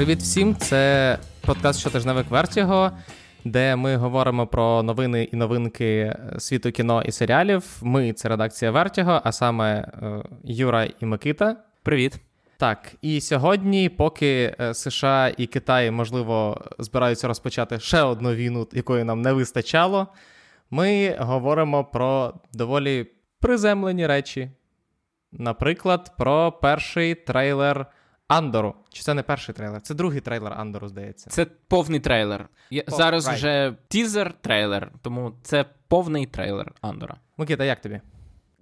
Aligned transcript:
Привіт 0.00 0.18
всім! 0.18 0.56
Це 0.56 1.18
подкаст 1.46 1.80
щотижневик 1.80 2.30
Вертіго, 2.30 2.90
де 3.44 3.76
ми 3.76 3.96
говоримо 3.96 4.46
про 4.46 4.82
новини 4.82 5.28
і 5.32 5.36
новинки 5.36 6.16
світу 6.38 6.72
кіно 6.72 7.02
і 7.02 7.12
серіалів. 7.12 7.64
Ми 7.82 8.12
це 8.12 8.28
редакція 8.28 8.70
Вертіго, 8.70 9.20
а 9.24 9.32
саме 9.32 9.78
е, 9.78 10.22
Юра 10.44 10.88
і 11.00 11.06
Микита. 11.06 11.56
Привіт. 11.82 12.16
Так, 12.56 12.92
і 13.02 13.20
сьогодні, 13.20 13.88
поки 13.88 14.56
е, 14.60 14.74
США 14.74 15.32
і 15.36 15.46
Китай, 15.46 15.90
можливо, 15.90 16.64
збираються 16.78 17.28
розпочати 17.28 17.80
ще 17.80 18.02
одну 18.02 18.34
війну, 18.34 18.68
якої 18.72 19.04
нам 19.04 19.22
не 19.22 19.32
вистачало, 19.32 20.08
ми 20.70 21.16
говоримо 21.18 21.84
про 21.84 22.34
доволі 22.52 23.06
приземлені 23.40 24.06
речі. 24.06 24.50
Наприклад, 25.32 26.12
про 26.18 26.52
перший 26.52 27.14
трейлер 27.14 27.86
Андору. 28.30 28.74
Чи 28.92 29.02
це 29.02 29.14
не 29.14 29.22
перший 29.22 29.54
трейлер? 29.54 29.82
Це 29.82 29.94
другий 29.94 30.20
трейлер 30.20 30.52
Андору, 30.52 30.88
здається. 30.88 31.30
Це 31.30 31.46
повний 31.68 32.00
трейлер. 32.00 32.48
Я, 32.70 32.82
Пов... 32.82 32.98
Зараз 32.98 33.28
right. 33.28 33.34
вже 33.34 33.74
тізер 33.88 34.34
трейлер, 34.40 34.92
тому 35.02 35.32
це 35.42 35.64
повний 35.88 36.26
трейлер 36.26 36.72
Андора. 36.80 37.16
Микита, 37.36 37.64
як 37.64 37.80
тобі? 37.80 38.00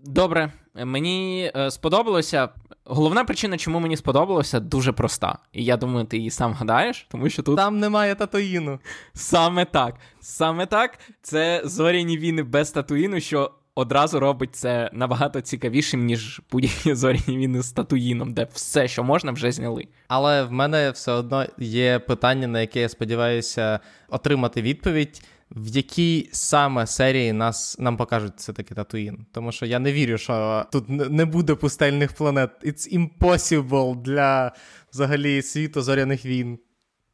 Добре, 0.04 0.52
мені 0.74 1.52
е, 1.56 1.70
сподобалося. 1.70 2.48
Головна 2.84 3.24
причина, 3.24 3.58
чому 3.58 3.80
мені 3.80 3.96
сподобалося, 3.96 4.60
дуже 4.60 4.92
проста. 4.92 5.38
І 5.52 5.64
я 5.64 5.77
думаю, 5.77 6.06
ти 6.06 6.16
її 6.16 6.30
сам 6.30 6.52
гадаєш, 6.52 7.06
тому 7.10 7.30
що 7.30 7.42
тут 7.42 7.56
там 7.56 7.78
немає 7.78 8.14
татуїну. 8.14 8.78
Саме 9.12 9.64
так. 9.64 9.94
Саме 10.20 10.66
так. 10.66 10.98
Це 11.22 11.62
зоряні 11.64 12.19
війни 12.19 12.42
без 12.42 12.70
татуїну, 12.70 13.20
що 13.20 13.50
одразу 13.78 14.20
робить 14.20 14.56
це 14.56 14.91
набагато 14.92 15.41
цікавішим, 15.41 16.05
ніж 16.05 16.41
будь-які 16.50 16.94
зоряні 16.94 17.39
війни 17.39 17.62
з 17.62 17.72
татуїном, 17.72 18.33
де 18.33 18.48
все, 18.52 18.89
що 18.89 19.05
можна, 19.05 19.33
вже 19.33 19.52
зняли. 19.52 19.89
Але 20.08 20.44
в 20.44 20.52
мене 20.52 20.91
все 20.91 21.12
одно 21.12 21.47
є 21.58 21.98
питання, 21.98 22.47
на 22.47 22.61
яке 22.61 22.80
я 22.80 22.89
сподіваюся 22.89 23.80
отримати 24.08 24.62
відповідь. 24.62 25.22
В 25.50 25.77
якій 25.77 26.28
саме 26.33 26.86
серії 26.86 27.33
нас 27.33 27.78
нам 27.78 27.97
покажуть 27.97 28.33
все 28.36 28.52
таки 28.52 28.75
Татуїн. 28.75 29.27
Тому 29.33 29.52
що 29.52 29.67
я 29.67 29.78
не 29.78 29.92
вірю, 29.92 30.19
що 30.19 30.67
тут 30.72 30.89
не 30.89 31.24
буде 31.24 31.55
пустельних 31.55 32.12
планет. 32.12 32.50
It's 32.64 32.98
impossible 32.98 34.02
для 34.02 34.52
взагалі 34.92 35.42
світу 35.42 35.83
зоряних 35.83 36.24
війн. 36.24 36.58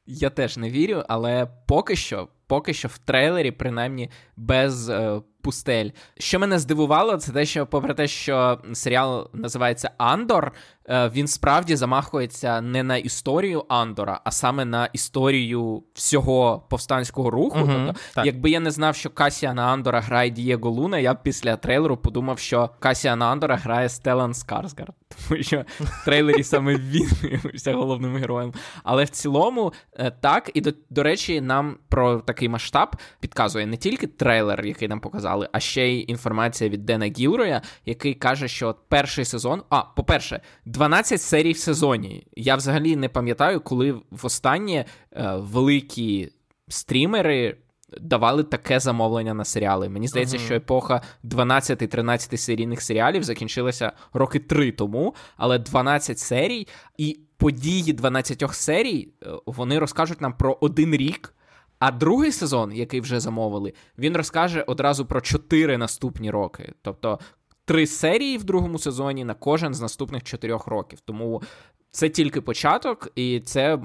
Я 0.06 0.30
теж 0.30 0.56
не 0.56 0.70
вірю, 0.70 1.02
але 1.08 1.48
поки 1.66 1.96
що, 1.96 2.28
поки 2.46 2.74
що 2.74 2.88
в 2.88 2.98
трейлері, 2.98 3.50
принаймні, 3.50 4.10
без 4.36 4.88
е, 4.88 5.20
пустель. 5.44 5.90
Що 6.18 6.38
мене 6.38 6.58
здивувало, 6.58 7.16
це 7.16 7.32
те, 7.32 7.44
що, 7.44 7.66
попри 7.66 7.94
те, 7.94 8.06
що 8.06 8.58
серіал 8.72 9.30
називається 9.32 9.90
Андор, 9.98 10.52
е, 10.88 11.08
він 11.08 11.26
справді 11.26 11.76
замахується 11.76 12.60
не 12.60 12.82
на 12.82 12.96
історію 12.96 13.64
Андора, 13.68 14.20
а 14.24 14.30
саме 14.30 14.64
на 14.64 14.86
історію 14.86 15.82
всього 15.94 16.66
повстанського 16.70 17.30
руху. 17.30 17.58
Угу, 17.58 17.72
тобто, 17.86 18.00
так. 18.14 18.26
якби 18.26 18.50
я 18.50 18.60
не 18.60 18.70
знав, 18.70 18.96
що 18.96 19.10
Касіана 19.10 19.62
Андора 19.62 20.00
грає 20.00 20.30
Дієго 20.30 20.70
Луна, 20.70 20.98
я 20.98 21.14
б 21.14 21.22
після 21.22 21.56
трейлеру 21.56 21.96
подумав, 21.96 22.38
що 22.38 22.70
Касіана 22.78 23.26
Андора 23.26 23.56
грає 23.56 23.88
Стелан 23.88 24.34
Скарсгард. 24.34 24.94
Тому 25.28 25.42
що 25.42 25.64
в 25.78 26.04
трейлері 26.04 26.42
саме 26.42 26.76
він 26.76 27.08
виявився 27.22 27.74
головним 27.74 28.16
героєм. 28.16 28.52
Але 28.84 29.04
в 29.04 29.08
цілому, 29.08 29.72
е, 29.92 30.10
так, 30.20 30.50
і 30.54 30.60
до, 30.60 30.72
до 30.90 31.02
речі, 31.02 31.40
нам 31.40 31.76
про 31.88 32.20
такий 32.34 32.48
масштаб 32.48 32.96
підказує 33.20 33.66
не 33.66 33.76
тільки 33.76 34.06
трейлер, 34.06 34.66
який 34.66 34.88
нам 34.88 35.00
показали, 35.00 35.48
а 35.52 35.60
ще 35.60 35.88
й 35.88 36.04
інформація 36.08 36.70
від 36.70 36.86
Дена 36.86 37.06
Гілроя, 37.06 37.62
який 37.86 38.14
каже, 38.14 38.48
що 38.48 38.76
перший 38.88 39.24
сезон. 39.24 39.62
А, 39.70 39.82
по-перше, 39.82 40.40
12 40.64 41.20
серій 41.20 41.52
в 41.52 41.58
сезоні. 41.58 42.26
Я 42.36 42.56
взагалі 42.56 42.96
не 42.96 43.08
пам'ятаю, 43.08 43.60
коли 43.60 44.00
востаннє 44.10 44.84
е, 45.12 45.36
великі 45.36 46.30
стрімери. 46.68 47.56
Давали 48.00 48.42
таке 48.42 48.80
замовлення 48.80 49.34
на 49.34 49.44
серіали. 49.44 49.88
Мені 49.88 50.08
здається, 50.08 50.36
uh-huh. 50.36 50.44
що 50.44 50.54
епоха 50.54 51.02
12-13 51.24 52.36
серійних 52.36 52.82
серіалів 52.82 53.22
закінчилася 53.22 53.92
роки 54.12 54.38
три 54.38 54.72
тому, 54.72 55.14
але 55.36 55.58
12 55.58 56.18
серій, 56.18 56.68
і 56.98 57.20
події 57.36 57.92
12 57.92 58.54
серій 58.54 59.08
вони 59.46 59.78
розкажуть 59.78 60.20
нам 60.20 60.32
про 60.32 60.58
один 60.60 60.94
рік. 60.94 61.34
А 61.84 61.90
другий 61.90 62.32
сезон, 62.32 62.72
який 62.72 63.00
вже 63.00 63.20
замовили, 63.20 63.72
він 63.98 64.16
розкаже 64.16 64.62
одразу 64.62 65.06
про 65.06 65.20
чотири 65.20 65.78
наступні 65.78 66.30
роки. 66.30 66.72
Тобто 66.82 67.18
три 67.64 67.86
серії 67.86 68.38
в 68.38 68.44
другому 68.44 68.78
сезоні 68.78 69.24
на 69.24 69.34
кожен 69.34 69.74
з 69.74 69.80
наступних 69.80 70.22
чотирьох 70.22 70.66
років. 70.66 71.00
Тому 71.00 71.42
це 71.90 72.08
тільки 72.08 72.40
початок, 72.40 73.08
і 73.14 73.40
це 73.40 73.78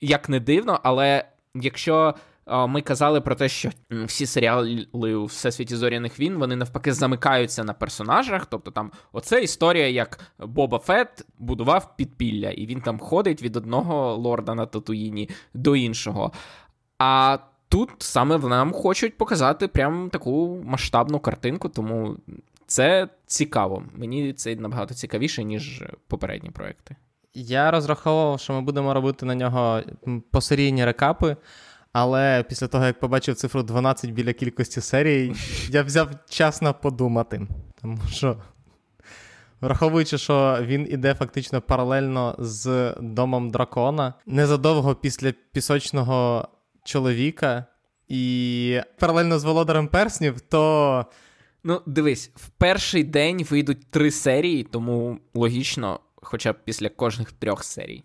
як 0.00 0.28
не 0.28 0.40
дивно, 0.40 0.80
але 0.82 1.24
якщо. 1.54 2.14
Ми 2.68 2.82
казали 2.82 3.20
про 3.20 3.34
те, 3.34 3.48
що 3.48 3.70
всі 3.90 4.26
серіали 4.26 4.86
у 4.92 5.24
Всесвіті 5.24 5.76
зоряних 5.76 6.20
війн 6.20 6.34
вони 6.34 6.56
навпаки 6.56 6.92
замикаються 6.92 7.64
на 7.64 7.72
персонажах. 7.72 8.46
Тобто 8.46 8.70
там 8.70 8.92
оце 9.12 9.42
історія, 9.42 9.88
як 9.88 10.20
Боба 10.38 10.78
Фет 10.78 11.26
будував 11.38 11.96
підпілля, 11.96 12.50
і 12.50 12.66
він 12.66 12.80
там 12.80 12.98
ходить 12.98 13.42
від 13.42 13.56
одного 13.56 14.16
лорда 14.16 14.54
на 14.54 14.66
Татуїні 14.66 15.28
до 15.54 15.76
іншого. 15.76 16.32
А 16.98 17.38
тут 17.68 17.90
саме 17.98 18.36
в 18.36 18.48
нам 18.48 18.72
хочуть 18.72 19.18
показати 19.18 19.68
прям 19.68 20.10
таку 20.10 20.62
масштабну 20.64 21.18
картинку, 21.18 21.68
тому 21.68 22.16
це 22.66 23.08
цікаво. 23.26 23.82
Мені 23.94 24.32
це 24.32 24.56
набагато 24.56 24.94
цікавіше, 24.94 25.44
ніж 25.44 25.82
попередні 26.08 26.50
проекти. 26.50 26.96
Я 27.34 27.70
розраховував, 27.70 28.40
що 28.40 28.52
ми 28.52 28.60
будемо 28.60 28.94
робити 28.94 29.26
на 29.26 29.34
нього 29.34 29.80
посерійні 30.30 30.84
рекапи. 30.84 31.36
Але 31.98 32.42
після 32.42 32.66
того, 32.66 32.84
як 32.84 33.00
побачив 33.00 33.34
цифру 33.34 33.62
12 33.62 34.10
біля 34.10 34.32
кількості 34.32 34.80
серій, 34.80 35.32
я 35.70 35.82
взяв 35.82 36.08
час 36.28 36.62
на 36.62 36.72
подумати. 36.72 37.46
Тому 37.82 37.98
що, 38.10 38.36
враховуючи, 39.60 40.18
що 40.18 40.58
він 40.62 40.86
іде 40.90 41.14
фактично 41.14 41.60
паралельно 41.60 42.36
з 42.38 42.94
домом 43.00 43.50
дракона, 43.50 44.14
незадовго 44.26 44.94
після 44.94 45.32
пісочного 45.52 46.48
чоловіка 46.86 47.64
і 48.08 48.80
паралельно 48.98 49.38
з 49.38 49.44
володарем 49.44 49.88
перснів, 49.88 50.40
то. 50.40 51.06
Ну, 51.64 51.82
дивись, 51.86 52.30
в 52.34 52.48
перший 52.48 53.04
день 53.04 53.44
вийдуть 53.44 53.90
три 53.90 54.10
серії, 54.10 54.62
тому 54.62 55.18
логічно, 55.34 56.00
хоча 56.16 56.52
б 56.52 56.56
після 56.64 56.88
кожних 56.88 57.32
трьох 57.32 57.64
серій. 57.64 58.04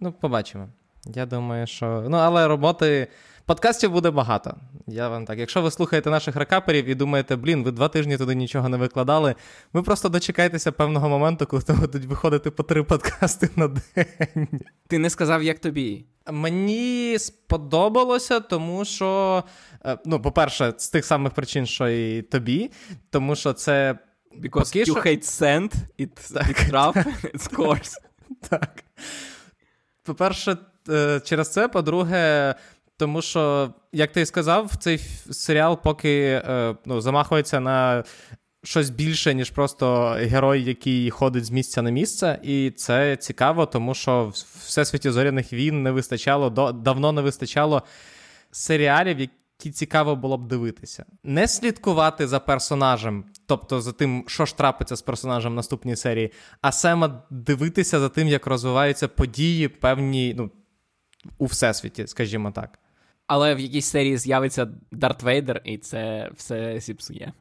Ну, 0.00 0.12
побачимо. 0.12 0.68
Я 1.14 1.26
думаю, 1.26 1.66
що. 1.66 2.06
Ну, 2.08 2.16
але 2.16 2.48
роботи. 2.48 3.08
Подкастів 3.48 3.90
буде 3.90 4.10
багато. 4.10 4.56
Я 4.86 5.08
вам 5.08 5.24
так. 5.24 5.38
Якщо 5.38 5.62
ви 5.62 5.70
слухаєте 5.70 6.10
наших 6.10 6.36
рекаперів 6.36 6.84
і 6.84 6.94
думаєте, 6.94 7.36
блін, 7.36 7.64
ви 7.64 7.70
два 7.70 7.88
тижні 7.88 8.16
туди 8.16 8.34
нічого 8.34 8.68
не 8.68 8.76
викладали, 8.76 9.34
ви 9.72 9.82
просто 9.82 10.08
дочекайтеся 10.08 10.72
певного 10.72 11.08
моменту, 11.08 11.46
коли 11.46 11.62
там 11.62 11.80
будуть 11.80 12.04
виходити 12.04 12.50
по 12.50 12.62
три 12.62 12.82
подкасти 12.82 13.48
на 13.56 13.68
день. 13.68 14.48
Ти 14.88 14.98
не 14.98 15.10
сказав, 15.10 15.42
як 15.42 15.58
тобі? 15.58 16.04
Мені 16.32 17.16
сподобалося, 17.18 18.40
тому 18.40 18.84
що, 18.84 19.44
ну, 20.04 20.22
по-перше, 20.22 20.74
з 20.76 20.90
тих 20.90 21.04
самих 21.04 21.32
причин, 21.32 21.66
що 21.66 21.88
і 21.88 22.22
тобі, 22.22 22.70
тому 23.10 23.36
що 23.36 23.52
це. 23.52 23.98
Because 24.42 24.50
Поки 24.50 24.78
you 24.78 24.84
що... 24.84 24.94
hate 24.94 25.24
sand, 25.24 25.72
it's, 25.98 26.32
it's 26.32 26.70
rough, 26.70 27.06
it's 27.34 27.56
coarse. 27.56 27.94
Так. 28.50 28.84
По-перше, 30.02 30.56
через 31.24 31.52
це, 31.52 31.68
по-друге, 31.68 32.54
тому 32.98 33.22
що, 33.22 33.74
як 33.92 34.12
ти 34.12 34.26
сказав, 34.26 34.76
цей 34.76 34.98
серіал 35.30 35.82
поки 35.82 36.42
ну, 36.84 37.00
замахується 37.00 37.60
на 37.60 38.04
щось 38.64 38.90
більше, 38.90 39.34
ніж 39.34 39.50
просто 39.50 40.16
герой, 40.18 40.64
який 40.64 41.10
ходить 41.10 41.44
з 41.44 41.50
місця 41.50 41.82
на 41.82 41.90
місце. 41.90 42.38
І 42.42 42.70
це 42.70 43.16
цікаво, 43.16 43.66
тому 43.66 43.94
що 43.94 44.24
в 44.24 44.30
Всесвіті 44.66 45.10
зоряних 45.10 45.52
війн 45.52 45.82
не 45.82 45.90
вистачало, 45.90 46.72
давно 46.72 47.12
не 47.12 47.22
вистачало 47.22 47.82
серіалів, 48.50 49.20
які 49.20 49.70
цікаво 49.70 50.16
було 50.16 50.38
б 50.38 50.48
дивитися. 50.48 51.04
Не 51.24 51.48
слідкувати 51.48 52.28
за 52.28 52.40
персонажем, 52.40 53.24
тобто 53.46 53.80
за 53.80 53.92
тим, 53.92 54.24
що 54.26 54.46
ж 54.46 54.56
трапиться 54.56 54.96
з 54.96 55.02
персонажем 55.02 55.52
в 55.52 55.56
наступній 55.56 55.96
серії, 55.96 56.32
а 56.60 56.72
саме 56.72 57.10
дивитися 57.30 58.00
за 58.00 58.08
тим, 58.08 58.28
як 58.28 58.46
розвиваються 58.46 59.08
події 59.08 59.68
певні 59.68 60.34
ну, 60.38 60.50
у 61.38 61.46
всесвіті, 61.46 62.06
скажімо 62.06 62.50
так. 62.50 62.78
Але 63.28 63.54
в 63.54 63.60
якійсь 63.60 63.86
серії 63.86 64.16
з'явиться 64.16 64.68
Дарт 64.92 65.22
Вейдер, 65.22 65.60
і 65.64 65.78
це 65.78 66.30
все 66.36 66.80
зіпсує. 66.80 67.32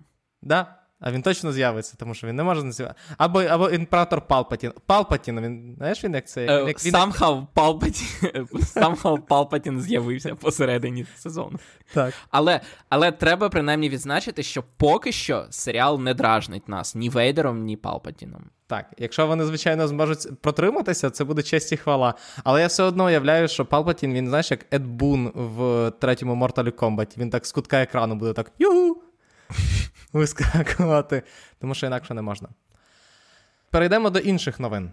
Да, 0.41 0.75
А 0.99 1.11
він 1.11 1.21
точно 1.21 1.51
з'явиться, 1.51 1.95
тому 1.97 2.13
що 2.13 2.27
він 2.27 2.35
не 2.35 2.43
може 2.43 2.63
називати. 2.63 2.95
Або 3.17 3.41
або 3.41 3.69
імператор 3.69 4.21
Палпатін. 4.21 4.73
Палпатін, 4.85 5.41
він 5.41 5.75
знаєш 5.77 6.03
він 6.03 6.13
як 6.13 6.27
це? 6.27 6.41
Е, 6.41 6.63
Як, 6.67 6.85
він... 6.85 6.93
Somehow 6.93 7.45
Palpatine, 7.55 8.49
somehow 8.51 9.21
Palpatine 9.27 9.79
з'явився 9.79 10.35
посередині 10.35 11.05
сезону. 11.17 11.59
Так. 11.93 12.13
Але 12.31 12.61
але 12.89 13.11
треба 13.11 13.49
принаймні 13.49 13.89
відзначити, 13.89 14.43
що 14.43 14.63
поки 14.77 15.11
що 15.11 15.45
серіал 15.49 16.01
не 16.01 16.13
дражнить 16.13 16.69
нас 16.69 16.95
ні 16.95 17.09
Вейдером, 17.09 17.63
ні 17.63 17.77
Палпатіном. 17.77 18.49
Так, 18.67 18.85
якщо 18.97 19.27
вони, 19.27 19.45
звичайно, 19.45 19.87
зможуть 19.87 20.41
протриматися, 20.41 21.09
це 21.09 21.23
буде 21.23 21.43
честь 21.43 21.71
і 21.71 21.77
хвала. 21.77 22.13
Але 22.43 22.61
я 22.61 22.67
все 22.67 22.83
одно 22.83 23.05
уявляю, 23.05 23.47
що 23.47 23.65
Палпатін, 23.65 24.13
він, 24.13 24.27
знаєш, 24.27 24.51
як 24.51 24.65
Ед 24.71 24.87
Бун 24.87 25.31
в 25.35 25.91
третьому 25.99 26.45
Mortal 26.45 26.71
Kombat. 26.71 27.17
Він 27.17 27.29
так 27.29 27.45
з 27.45 27.51
кутка 27.51 27.81
екрану 27.81 28.15
буде 28.15 28.33
так 28.33 28.51
югу 28.59 29.01
вискакувати, 30.13 31.23
тому 31.59 31.75
що 31.75 31.87
інакше 31.87 32.13
не 32.13 32.21
можна. 32.21 32.49
Перейдемо 33.71 34.09
до 34.09 34.19
інших 34.19 34.59
новин. 34.59 34.91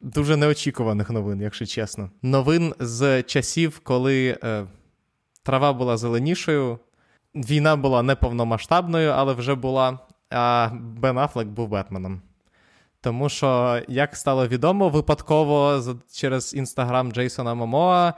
Дуже 0.00 0.36
неочікуваних 0.36 1.10
новин, 1.10 1.40
якщо 1.40 1.66
чесно. 1.66 2.10
Новин 2.22 2.74
з 2.78 3.22
часів, 3.22 3.80
коли 3.82 4.38
е, 4.44 4.64
трава 5.42 5.72
була 5.72 5.96
зеленішою, 5.96 6.78
війна 7.34 7.76
була 7.76 8.02
неповномасштабною, 8.02 9.10
але 9.10 9.32
вже 9.32 9.54
була, 9.54 9.98
а 10.30 10.70
Бен 10.74 11.18
Аффлек 11.18 11.48
був 11.48 11.68
Бетменом. 11.68 12.22
Тому 13.00 13.28
що, 13.28 13.80
як 13.88 14.16
стало 14.16 14.48
відомо, 14.48 14.88
випадково 14.88 15.82
через 16.12 16.54
інстаграм 16.54 17.12
Джейсона 17.12 17.54
Момоа 17.54 18.12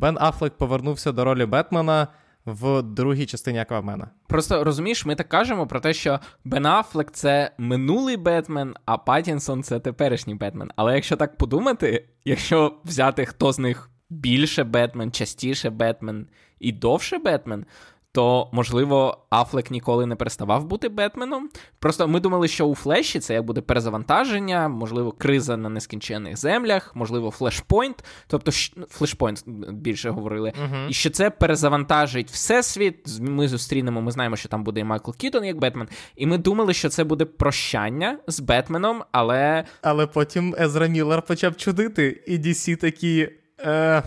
Бен 0.00 0.18
Аффлек 0.20 0.56
повернувся 0.56 1.12
до 1.12 1.24
ролі 1.24 1.46
Бетмена 1.46 2.08
в 2.46 2.82
другій 2.82 3.26
частині 3.26 3.58
Аквамена. 3.58 4.10
Просто 4.26 4.64
розумієш, 4.64 5.06
ми 5.06 5.14
так 5.14 5.28
кажемо 5.28 5.66
про 5.66 5.80
те, 5.80 5.92
що 5.92 6.20
Бен 6.44 6.66
Аффлек— 6.66 7.10
це 7.12 7.50
минулий 7.58 8.16
Бетмен, 8.16 8.74
а 8.84 8.98
Паттінсон— 8.98 9.62
це 9.64 9.80
теперішній 9.80 10.34
Бетмен. 10.34 10.70
Але 10.76 10.94
якщо 10.94 11.16
так 11.16 11.36
подумати, 11.36 12.08
якщо 12.24 12.80
взяти 12.84 13.26
хто 13.26 13.52
з 13.52 13.58
них 13.58 13.90
більше 14.10 14.64
Бетмен, 14.64 15.12
частіше 15.12 15.70
Бетмен 15.70 16.26
і 16.58 16.72
довше 16.72 17.18
Бетмен, 17.18 17.66
то, 18.12 18.48
можливо, 18.52 19.26
Афлек 19.30 19.70
ніколи 19.70 20.06
не 20.06 20.16
переставав 20.16 20.64
бути 20.64 20.88
Бетменом. 20.88 21.48
Просто 21.78 22.08
ми 22.08 22.20
думали, 22.20 22.48
що 22.48 22.66
у 22.66 22.74
Флеші 22.74 23.20
це 23.20 23.34
як 23.34 23.44
буде 23.44 23.60
перезавантаження, 23.60 24.68
можливо, 24.68 25.12
криза 25.12 25.56
на 25.56 25.68
нескінченних 25.68 26.36
землях, 26.36 26.96
можливо, 26.96 27.30
флешпойнт, 27.30 28.04
тобто 28.26 28.52
ну, 28.76 28.86
флешпойнт 28.90 29.44
більше 29.72 30.10
говорили, 30.10 30.52
uh-huh. 30.62 30.88
і 30.88 30.92
що 30.92 31.10
це 31.10 31.30
перезавантажить 31.30 32.30
всесвіт. 32.30 33.20
Ми 33.20 33.48
зустрінемо, 33.48 34.02
ми 34.02 34.10
знаємо, 34.10 34.36
що 34.36 34.48
там 34.48 34.64
буде 34.64 34.80
і 34.80 34.84
Майкл 34.84 35.10
Кітон 35.10 35.44
як 35.44 35.58
Бетмен. 35.58 35.88
І 36.16 36.26
ми 36.26 36.38
думали, 36.38 36.74
що 36.74 36.88
це 36.88 37.04
буде 37.04 37.24
прощання 37.24 38.18
з 38.26 38.40
Бетменом, 38.40 39.02
але. 39.12 39.64
Але 39.82 40.06
потім 40.06 40.54
Езра 40.60 40.86
Міллер 40.86 41.22
почав 41.22 41.56
чудити, 41.56 42.22
і 42.26 42.38
DC 42.38 42.76
такі. 42.76 43.28
Е... 43.60 44.02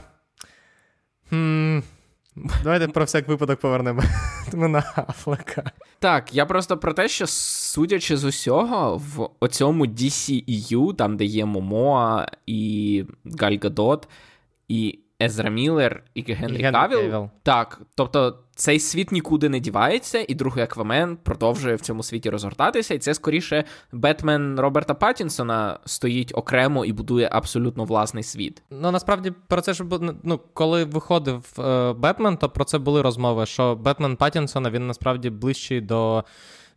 Хм... 1.30 1.80
Давайте 2.36 2.88
про 2.88 3.06
всяк 3.06 3.28
випадок 3.28 3.60
повернемо 3.60 4.02
на 4.54 4.84
Афлека. 4.96 5.72
Так, 6.00 6.34
я 6.34 6.46
просто 6.46 6.78
про 6.78 6.94
те, 6.94 7.08
що 7.08 7.28
судячи 7.28 8.18
з 8.18 8.24
усього, 8.24 8.98
в 8.98 9.30
оцьому 9.40 9.86
DCEU, 9.86 10.96
там 10.96 11.18
де 11.18 11.26
є 11.26 11.46
Момоа 11.46 12.28
і 12.46 13.06
Гальгадот, 13.40 14.08
і 14.68 15.00
Езра 15.26 15.50
Міллер 15.50 16.04
і 16.14 16.34
Генрі 16.34 16.72
Кавіл. 16.72 17.30
Так, 17.44 17.82
тобто 17.96 18.40
цей 18.56 18.80
світ 18.80 19.12
нікуди 19.12 19.50
не 19.50 19.60
дівається, 19.60 20.26
і 20.28 20.36
другий 20.36 20.64
Аквамен 20.64 21.18
продовжує 21.24 21.76
в 21.76 21.82
цьому 21.82 22.04
світі 22.04 22.30
розгортатися. 22.30 22.94
І 22.94 22.98
це 22.98 23.14
скоріше 23.14 23.64
Бетмен 23.92 24.60
Роберта 24.60 24.94
Паттінсона 24.94 25.80
стоїть 25.86 26.32
окремо 26.36 26.86
і 26.86 26.94
будує 26.94 27.30
абсолютно 27.32 27.86
власний 27.86 28.24
світ. 28.24 28.62
Ну 28.72 28.92
насправді 28.92 29.32
про 29.48 29.62
це 29.62 29.74
ж 29.74 29.84
ну, 30.24 30.40
коли 30.54 30.84
виходив 30.84 31.46
е, 31.60 31.94
Бетмен, 31.94 32.38
то 32.38 32.50
про 32.50 32.66
це 32.66 32.78
були 32.78 33.02
розмови. 33.02 33.46
Що 33.46 33.76
Бетмен 33.76 34.16
Паттінсона 34.16 34.70
він 34.70 34.88
насправді 34.88 35.30
ближчий 35.30 35.82
до. 35.82 36.24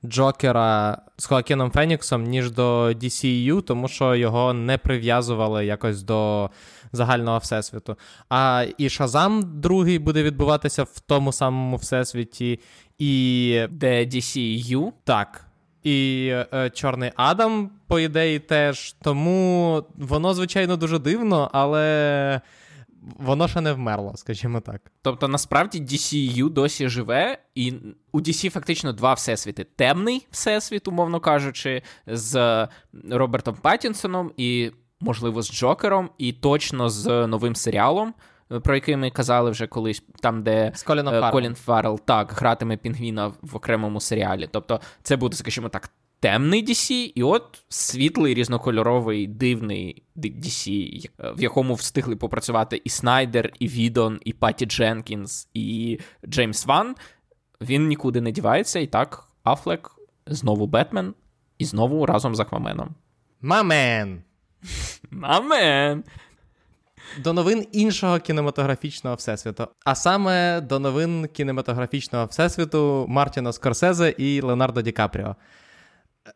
Джокера 0.05 0.99
з 1.17 1.27
Хоакіном 1.27 1.71
Феніксом, 1.71 2.25
ніж 2.25 2.51
до 2.51 2.87
DCU, 2.87 3.63
тому 3.63 3.89
що 3.89 4.15
його 4.15 4.53
не 4.53 4.79
прив'язували 4.79 5.67
якось 5.67 6.03
до 6.03 6.51
загального 6.93 7.39
всесвіту. 7.39 7.97
А 8.29 8.67
і 8.79 8.89
Шазам 8.89 9.61
другий 9.61 9.99
буде 9.99 10.23
відбуватися 10.23 10.83
в 10.83 11.01
тому 11.01 11.33
самому 11.33 11.77
всесвіті. 11.77 12.61
і... 12.99 13.67
Де 13.71 14.05
DCU? 14.05 14.93
Так. 15.05 15.47
І 15.83 16.29
е, 16.55 16.71
Чорний 16.71 17.13
Адам, 17.17 17.71
по 17.87 18.01
ідеї, 18.01 18.39
теж. 18.39 18.93
Тому 18.93 19.83
воно, 19.95 20.35
звичайно, 20.35 20.77
дуже 20.77 20.99
дивно, 20.99 21.51
але 21.53 22.41
воно 23.19 23.49
ще 23.49 23.61
не 23.61 23.73
вмерло, 23.73 24.13
скажімо 24.17 24.61
так. 24.61 24.81
Тобто, 25.03 25.29
насправді 25.29 25.81
DCU 25.81 26.51
досі 26.51 26.89
живе, 26.89 27.39
і 27.55 27.75
у 28.13 28.21
DC 28.21 28.51
фактично 28.51 28.93
два 28.93 29.15
всесвіти: 29.15 29.65
темний 29.65 30.27
всесвіт, 30.31 30.89
умовно 30.89 31.21
кажучи, 31.21 31.83
з 32.07 32.69
Робертом 33.11 33.57
Паттінсоном 33.63 34.33
і, 34.37 34.71
можливо, 35.01 35.43
з 35.43 35.53
Джокером, 35.53 36.11
і 36.19 36.33
точно 36.33 36.89
з 36.89 37.27
новим 37.27 37.57
серіалом. 37.57 38.15
Про 38.63 38.75
який 38.75 38.97
ми 38.97 39.11
казали 39.11 39.51
вже 39.51 39.67
колись, 39.67 40.03
там, 40.21 40.43
де 40.43 40.73
з 40.75 40.85
е, 40.91 41.31
Колін 41.33 41.55
Фаррелл 41.55 42.01
так 42.05 42.33
гратиме 42.33 42.77
Пінгвіна 42.77 43.33
в 43.43 43.57
окремому 43.57 44.01
серіалі. 44.01 44.49
Тобто, 44.53 44.81
це 45.03 45.17
буде, 45.17 45.37
скажімо 45.37 45.69
так, 45.69 45.91
темний 46.21 46.67
DC, 46.67 47.13
і 47.15 47.23
от 47.23 47.65
світлий, 47.69 48.35
різнокольоровий, 48.35 49.27
дивний 49.27 50.03
DC, 50.17 51.11
в 51.19 51.43
якому 51.43 51.75
встигли 51.75 52.17
попрацювати 52.17 52.81
і 52.85 52.89
Снайдер, 52.89 53.53
і 53.59 53.69
Відон, 53.69 54.21
і 54.25 54.33
Паті 54.33 54.67
Дженкінс, 54.67 55.49
і 55.55 55.99
Джеймс 56.29 56.67
Ван. 56.67 56.95
Він 57.61 57.87
нікуди 57.87 58.21
не 58.21 58.33
дівається, 58.33 58.79
і 58.79 58.87
так, 58.87 59.29
Афлек 59.45 59.91
знову 60.27 60.67
Бетмен, 60.67 61.15
і 61.59 61.65
знову 61.65 62.07
разом 62.07 62.35
з 62.35 62.41
Акваменом. 62.41 62.95
My 63.41 63.68
man! 63.68 64.23
Мамен! 65.11 66.05
До 67.19 67.33
новин 67.33 67.67
іншого 67.73 68.19
кінематографічного 68.19 69.17
всесвіту. 69.17 69.69
А 69.85 69.95
саме 69.95 70.61
до 70.61 70.79
новин 70.79 71.29
кінематографічного 71.33 72.27
всесвіту 72.27 73.07
Мартіна 73.09 73.53
Скорсезе 73.53 74.15
і 74.19 74.41
Леонардо 74.41 74.83
Ді 74.83 74.93
Капріо. 74.93 75.37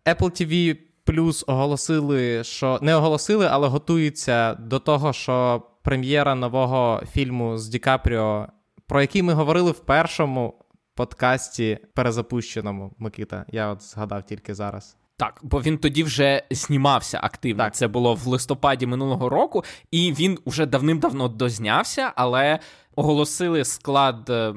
Apple 0.06 0.30
TV 0.30 0.76
Plus 1.06 1.44
оголосили, 1.46 2.44
що 2.44 2.78
не 2.82 2.94
оголосили, 2.94 3.48
але 3.50 3.68
готуються 3.68 4.54
до 4.54 4.78
того, 4.78 5.12
що 5.12 5.62
прем'єра 5.82 6.34
нового 6.34 7.02
фільму 7.12 7.58
з 7.58 7.68
Ді 7.68 7.78
Капріо, 7.78 8.46
про 8.86 9.00
який 9.00 9.22
ми 9.22 9.32
говорили 9.32 9.70
в 9.70 9.78
першому 9.80 10.54
подкасті 10.94 11.78
перезапущеному 11.94 12.92
Микита. 12.98 13.44
Я 13.48 13.68
от 13.68 13.82
згадав 13.82 14.22
тільки 14.22 14.54
зараз. 14.54 14.96
Так, 15.20 15.40
бо 15.42 15.60
він 15.60 15.78
тоді 15.78 16.02
вже 16.02 16.42
знімався 16.50 17.20
активно. 17.22 17.64
Так. 17.64 17.74
Це 17.74 17.88
було 17.88 18.14
в 18.14 18.26
листопаді 18.26 18.86
минулого 18.86 19.28
року, 19.28 19.64
і 19.90 20.12
він 20.12 20.38
уже 20.44 20.66
давним-давно 20.66 21.28
дознявся, 21.28 22.12
але 22.16 22.58
оголосили 22.96 23.64
склад 23.64 24.30
е, 24.30 24.54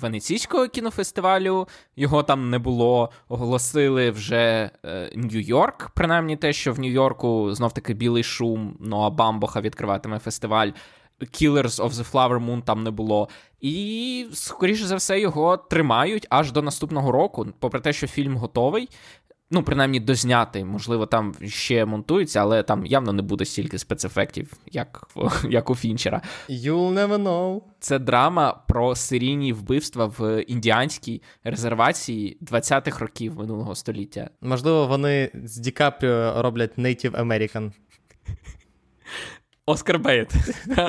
Венеційського 0.00 0.68
кінофестивалю. 0.68 1.68
Його 1.96 2.22
там 2.22 2.50
не 2.50 2.58
було. 2.58 3.10
Оголосили 3.28 4.10
вже 4.10 4.70
е, 4.84 5.10
Нью-Йорк, 5.16 5.90
принаймні 5.94 6.36
те, 6.36 6.52
що 6.52 6.72
в 6.72 6.78
Нью-Йорку 6.78 7.54
знов 7.54 7.72
таки 7.72 7.94
білий 7.94 8.22
шум, 8.22 8.76
ну 8.80 9.00
а 9.00 9.10
Бамбоха 9.10 9.60
відкриватиме 9.60 10.18
фестиваль. 10.18 10.70
Killers 11.20 11.80
of 11.80 11.90
the 11.90 12.12
Flower 12.12 12.44
Moon 12.44 12.62
там 12.62 12.82
не 12.82 12.90
було. 12.90 13.28
І, 13.60 14.26
скоріше 14.32 14.86
за 14.86 14.96
все, 14.96 15.20
його 15.20 15.56
тримають 15.56 16.26
аж 16.30 16.52
до 16.52 16.62
наступного 16.62 17.12
року. 17.12 17.46
Попри 17.58 17.80
те, 17.80 17.92
що 17.92 18.06
фільм 18.06 18.36
готовий, 18.36 18.88
Ну, 19.54 19.62
принаймні, 19.62 20.00
дознятий, 20.00 20.64
можливо, 20.64 21.06
там 21.06 21.34
ще 21.46 21.84
монтується, 21.84 22.40
але 22.40 22.62
там 22.62 22.86
явно 22.86 23.12
не 23.12 23.22
буде 23.22 23.44
стільки 23.44 23.78
спецефектів, 23.78 24.52
як 24.72 25.08
як 25.50 25.70
у 25.70 25.74
Фінчера. 25.74 26.22
You'll 26.48 26.94
never 26.94 27.22
know. 27.22 27.60
Це 27.80 27.98
драма 27.98 28.62
про 28.68 28.96
серійні 28.96 29.52
вбивства 29.52 30.06
в 30.06 30.42
індіанській 30.42 31.22
резервації 31.44 32.38
20-х 32.42 32.98
років 32.98 33.38
минулого 33.38 33.74
століття. 33.74 34.30
Можливо, 34.40 34.86
вони 34.86 35.30
з 35.44 35.58
Ді 35.58 35.70
Капріо 35.70 36.42
роблять 36.42 36.78
Native 36.78 37.12
American. 37.12 37.72
Оскар 39.66 39.98
Бейт. 39.98 40.32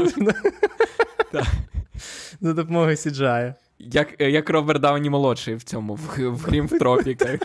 За 2.41 2.53
допомогою 2.53 2.95
CGI. 2.95 3.53
Як 3.79 4.21
як 4.21 4.49
Роберт 4.49 4.81
Дауні 4.81 5.09
молодший 5.09 5.55
в 5.55 5.63
цьому 5.63 5.95
в 5.95 6.37
Грім 6.37 6.67
в 6.67 6.79
тропіках. 6.79 7.41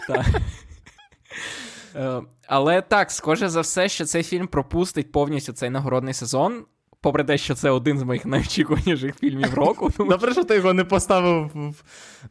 Е, 1.95 2.23
але 2.47 2.83
так, 2.83 3.11
схоже 3.11 3.49
за 3.49 3.61
все, 3.61 3.89
що 3.89 4.05
цей 4.05 4.23
фільм 4.23 4.47
пропустить 4.47 5.13
повністю 5.13 5.53
цей 5.53 5.71
нагородний 5.71 6.15
сезон. 6.15 6.65
Попри 7.01 7.25
те, 7.25 7.39
що 7.39 7.55
це 7.55 7.71
один 7.71 7.99
з 7.99 8.03
моїх 8.03 8.27
найочікуваніших 8.27 9.17
фільмів 9.17 9.55
року. 9.55 9.91
Добре, 9.99 10.33
що 10.33 10.45
ти 10.45 10.55
його 10.55 10.73
не 10.73 10.85
поставив 10.85 11.51
в, 11.55 11.71
в, 11.71 11.83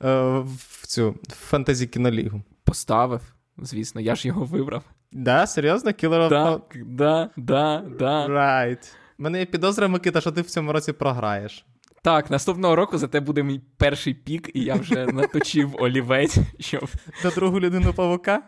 е, 0.07 0.39
в 0.79 0.87
цю 0.87 1.15
фентезі 1.29 1.87
кінолігу. 1.87 2.41
Поставив. 2.63 3.21
звісно, 3.57 4.01
я 4.01 4.15
ж 4.15 4.27
його 4.27 4.45
вибрав. 4.45 4.83
Да, 5.11 5.47
серйозно? 5.47 5.91
Killer 5.91 6.29
of 6.29 6.29
да, 6.85 7.29
да, 7.37 7.83
да. 7.99 8.27
Right. 8.27 8.93
Мене 9.17 9.39
є 9.39 9.45
підозра, 9.45 9.87
Микита, 9.87 10.21
що 10.21 10.31
ти 10.31 10.41
в 10.41 10.45
цьому 10.45 10.73
році 10.73 10.93
програєш. 10.93 11.65
Так, 12.01 12.31
наступного 12.31 12.75
року 12.75 12.97
зате 12.97 13.19
буде 13.19 13.43
мій 13.43 13.61
перший 13.77 14.13
пік, 14.13 14.49
і 14.53 14.63
я 14.63 14.75
вже 14.75 15.05
наточив 15.13 15.75
олівець, 15.79 16.37
щоб. 16.59 16.89
На 17.23 17.29
другу 17.29 17.59
людину 17.59 17.93
павука? 17.93 18.41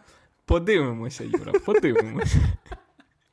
Подивимося, 0.51 1.23
Юра, 1.23 1.59
подивимося. 1.65 2.39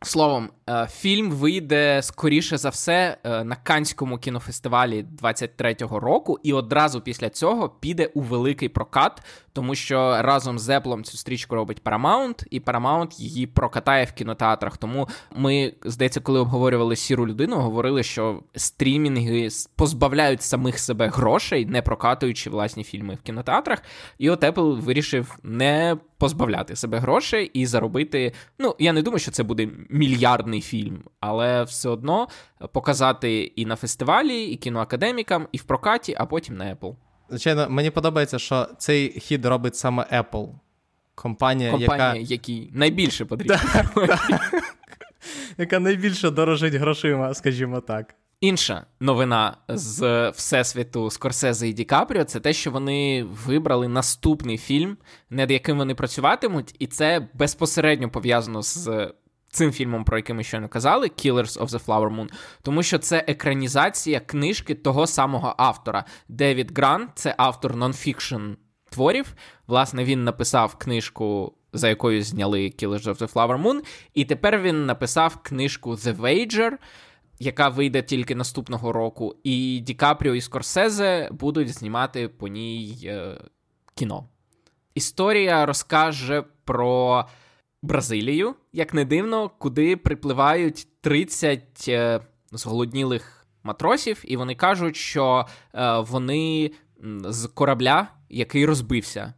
Словом, 0.02 0.50
е, 0.70 0.88
фільм 0.90 1.30
вийде 1.30 2.00
скоріше 2.02 2.58
за 2.58 2.68
все 2.68 3.16
е, 3.24 3.44
на 3.44 3.56
Канському 3.56 4.18
кінофестивалі 4.18 5.04
23-го 5.22 6.00
року, 6.00 6.38
і 6.42 6.52
одразу 6.52 7.00
після 7.00 7.28
цього 7.28 7.68
піде 7.68 8.06
у 8.14 8.20
великий 8.20 8.68
прокат, 8.68 9.22
тому 9.52 9.74
що 9.74 10.22
разом 10.22 10.58
з 10.58 10.68
Apple 10.68 11.02
цю 11.02 11.16
стрічку 11.16 11.54
робить 11.54 11.82
Paramount, 11.84 12.46
і 12.50 12.60
Paramount 12.60 13.20
її 13.20 13.46
прокатає 13.46 14.04
в 14.04 14.12
кінотеатрах. 14.12 14.76
Тому 14.76 15.08
ми, 15.36 15.72
здається, 15.84 16.20
коли 16.20 16.40
обговорювали 16.40 16.96
сіру 16.96 17.26
людину, 17.26 17.56
говорили, 17.56 18.02
що 18.02 18.42
стрімінги 18.54 19.48
позбавляють 19.76 20.42
самих 20.42 20.78
себе 20.78 21.08
грошей, 21.08 21.66
не 21.66 21.82
прокатуючи 21.82 22.50
власні 22.50 22.84
фільми 22.84 23.14
в 23.14 23.22
кінотеатрах. 23.22 23.82
І 24.18 24.30
от 24.30 24.44
Apple 24.44 24.80
вирішив 24.80 25.38
не 25.42 25.96
позбавляти 26.18 26.76
себе 26.76 26.98
грошей 26.98 27.50
і 27.54 27.66
заробити. 27.66 28.32
Ну, 28.58 28.76
я 28.78 28.92
не 28.92 29.02
думаю, 29.02 29.18
що 29.18 29.30
це 29.30 29.42
буде 29.42 29.68
мільярдний 29.90 30.60
фільм, 30.60 31.02
але 31.20 31.62
все 31.62 31.88
одно 31.88 32.28
показати 32.72 33.42
і 33.42 33.66
на 33.66 33.76
фестивалі, 33.76 34.44
і 34.44 34.56
кіноакадемікам, 34.56 35.48
і 35.52 35.58
в 35.58 35.62
прокаті, 35.62 36.14
а 36.18 36.26
потім 36.26 36.56
на 36.56 36.64
Apple. 36.64 36.96
Звичайно, 37.28 37.66
мені 37.70 37.90
подобається, 37.90 38.38
що 38.38 38.68
цей 38.78 39.20
хід 39.20 39.46
робить 39.46 39.76
саме 39.76 40.06
Apple. 40.12 40.48
Компанія, 41.14 41.70
Компанія 41.70 42.14
яка 42.14 42.32
якій 42.32 42.70
найбільше 42.72 43.24
потрібно. 43.24 43.56
яка 45.58 45.78
найбільше 45.78 46.30
дорожить 46.30 46.74
грошима, 46.74 47.34
скажімо 47.34 47.80
так. 47.80 48.14
Інша 48.40 48.86
новина 49.00 49.56
з 49.68 50.28
Всесвіту 50.30 51.10
Скорсезе 51.10 51.68
і 51.68 51.72
Ді 51.72 51.84
Капріо 51.84 52.24
це 52.24 52.40
те, 52.40 52.52
що 52.52 52.70
вони 52.70 53.24
вибрали 53.24 53.88
наступний 53.88 54.58
фільм, 54.58 54.96
над 55.30 55.50
яким 55.50 55.78
вони 55.78 55.94
працюватимуть, 55.94 56.74
і 56.78 56.86
це 56.86 57.28
безпосередньо 57.34 58.10
пов'язано 58.10 58.62
з 58.62 59.12
цим 59.50 59.72
фільмом, 59.72 60.04
про 60.04 60.16
який 60.16 60.34
ми 60.34 60.44
щойно 60.44 60.68
казали, 60.68 61.06
Killers 61.06 61.58
of 61.58 61.68
the 61.68 61.84
Flower 61.84 62.16
Moon, 62.16 62.28
тому 62.62 62.82
що 62.82 62.98
це 62.98 63.24
екранізація 63.26 64.20
книжки 64.20 64.74
того 64.74 65.06
самого 65.06 65.54
автора. 65.58 66.04
Девід 66.28 66.78
Грант, 66.78 67.10
це 67.14 67.34
автор 67.38 67.76
нонфікшн 67.76 68.52
творів. 68.90 69.34
Власне, 69.66 70.04
він 70.04 70.24
написав 70.24 70.74
книжку. 70.74 71.54
За 71.72 71.88
якою 71.88 72.22
зняли 72.22 72.60
Killers 72.60 73.04
of 73.04 73.18
the 73.18 73.32
Flower 73.32 73.62
Moon, 73.62 73.80
і 74.14 74.24
тепер 74.24 74.58
він 74.58 74.86
написав 74.86 75.36
книжку 75.36 75.92
The 75.92 76.16
Wager, 76.16 76.70
яка 77.38 77.68
вийде 77.68 78.02
тільки 78.02 78.34
наступного 78.34 78.92
року, 78.92 79.36
і 79.44 79.80
Ді 79.80 79.94
Капріо 79.94 80.34
і 80.34 80.40
Скорсезе 80.40 81.28
будуть 81.32 81.68
знімати 81.68 82.28
по 82.28 82.48
ній 82.48 82.98
е, 83.04 83.38
кіно. 83.94 84.28
Історія 84.94 85.66
розкаже 85.66 86.44
про 86.64 87.24
Бразилію, 87.82 88.54
як 88.72 88.94
не 88.94 89.04
дивно, 89.04 89.50
куди 89.58 89.96
припливають 89.96 90.88
30 91.00 91.84
е, 91.88 92.20
зголоднілих 92.52 93.46
матросів, 93.62 94.22
і 94.24 94.36
вони 94.36 94.54
кажуть, 94.54 94.96
що 94.96 95.46
е, 95.74 95.98
вони 95.98 96.70
з 97.24 97.46
корабля, 97.46 98.08
який 98.28 98.66
розбився. 98.66 99.34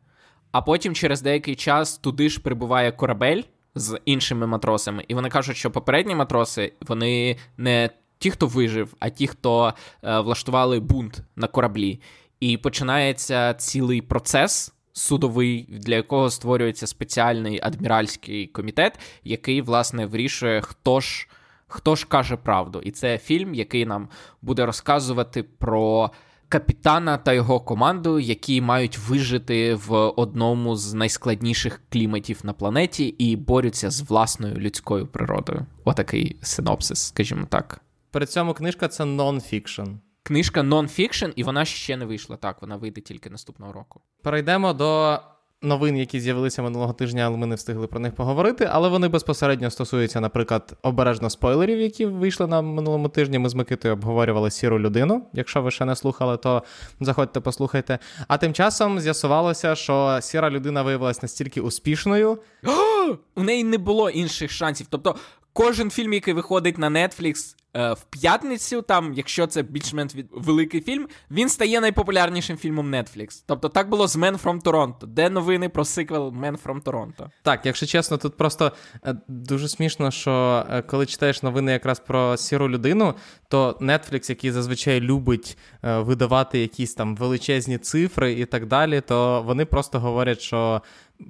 А 0.52 0.62
потім 0.62 0.94
через 0.94 1.22
деякий 1.22 1.56
час 1.56 1.98
туди 1.98 2.28
ж 2.28 2.40
прибуває 2.40 2.92
корабель 2.92 3.42
з 3.74 4.00
іншими 4.04 4.46
матросами, 4.46 5.04
і 5.08 5.14
вони 5.14 5.28
кажуть, 5.28 5.56
що 5.56 5.70
попередні 5.70 6.14
матроси 6.14 6.72
вони 6.80 7.36
не 7.56 7.90
ті, 8.18 8.30
хто 8.30 8.46
вижив, 8.46 8.94
а 8.98 9.08
ті, 9.08 9.26
хто 9.26 9.74
е, 10.02 10.20
влаштували 10.20 10.80
бунт 10.80 11.22
на 11.36 11.46
кораблі. 11.46 12.00
І 12.40 12.56
починається 12.56 13.54
цілий 13.54 14.02
процес 14.02 14.74
судовий, 14.92 15.66
для 15.68 15.94
якого 15.94 16.30
створюється 16.30 16.86
спеціальний 16.86 17.60
адміральський 17.62 18.46
комітет, 18.46 18.98
який, 19.24 19.62
власне, 19.62 20.06
вирішує, 20.06 20.60
хто 20.60 21.00
ж 21.00 21.28
хто 21.68 21.96
ж 21.96 22.06
каже 22.08 22.36
правду. 22.36 22.80
І 22.84 22.90
це 22.90 23.18
фільм, 23.18 23.54
який 23.54 23.86
нам 23.86 24.08
буде 24.42 24.66
розказувати 24.66 25.42
про. 25.42 26.10
Капітана 26.50 27.18
та 27.18 27.32
його 27.32 27.60
команду, 27.60 28.18
які 28.18 28.60
мають 28.60 28.98
вижити 28.98 29.74
в 29.74 29.94
одному 29.94 30.76
з 30.76 30.94
найскладніших 30.94 31.82
кліматів 31.88 32.40
на 32.42 32.52
планеті 32.52 33.04
і 33.06 33.36
борються 33.36 33.90
з 33.90 34.00
власною 34.10 34.54
людською 34.54 35.06
природою. 35.06 35.66
Отакий 35.84 36.36
синопсис, 36.42 37.06
скажімо 37.06 37.46
так. 37.48 37.80
При 38.10 38.26
цьому 38.26 38.54
книжка 38.54 38.88
це 38.88 39.04
нон-фікшн. 39.04 39.86
Книжка 40.22 40.62
нон-фікшн, 40.62 41.32
і 41.36 41.42
вона 41.42 41.64
ще 41.64 41.96
не 41.96 42.04
вийшла. 42.04 42.36
Так, 42.36 42.62
вона 42.62 42.76
вийде 42.76 43.00
тільки 43.00 43.30
наступного 43.30 43.72
року. 43.72 44.00
Перейдемо 44.22 44.72
до 44.72 45.20
новин, 45.62 45.96
які 45.96 46.20
з'явилися 46.20 46.62
минулого 46.62 46.92
тижня, 46.92 47.22
але 47.26 47.36
ми 47.36 47.46
не 47.46 47.54
встигли 47.54 47.86
про 47.86 48.00
них 48.00 48.14
поговорити. 48.14 48.68
Але 48.72 48.88
вони 48.88 49.08
безпосередньо 49.08 49.70
стосуються, 49.70 50.20
наприклад, 50.20 50.76
обережно 50.82 51.30
спойлерів, 51.30 51.80
які 51.80 52.06
вийшли 52.06 52.46
на 52.46 52.62
минулому 52.62 53.08
тижні. 53.08 53.38
Ми 53.38 53.48
з 53.48 53.54
Микитою 53.54 53.94
обговорювали 53.94 54.50
сіру 54.50 54.78
людину. 54.78 55.26
Якщо 55.32 55.62
ви 55.62 55.70
ще 55.70 55.84
не 55.84 55.96
слухали, 55.96 56.36
то 56.36 56.62
заходьте, 57.00 57.40
послухайте. 57.40 57.98
А 58.28 58.38
тим 58.38 58.52
часом 58.52 59.00
з'ясувалося, 59.00 59.74
що 59.74 60.18
сіра 60.22 60.50
людина 60.50 60.82
виявилася 60.82 61.20
настільки 61.22 61.60
успішною. 61.60 62.38
У 63.36 63.42
неї 63.42 63.64
не 63.64 63.78
було 63.78 64.10
інших 64.10 64.50
шансів. 64.50 64.86
Тобто, 64.90 65.16
кожен 65.52 65.90
фільм, 65.90 66.12
який 66.12 66.34
виходить 66.34 66.78
на 66.78 66.90
Netflix, 66.90 67.56
в 67.74 68.04
п'ятницю, 68.10 68.82
там, 68.82 69.12
якщо 69.14 69.46
це 69.46 69.62
більш-менш 69.62 70.12
великий 70.30 70.80
фільм, 70.80 71.08
він 71.30 71.48
стає 71.48 71.80
найпопулярнішим 71.80 72.56
фільмом 72.56 72.94
Netflix. 72.94 73.42
Тобто 73.46 73.68
так 73.68 73.88
було 73.88 74.08
з 74.08 74.16
Man 74.16 74.42
from 74.42 74.62
Toronto. 74.62 75.06
Де 75.06 75.30
новини 75.30 75.68
про 75.68 75.84
сиквел 75.84 76.28
Man 76.28 76.62
from 76.64 76.82
Toronto? 76.82 77.30
Так, 77.42 77.66
якщо 77.66 77.86
чесно, 77.86 78.16
тут 78.16 78.36
просто 78.36 78.72
е, 79.06 79.16
дуже 79.28 79.68
смішно, 79.68 80.10
що 80.10 80.66
е, 80.70 80.82
коли 80.82 81.06
читаєш 81.06 81.42
новини 81.42 81.72
якраз 81.72 82.00
про 82.00 82.36
сіру 82.36 82.68
людину, 82.68 83.14
то 83.48 83.78
Netflix, 83.80 84.30
який 84.30 84.50
зазвичай 84.50 85.00
любить 85.00 85.58
видавати 85.82 86.58
якісь 86.58 86.94
там 86.94 87.16
величезні 87.16 87.78
цифри 87.78 88.32
і 88.32 88.46
так 88.46 88.66
далі, 88.66 89.00
то 89.00 89.42
вони 89.42 89.64
просто 89.64 90.00
говорять, 90.00 90.40
що 90.40 90.82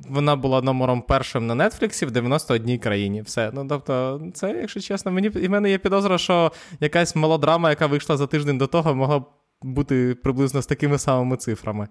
вона 0.09 0.37
була 0.37 0.63
номером 0.63 1.03
першим 1.03 1.47
на 1.47 1.69
Нетфліксі 1.69 2.07
в 2.07 2.11
91 2.11 2.79
країні. 2.79 3.23
Все. 3.23 3.51
Ну 3.55 3.67
тобто, 3.69 4.23
це, 4.35 4.51
якщо 4.51 4.81
чесно, 4.81 5.13
мені 5.13 5.27
і 5.27 5.49
в 5.49 5.51
мене 5.51 5.71
є 5.71 5.79
підозра, 5.79 6.19
що 6.19 6.53
якась 6.81 7.17
мелодрама, 7.17 7.71
яка 7.71 7.87
вийшла 7.87 8.17
за 8.17 8.27
тиждень 8.27 8.59
до 8.59 8.67
того, 8.67 8.95
могла 8.95 9.25
бути 9.63 10.15
приблизно 10.15 10.63
з 10.63 10.67
такими 10.67 10.99
самими 10.99 11.37
цифрами. 11.37 11.89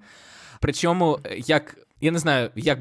Причому, 0.60 1.20
як. 1.38 1.75
Я 2.01 2.12
не 2.12 2.20
знаю, 2.20 2.50
як 2.56 2.79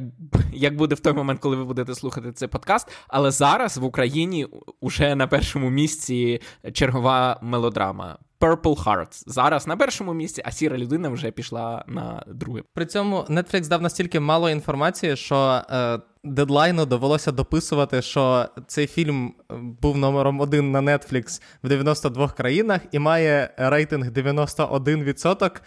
як 0.53 0.77
буде 0.77 0.95
в 0.95 1.01
той 1.01 1.13
момент, 1.13 1.41
коли 1.41 1.57
ви 1.57 1.65
будете 1.65 1.95
слухати 1.95 2.33
цей 2.33 2.49
подкаст, 2.49 2.89
але 3.09 3.31
зараз 3.31 3.79
в 3.79 3.85
Україні 3.85 4.47
вже 4.83 5.15
на 5.15 5.27
першому 5.27 5.71
місці 5.71 6.41
чергова 6.73 7.39
мелодрама 7.43 8.19
Purple 8.41 8.85
Hearts. 8.85 9.23
Зараз 9.27 9.67
на 9.67 9.77
першому 9.77 10.15
місці, 10.15 10.43
а 10.45 10.51
сіра 10.51 10.79
людина 10.79 11.09
вже 11.09 11.31
пішла 11.31 11.85
на 11.89 12.23
друге. 12.27 12.63
При 12.75 12.87
цьому 12.87 13.25
Netflix 13.29 13.69
дав 13.69 13.83
настільки 13.83 14.21
мало 14.21 14.51
інформації, 14.51 15.17
що 15.17 15.63
е, 15.71 15.99
дедлайну 16.25 16.87
довелося 16.87 17.33
дописувати, 17.33 18.03
що 18.03 18.49
цей 18.67 18.87
фільм 18.87 19.35
був 19.83 19.97
номером 19.97 20.41
один 20.41 20.71
на 20.71 20.83
Netflix 20.83 21.43
в 21.63 21.69
92 21.69 22.29
країнах 22.29 22.81
і 22.93 22.99
має 22.99 23.55
рейтинг 23.57 24.09
91% 24.09 25.61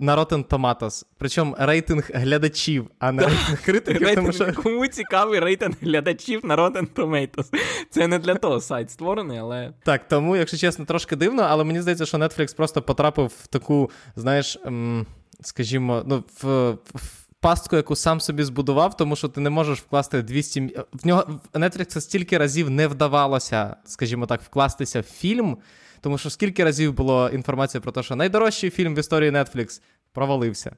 на 0.00 0.16
Rotten 0.16 0.44
Tomatoes. 0.44 1.04
Причому 1.18 1.56
рейтинг 1.58 2.10
глядачів, 2.14 2.90
а 2.98 3.12
не 3.12 3.22
рейтинг 3.26 3.62
критиків. 3.64 4.02
Рейтинг, 4.02 4.32
тому 4.34 4.52
що... 4.52 4.62
Кому 4.62 4.86
цікавий 4.86 5.40
рейтинг 5.40 5.74
глядачів 5.80 6.44
на 6.44 6.56
Rotten 6.56 6.86
Tomatoes? 6.94 7.46
Це 7.90 8.06
не 8.06 8.18
для 8.18 8.34
того 8.34 8.60
сайт 8.60 8.90
створений, 8.90 9.38
але. 9.38 9.72
Так, 9.84 10.08
тому, 10.08 10.36
якщо 10.36 10.56
чесно, 10.56 10.84
трошки 10.84 11.16
дивно, 11.16 11.42
але 11.42 11.64
мені 11.64 11.80
здається, 11.80 12.06
що 12.06 12.18
Netflix 12.18 12.56
просто 12.56 12.82
потрапив 12.82 13.32
в 13.42 13.46
таку, 13.46 13.90
знаєш, 14.16 14.58
ем, 14.64 15.06
скажімо, 15.40 16.02
ну, 16.06 16.24
в. 16.42 16.70
в 16.94 17.20
Пастку, 17.42 17.76
яку 17.76 17.96
сам 17.96 18.20
собі 18.20 18.42
збудував, 18.42 18.96
тому 18.96 19.16
що 19.16 19.28
ти 19.28 19.40
не 19.40 19.50
можеш 19.50 19.78
вкласти 19.78 20.22
200... 20.22 20.60
В 20.92 21.06
нього 21.06 21.40
в 21.52 21.58
Netflix 21.58 22.00
стільки 22.00 22.38
разів 22.38 22.70
не 22.70 22.86
вдавалося, 22.86 23.76
скажімо 23.84 24.26
так, 24.26 24.42
вкластися 24.42 25.00
в 25.00 25.04
фільм, 25.04 25.56
тому 26.00 26.18
що 26.18 26.30
скільки 26.30 26.64
разів 26.64 26.92
було 26.92 27.28
інформація 27.28 27.80
про 27.80 27.92
те, 27.92 28.02
що 28.02 28.16
найдорожчий 28.16 28.70
фільм 28.70 28.94
в 28.94 28.98
історії 28.98 29.30
Netflix 29.30 29.80
провалився. 30.12 30.76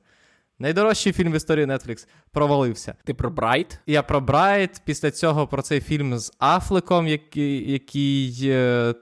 Найдорожчий 0.59 1.13
фільм 1.13 1.33
в 1.33 1.37
історії 1.37 1.67
Netflix 1.67 2.07
провалився. 2.31 2.95
Ти 3.05 3.15
про 3.15 3.31
Брайт? 3.31 3.79
Я 3.87 4.03
про 4.03 4.21
Брайт. 4.21 4.83
Після 4.85 5.11
цього 5.11 5.47
про 5.47 5.63
цей 5.63 5.81
фільм 5.81 6.19
з 6.19 6.33
Афлеком, 6.39 7.09
який 7.09 7.73
який 7.73 8.39
е, 8.43 8.95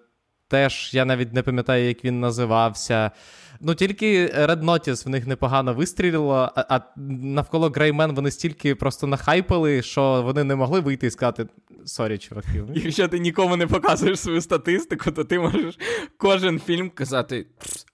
теж 0.48 0.90
я 0.94 1.04
навіть 1.04 1.32
не 1.32 1.42
пам'ятаю, 1.42 1.88
як 1.88 2.04
він 2.04 2.20
називався. 2.20 3.10
Ну 3.60 3.74
тільки 3.74 4.26
Red 4.26 4.64
Notice 4.64 5.04
в 5.04 5.08
них 5.08 5.26
непогано 5.26 5.74
вистрілило, 5.74 6.50
а, 6.54 6.64
а 6.68 6.80
навколо 7.22 7.68
Gray 7.68 7.95
Man 7.95 8.14
вони 8.14 8.30
стільки 8.30 8.74
просто 8.74 9.06
нахайпали, 9.06 9.82
що 9.82 10.22
вони 10.22 10.44
не 10.44 10.56
могли 10.56 10.80
вийти 10.80 11.06
і 11.06 11.10
сказати 11.10 11.46
sorry, 11.84 12.18
чуваки. 12.18 12.64
Якщо 12.74 13.08
ти 13.08 13.18
нікому 13.18 13.56
не 13.56 13.66
показуєш 13.66 14.20
свою 14.20 14.40
статистику, 14.40 15.10
то 15.10 15.24
ти 15.24 15.38
можеш 15.38 15.78
кожен 16.16 16.60
фільм 16.60 16.90
казати 16.90 17.46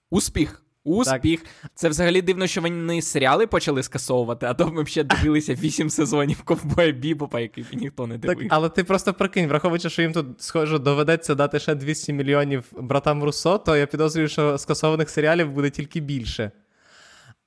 успіх. 0.09 0.63
Успіх. 0.87 1.41
Так. 1.41 1.71
Це 1.75 1.89
взагалі 1.89 2.21
дивно, 2.21 2.47
що 2.47 2.61
вони 2.61 3.01
серіали 3.01 3.47
почали 3.47 3.83
скасовувати, 3.83 4.45
а 4.45 4.53
то 4.53 4.67
ми 4.67 4.83
б 4.83 4.87
ще 4.87 5.03
дивилися 5.03 5.53
вісім 5.53 5.89
сезонів 5.89 6.41
ковбоя 6.41 6.91
Бібопа, 6.91 7.39
який 7.39 7.65
ніхто 7.73 8.07
не 8.07 8.17
дивився. 8.17 8.43
Так, 8.43 8.53
Але 8.53 8.69
ти 8.69 8.83
просто 8.83 9.13
прикинь, 9.13 9.47
враховуючи, 9.47 9.89
що 9.89 10.01
їм 10.01 10.13
тут, 10.13 10.41
схоже, 10.41 10.79
доведеться 10.79 11.35
дати 11.35 11.59
ще 11.59 11.75
200 11.75 12.13
мільйонів 12.13 12.63
братам 12.77 13.23
Руссо, 13.23 13.57
то 13.57 13.75
я 13.75 13.85
підозрюю, 13.85 14.27
що 14.27 14.57
скасованих 14.57 15.09
серіалів 15.09 15.51
буде 15.51 15.69
тільки 15.69 15.99
більше. 15.99 16.51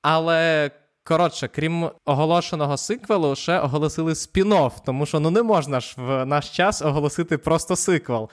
Але. 0.01 0.71
Коротше, 1.03 1.47
крім 1.47 1.89
оголошеного 2.05 2.77
сиквелу, 2.77 3.35
ще 3.35 3.59
оголосили 3.59 4.13
спін-офф, 4.13 4.71
тому 4.85 5.05
що 5.05 5.19
ну 5.19 5.31
не 5.31 5.43
можна 5.43 5.79
ж 5.79 5.95
в 5.97 6.25
наш 6.25 6.49
час 6.49 6.81
оголосити 6.81 7.37
просто 7.37 7.75
сиквел. 7.75 8.29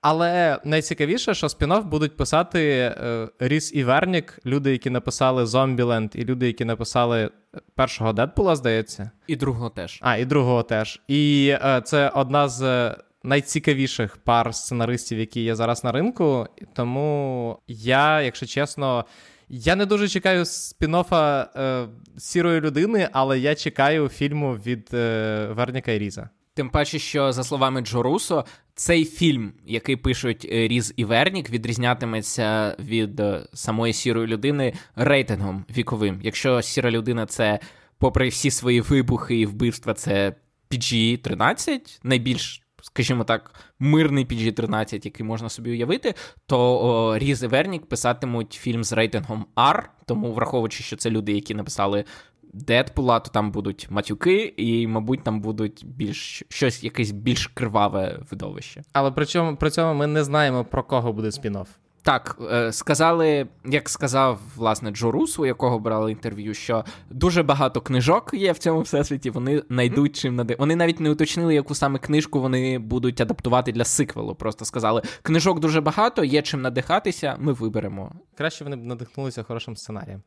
Але 0.00 0.58
найцікавіше, 0.64 1.34
що 1.34 1.46
спін-офф 1.46 1.84
будуть 1.84 2.16
писати 2.16 2.60
е, 2.60 3.28
Ріс 3.38 3.74
і 3.74 3.84
Вернік, 3.84 4.38
люди, 4.46 4.72
які 4.72 4.90
написали 4.90 5.46
Зомбіленд, 5.46 6.10
і 6.14 6.24
люди, 6.24 6.46
які 6.46 6.64
написали 6.64 7.30
першого 7.74 8.12
Дедпула, 8.12 8.56
здається. 8.56 9.10
І 9.26 9.36
другого 9.36 9.70
теж. 9.70 9.98
А, 10.02 10.16
і 10.16 10.24
другого 10.24 10.62
теж. 10.62 11.00
І 11.08 11.54
е, 11.64 11.82
це 11.84 12.08
одна 12.08 12.48
з 12.48 12.94
найцікавіших 13.22 14.16
пар 14.16 14.54
сценаристів, 14.54 15.18
які 15.18 15.40
є 15.40 15.54
зараз 15.54 15.84
на 15.84 15.92
ринку. 15.92 16.46
Тому 16.72 17.58
я, 17.68 18.22
якщо 18.22 18.46
чесно. 18.46 19.04
Я 19.50 19.76
не 19.76 19.86
дуже 19.86 20.08
чекаю 20.08 20.44
спін-оффа 20.44 21.46
е, 21.56 21.88
сірої 22.18 22.60
людини, 22.60 23.08
але 23.12 23.38
я 23.38 23.54
чекаю 23.54 24.08
фільму 24.08 24.54
від 24.54 24.88
е, 24.94 25.46
Верніка 25.50 25.92
і 25.92 25.98
Різа. 25.98 26.28
Тим 26.54 26.70
паче, 26.70 26.98
що 26.98 27.32
за 27.32 27.44
словами 27.44 27.80
Джо 27.80 28.02
Русо, 28.02 28.44
цей 28.78 29.04
фільм, 29.04 29.52
який 29.66 29.96
пишуть 29.96 30.48
е, 30.52 30.68
Різ 30.68 30.94
і 30.96 31.04
Вернік, 31.04 31.50
відрізнятиметься 31.50 32.76
від 32.78 33.20
е, 33.20 33.46
самої 33.54 33.92
сірої 33.92 34.26
людини 34.26 34.72
рейтингом 34.96 35.64
віковим. 35.76 36.20
Якщо 36.22 36.62
сіра 36.62 36.90
людина 36.90 37.26
це, 37.26 37.58
попри 37.98 38.28
всі 38.28 38.50
свої 38.50 38.80
вибухи 38.80 39.36
і 39.36 39.46
вбивства, 39.46 39.94
це 39.94 40.34
PG-13, 40.70 41.98
найбільш. 42.02 42.62
Скажімо 42.82 43.24
так, 43.24 43.54
мирний 43.78 44.26
PG-13, 44.26 45.04
який 45.04 45.26
можна 45.26 45.48
собі 45.48 45.70
уявити, 45.70 46.14
то 46.46 46.80
о, 46.80 47.18
Різ 47.18 47.42
і 47.42 47.46
Вернік 47.46 47.86
писатимуть 47.86 48.52
фільм 48.52 48.84
з 48.84 48.92
рейтингом 48.92 49.46
R, 49.56 49.82
тому 50.06 50.32
враховуючи, 50.32 50.82
що 50.82 50.96
це 50.96 51.10
люди, 51.10 51.32
які 51.32 51.54
написали 51.54 52.04
Дедпула, 52.52 53.20
то 53.20 53.30
там 53.30 53.50
будуть 53.50 53.86
матюки, 53.90 54.54
і, 54.56 54.86
мабуть, 54.86 55.22
там 55.22 55.40
будуть 55.40 55.84
більш 55.86 56.42
щось, 56.48 56.84
якесь 56.84 57.10
більш 57.10 57.46
криваве 57.46 58.20
видовище. 58.30 58.82
Але 58.92 59.10
при 59.10 59.26
цьому 59.26 59.56
при 59.56 59.70
цьому 59.70 59.94
ми 59.94 60.06
не 60.06 60.24
знаємо 60.24 60.64
про 60.64 60.82
кого 60.82 61.12
буде 61.12 61.28
спін-офф. 61.28 61.66
Так, 62.02 62.38
е, 62.52 62.72
сказали, 62.72 63.46
як 63.64 63.88
сказав 63.88 64.40
власне 64.56 64.90
Джо 64.90 65.10
Рус, 65.10 65.38
у 65.38 65.46
якого 65.46 65.78
брали 65.78 66.12
інтерв'ю, 66.12 66.54
що 66.54 66.84
дуже 67.10 67.42
багато 67.42 67.80
книжок 67.80 68.30
є 68.34 68.52
в 68.52 68.58
цьому 68.58 68.80
всесвіті. 68.80 69.30
Вони 69.30 69.62
знайдуть 69.70 70.16
чим 70.16 70.36
нади. 70.36 70.56
Вони 70.58 70.76
навіть 70.76 71.00
не 71.00 71.10
уточнили, 71.10 71.54
яку 71.54 71.74
саме 71.74 71.98
книжку 71.98 72.40
вони 72.40 72.78
будуть 72.78 73.20
адаптувати 73.20 73.72
для 73.72 73.84
сиквелу. 73.84 74.34
Просто 74.34 74.64
сказали: 74.64 75.02
книжок 75.22 75.60
дуже 75.60 75.80
багато, 75.80 76.24
є 76.24 76.42
чим 76.42 76.62
надихатися. 76.62 77.36
Ми 77.38 77.52
виберемо. 77.52 78.12
Краще 78.36 78.64
вони 78.64 78.76
б 78.76 78.84
надихнулися 78.84 79.42
хорошим 79.42 79.76
сценарієм. 79.76 80.22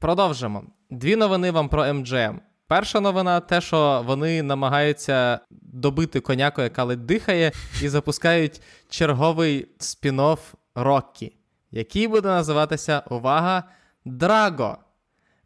Продовжимо. 0.00 0.62
Дві 0.90 1.16
новини 1.16 1.50
вам 1.50 1.68
про 1.68 1.82
MGM. 1.82 2.38
Перша 2.66 3.00
новина 3.00 3.40
те, 3.40 3.60
що 3.60 4.04
вони 4.06 4.42
намагаються 4.42 5.40
добити 5.50 6.20
коняку, 6.20 6.62
яка 6.62 6.84
ледь 6.84 7.06
дихає, 7.06 7.52
і 7.82 7.88
запускають 7.88 8.60
черговий 8.88 9.68
спін-офф 9.78 10.38
Роккі, 10.74 11.36
який 11.70 12.08
буде 12.08 12.28
називатися 12.28 13.02
Увага! 13.10 13.64
Драго. 14.04 14.78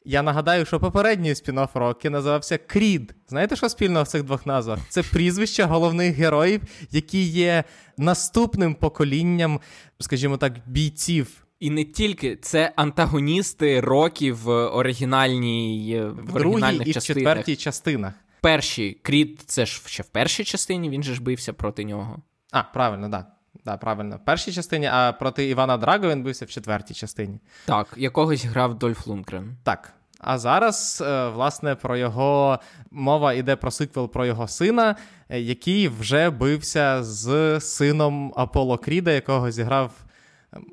Я 0.04 0.22
нагадаю, 0.22 0.66
що 0.66 0.80
попередній 0.80 1.32
спін-офф 1.32 1.68
Роккі 1.74 2.08
називався 2.08 2.58
Крід. 2.58 3.14
Знаєте, 3.28 3.56
що 3.56 3.68
спільно 3.68 4.02
в 4.02 4.08
цих 4.08 4.22
двох 4.22 4.46
назвах? 4.46 4.78
Це 4.88 5.02
прізвища 5.02 5.66
головних 5.66 6.16
героїв, 6.16 6.62
які 6.90 7.22
є 7.22 7.64
наступним 7.98 8.74
поколінням, 8.74 9.60
скажімо 10.00 10.36
так, 10.36 10.52
бійців 10.66 11.42
і 11.62 11.70
не 11.70 11.84
тільки 11.84 12.36
це 12.36 12.72
антагоністи 12.76 13.80
років 13.80 14.36
в 14.36 14.50
оригінальній 14.50 16.00
в, 16.00 16.32
в 16.32 16.36
оригінальних 16.36 16.88
і 16.88 16.90
в 16.90 17.02
четвертій 17.02 17.56
частинах. 17.56 18.12
Перші 18.40 18.98
Кріт, 19.02 19.40
це 19.46 19.66
ж 19.66 19.82
ще 19.86 20.02
в 20.02 20.06
першій 20.06 20.44
частині, 20.44 20.90
він 20.90 21.02
же 21.02 21.14
ж 21.14 21.22
бився 21.22 21.52
проти 21.52 21.84
нього. 21.84 22.16
А, 22.50 22.62
правильно, 22.62 23.10
так. 23.10 23.20
Да. 23.20 23.26
Да, 23.64 23.76
правильно, 23.76 24.16
в 24.16 24.24
першій 24.24 24.52
частині, 24.52 24.86
а 24.86 25.12
проти 25.12 25.48
Івана 25.48 25.76
Драго 25.76 26.08
він 26.08 26.22
бився 26.22 26.44
в 26.44 26.48
четвертій 26.48 26.94
частині. 26.94 27.38
Так, 27.64 27.94
якогось 27.96 28.44
грав 28.44 28.78
Дольф 28.78 29.06
Лунгрен. 29.06 29.56
Так. 29.62 29.92
А 30.18 30.38
зараз, 30.38 31.02
е, 31.06 31.28
власне, 31.28 31.74
про 31.74 31.96
його 31.96 32.58
мова 32.90 33.32
йде 33.32 33.56
про 33.56 33.70
сиквел 33.70 34.10
про 34.10 34.26
його 34.26 34.48
сина, 34.48 34.96
е, 35.28 35.40
який 35.40 35.88
вже 35.88 36.30
бився 36.30 37.02
з 37.02 37.60
сином 37.60 38.32
Аполло 38.36 38.78
Кріда, 38.78 39.10
якого 39.10 39.50
зіграв 39.50 39.92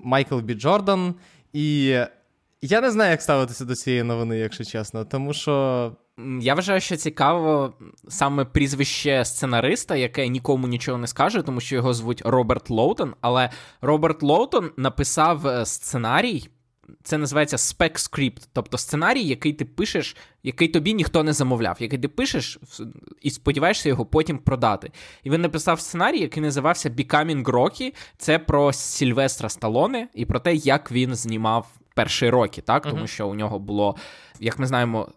Майкл 0.03 0.39
Бі 0.39 0.53
Джордан. 0.53 1.15
І 1.53 1.85
я 2.61 2.81
не 2.81 2.91
знаю, 2.91 3.11
як 3.11 3.21
ставитися 3.21 3.65
до 3.65 3.75
цієї 3.75 4.03
новини, 4.03 4.37
якщо 4.37 4.63
чесно, 4.63 5.05
тому 5.05 5.33
що. 5.33 5.95
Я 6.41 6.53
вважаю, 6.55 6.81
що 6.81 6.95
цікаво 6.95 7.73
саме 8.07 8.45
прізвище 8.45 9.25
сценариста, 9.25 9.95
яке 9.95 10.27
нікому 10.27 10.67
нічого 10.67 10.97
не 10.97 11.07
скаже, 11.07 11.41
тому 11.41 11.59
що 11.59 11.75
його 11.75 11.93
звуть 11.93 12.21
Роберт 12.25 12.69
Лоутон. 12.69 13.13
Але 13.21 13.49
Роберт 13.81 14.23
Лоутон 14.23 14.71
написав 14.77 15.47
е, 15.47 15.65
сценарій 15.65 16.49
це 17.03 17.17
називається 17.17 17.57
spec-script, 17.57 18.47
тобто 18.53 18.77
сценарій, 18.77 19.23
який 19.23 19.53
ти 19.53 19.65
пишеш, 19.65 20.15
який 20.43 20.67
тобі 20.67 20.93
ніхто 20.93 21.23
не 21.23 21.33
замовляв, 21.33 21.77
який 21.79 21.99
ти 21.99 22.07
пишеш 22.07 22.59
і 23.21 23.29
сподіваєшся 23.29 23.89
його 23.89 24.05
потім 24.05 24.37
продати. 24.37 24.91
І 25.23 25.29
він 25.29 25.41
написав 25.41 25.79
сценарій, 25.79 26.19
який 26.19 26.43
називався 26.43 26.89
Becoming 26.89 27.43
Rocky. 27.43 27.93
Це 28.17 28.39
про 28.39 28.73
Сільвестра 28.73 29.49
Сталоне 29.49 30.07
і 30.13 30.25
про 30.25 30.39
те, 30.39 30.55
як 30.55 30.91
він 30.91 31.15
знімав 31.15 31.67
перші 31.93 32.29
роки, 32.29 32.61
так? 32.61 32.83
Тому 32.83 33.01
uh-huh. 33.01 33.07
що 33.07 33.27
у 33.27 33.35
нього 33.35 33.59
було, 33.59 33.95
як 34.39 34.59
ми 34.59 34.67
знаємо, 34.67 35.07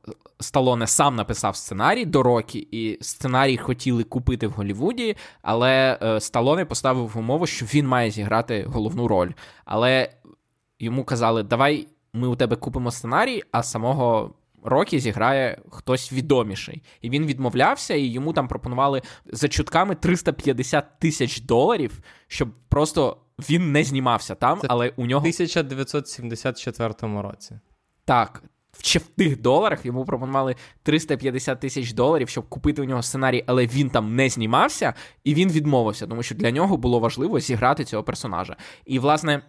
Сталоне 0.41 0.87
сам 0.87 1.17
написав 1.17 1.57
сценарій 1.57 2.05
до 2.05 2.23
Рокі, 2.23 2.59
і 2.59 2.99
сценарій 3.03 3.57
хотіли 3.57 4.05
купити 4.05 4.47
в 4.47 4.51
Голлівуді, 4.51 5.17
але 5.43 5.99
е, 6.03 6.21
Сталоне 6.21 6.65
поставив 6.65 7.19
умову, 7.19 7.47
що 7.47 7.67
він 7.67 7.87
має 7.87 8.11
зіграти 8.11 8.67
головну 8.69 9.09
роль. 9.09 9.31
Але 9.65 10.09
йому 10.85 11.05
казали, 11.05 11.43
давай 11.43 11.89
ми 12.13 12.29
у 12.29 12.37
тебе 12.37 12.57
купимо 12.57 12.91
сценарій, 12.91 13.43
а 13.53 13.63
самого 13.63 14.35
Рокі 14.65 15.01
зіграє 15.01 15.59
хтось 15.71 16.13
відоміший. 16.13 16.83
І 17.01 17.11
він 17.11 17.27
відмовлявся, 17.27 17.95
і 17.95 18.05
йому 18.05 18.33
там 18.33 18.49
пропонували 18.49 19.03
за 19.27 19.49
чутками 19.49 19.95
350 19.95 20.85
тисяч 20.99 21.41
доларів, 21.41 22.01
щоб 22.27 22.49
просто 22.69 23.17
він 23.39 23.73
не 23.73 23.85
знімався 23.85 24.35
там, 24.35 24.61
Це 24.61 24.67
але 24.71 24.93
у 24.97 25.07
нього. 25.07 25.21
В 25.21 25.29
1974 25.29 26.95
році. 27.01 27.59
Так. 28.05 28.43
В 28.73 28.99
тих 28.99 29.41
доларах 29.41 29.87
йому 29.87 30.05
пропонували 30.05 30.57
350 30.83 31.61
тисяч 31.61 31.93
доларів, 31.93 32.29
щоб 32.29 32.49
купити 32.49 32.83
у 32.83 32.85
нього 32.85 33.03
сценарій, 33.03 33.45
але 33.47 33.67
він 33.67 33.91
там 33.91 34.17
не 34.17 34.29
знімався, 34.29 34.95
і 35.25 35.35
він 35.35 35.49
відмовився, 35.49 36.07
тому 36.07 36.23
що 36.23 36.35
для 36.35 36.51
нього 36.51 36.77
було 36.77 36.99
важливо 36.99 37.41
зіграти 37.41 37.85
цього 37.85 38.03
персонажа. 38.03 38.57
І, 38.85 38.99
власне, 38.99 39.43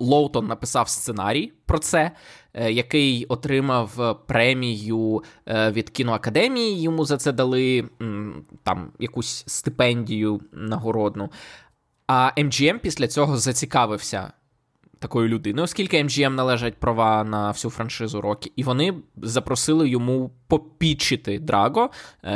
Лоутон 0.00 0.46
написав 0.46 0.88
сценарій 0.88 1.52
про 1.66 1.78
це, 1.78 2.10
е, 2.54 2.72
який 2.72 3.24
отримав 3.24 4.00
е, 4.00 4.14
премію 4.26 5.22
від 5.48 5.90
кіноакадемії. 5.90 6.82
Йому 6.82 7.04
за 7.04 7.16
це 7.16 7.32
дали 7.32 7.88
там 8.62 8.92
якусь 8.98 9.44
стипендію 9.46 10.40
нагородну. 10.52 11.30
А 12.06 12.30
MGM 12.36 12.78
після 12.78 13.08
цього 13.08 13.36
зацікавився 13.36 14.32
такою 14.98 15.28
людиною, 15.28 15.64
оскільки 15.64 16.02
MGM 16.02 16.28
належать 16.28 16.74
права 16.74 17.24
на 17.24 17.50
всю 17.50 17.72
франшизу 17.72 18.20
Рокі, 18.20 18.52
і 18.56 18.62
вони 18.62 18.94
запросили 19.22 19.88
йому 19.88 20.30
попічити 20.48 21.38
Драго, 21.38 21.90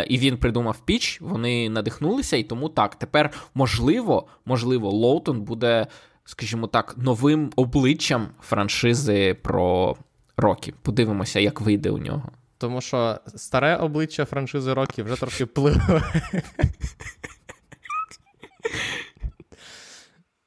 і 0.08 0.18
він 0.18 0.36
придумав 0.36 0.78
піч. 0.84 1.20
Вони 1.20 1.68
надихнулися, 1.68 2.36
і 2.36 2.42
тому 2.42 2.68
так, 2.68 2.94
тепер 2.94 3.30
можливо, 3.54 4.26
можливо, 4.44 4.90
Лоутон 4.90 5.40
буде 5.40 5.86
скажімо 6.24 6.66
так, 6.66 6.94
новим 6.98 7.52
обличчям 7.56 8.28
франшизи 8.40 9.34
про 9.34 9.96
Рокі. 10.36 10.74
Подивимося, 10.82 11.40
як 11.40 11.60
вийде 11.60 11.90
у 11.90 11.98
нього. 11.98 12.32
Тому 12.58 12.80
що 12.80 13.18
старе 13.26 13.76
обличчя 13.76 14.24
франшизи 14.24 14.74
Рокі 14.74 15.02
вже 15.02 15.16
трохи 15.16 15.46
пливе. 15.46 16.02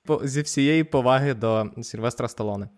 Зі 0.24 0.42
всієї 0.42 0.84
поваги 0.84 1.34
до 1.34 1.66
Сільвестра 1.82 2.28
Сталоне. 2.28 2.70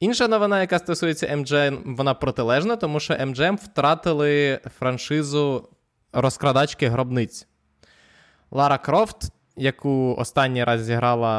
Інша 0.00 0.28
новина, 0.28 0.60
яка 0.60 0.78
стосується 0.78 1.26
MGM, 1.26 1.96
вона 1.96 2.14
протилежна, 2.14 2.76
тому 2.76 3.00
що 3.00 3.14
MGM 3.14 3.54
втратили 3.54 4.60
франшизу 4.78 5.68
розкрадачки 6.12 6.88
гробниць. 6.88 7.46
Лара 8.50 8.78
Крофт, 8.78 9.32
яку 9.56 10.14
останній 10.18 10.64
раз 10.64 10.84
зіграла 10.84 11.30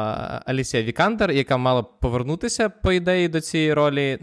Алісія 0.46 0.82
Вікандер, 0.82 1.30
яка 1.30 1.56
мала 1.56 1.82
повернутися, 1.82 2.68
по 2.68 2.92
ідеї, 2.92 3.28
до 3.28 3.40
цієї 3.40 3.74
ролі. 3.74 4.18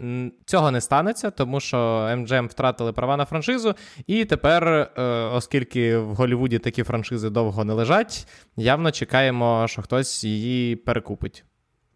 Цього 0.46 0.70
не 0.70 0.80
станеться, 0.80 1.30
тому 1.30 1.60
що 1.60 1.76
MGM 2.12 2.48
втратили 2.48 2.92
права 2.92 3.16
на 3.16 3.24
франшизу, 3.24 3.74
і 4.06 4.24
тепер, 4.24 4.68
е, 4.68 5.02
оскільки 5.34 5.98
в 5.98 6.14
Голлівуді 6.14 6.58
такі 6.58 6.82
франшизи 6.82 7.30
довго 7.30 7.64
не 7.64 7.72
лежать, 7.72 8.26
явно 8.56 8.90
чекаємо, 8.90 9.66
що 9.68 9.82
хтось 9.82 10.24
її 10.24 10.76
перекупить. 10.76 11.44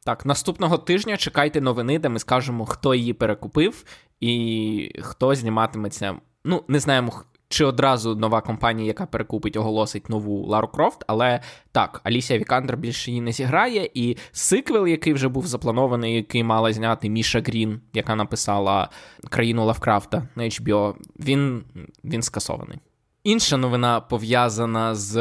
Так, 0.04 0.26
наступного 0.26 0.78
тижня 0.78 1.16
чекайте 1.16 1.61
новини, 1.61 1.98
де 1.98 2.09
ми 2.09 2.18
скажемо, 2.18 2.66
хто 2.66 2.94
її 2.94 3.12
перекупив 3.12 3.85
і 4.20 5.00
хто 5.02 5.35
зніматиметься. 5.35 6.14
Ну, 6.44 6.64
не 6.68 6.80
знаємо, 6.80 7.22
чи 7.48 7.64
одразу 7.64 8.16
нова 8.16 8.40
компанія, 8.40 8.87
яка 8.87 9.07
перекупить, 9.07 9.57
оголосить 9.57 10.09
нову 10.09 10.46
Лару 10.46 10.68
Крофт. 10.68 11.04
Але 11.07 11.40
так, 11.72 12.00
Алісія 12.04 12.38
Вікандер 12.38 12.76
більше 12.76 13.11
її 13.11 13.20
не 13.20 13.33
зіграє. 13.33 13.90
І 13.94 14.16
сиквел, 14.33 14.87
який 14.87 15.12
вже 15.12 15.28
був 15.28 15.46
запланований, 15.46 16.14
який 16.14 16.44
мала 16.44 16.72
зняти 16.72 17.09
Міша 17.09 17.40
Грін, 17.40 17.80
яка 17.92 18.14
написала 18.14 18.88
країну 19.30 19.64
Лавкрафта 19.64 20.28
на 20.37 20.42
HBO, 20.42 20.94
він, 21.20 21.64
він 22.04 22.22
скасований. 22.22 22.78
Інша 23.24 23.57
новина 23.57 24.00
пов'язана 24.00 24.94
з 24.94 25.14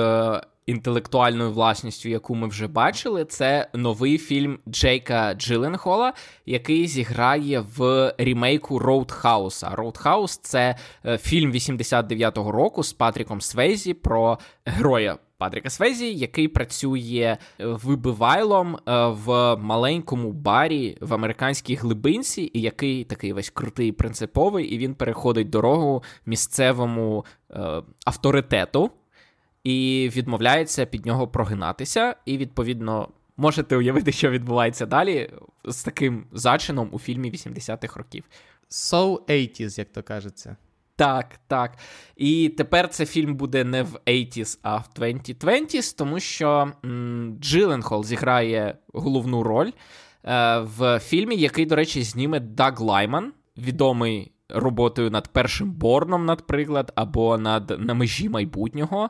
інтелектуальною 0.65 1.51
власністю, 1.51 2.09
яку 2.09 2.35
ми 2.35 2.47
вже 2.47 2.67
бачили, 2.67 3.25
це 3.25 3.67
новий 3.73 4.17
фільм 4.17 4.59
Джейка 4.67 5.33
Джиленхола, 5.33 6.13
який 6.45 6.87
зіграє 6.87 7.65
в 7.77 8.13
рімейку 8.17 8.79
Роудхауса. 8.79 9.69
Роудхаус 9.75 10.37
це 10.37 10.75
е, 11.05 11.17
фільм 11.17 11.51
89-го 11.51 12.51
року 12.51 12.83
з 12.83 12.93
Патріком 12.93 13.41
Свейзі 13.41 13.93
про 13.93 14.39
героя. 14.65 15.17
Патріка 15.43 15.69
Свейзі, 15.69 16.13
який 16.13 16.47
працює 16.47 17.37
е, 17.59 17.65
вибивайлом 17.65 18.75
е, 18.75 19.07
в 19.07 19.55
маленькому 19.55 20.31
барі 20.31 20.97
в 21.01 21.13
американській 21.13 21.75
глибинці, 21.75 22.51
і 22.53 22.61
який 22.61 23.03
такий 23.03 23.33
весь 23.33 23.49
крутий 23.49 23.91
принциповий, 23.91 24.65
і 24.65 24.77
він 24.77 24.95
переходить 24.95 25.49
дорогу 25.49 26.03
місцевому 26.25 27.25
е, 27.51 27.83
авторитету 28.05 28.91
і 29.63 30.09
відмовляється 30.15 30.85
під 30.85 31.05
нього 31.05 31.27
прогинатися. 31.27 32.15
І, 32.25 32.37
відповідно, 32.37 33.07
можете 33.37 33.77
уявити, 33.77 34.11
що 34.11 34.29
відбувається 34.29 34.85
далі 34.85 35.29
з 35.65 35.83
таким 35.83 36.25
зачином 36.31 36.89
у 36.91 36.99
фільмі 36.99 37.31
80-х 37.31 37.97
років. 37.97 38.23
So 38.71 39.19
80s, 39.25 39.79
як 39.79 39.91
то 39.91 40.03
кажеться. 40.03 40.55
Так, 40.95 41.39
так. 41.47 41.77
І 42.17 42.49
тепер 42.57 42.89
цей 42.89 43.05
фільм 43.05 43.35
буде 43.35 43.63
не 43.63 43.83
в 43.83 43.99
80s, 44.07 44.59
а 44.61 44.77
в 44.77 44.89
2020s, 44.99 45.97
тому 45.97 46.19
що 46.19 46.71
м- 46.85 47.37
Джиленхол 47.39 48.03
зіграє 48.03 48.77
головну 48.93 49.43
роль 49.43 49.71
е, 50.23 50.59
в 50.59 50.99
фільмі, 50.99 51.35
який, 51.35 51.65
до 51.65 51.75
речі, 51.75 52.03
зніме 52.03 52.39
Даг 52.39 52.79
Лайман, 52.79 53.33
відомий 53.57 54.31
роботою 54.49 55.11
над 55.11 55.27
першим 55.27 55.71
Борном, 55.71 56.25
наприклад, 56.25 56.91
або 56.95 57.37
над 57.37 57.75
на 57.79 57.93
межі 57.93 58.29
майбутнього 58.29 59.09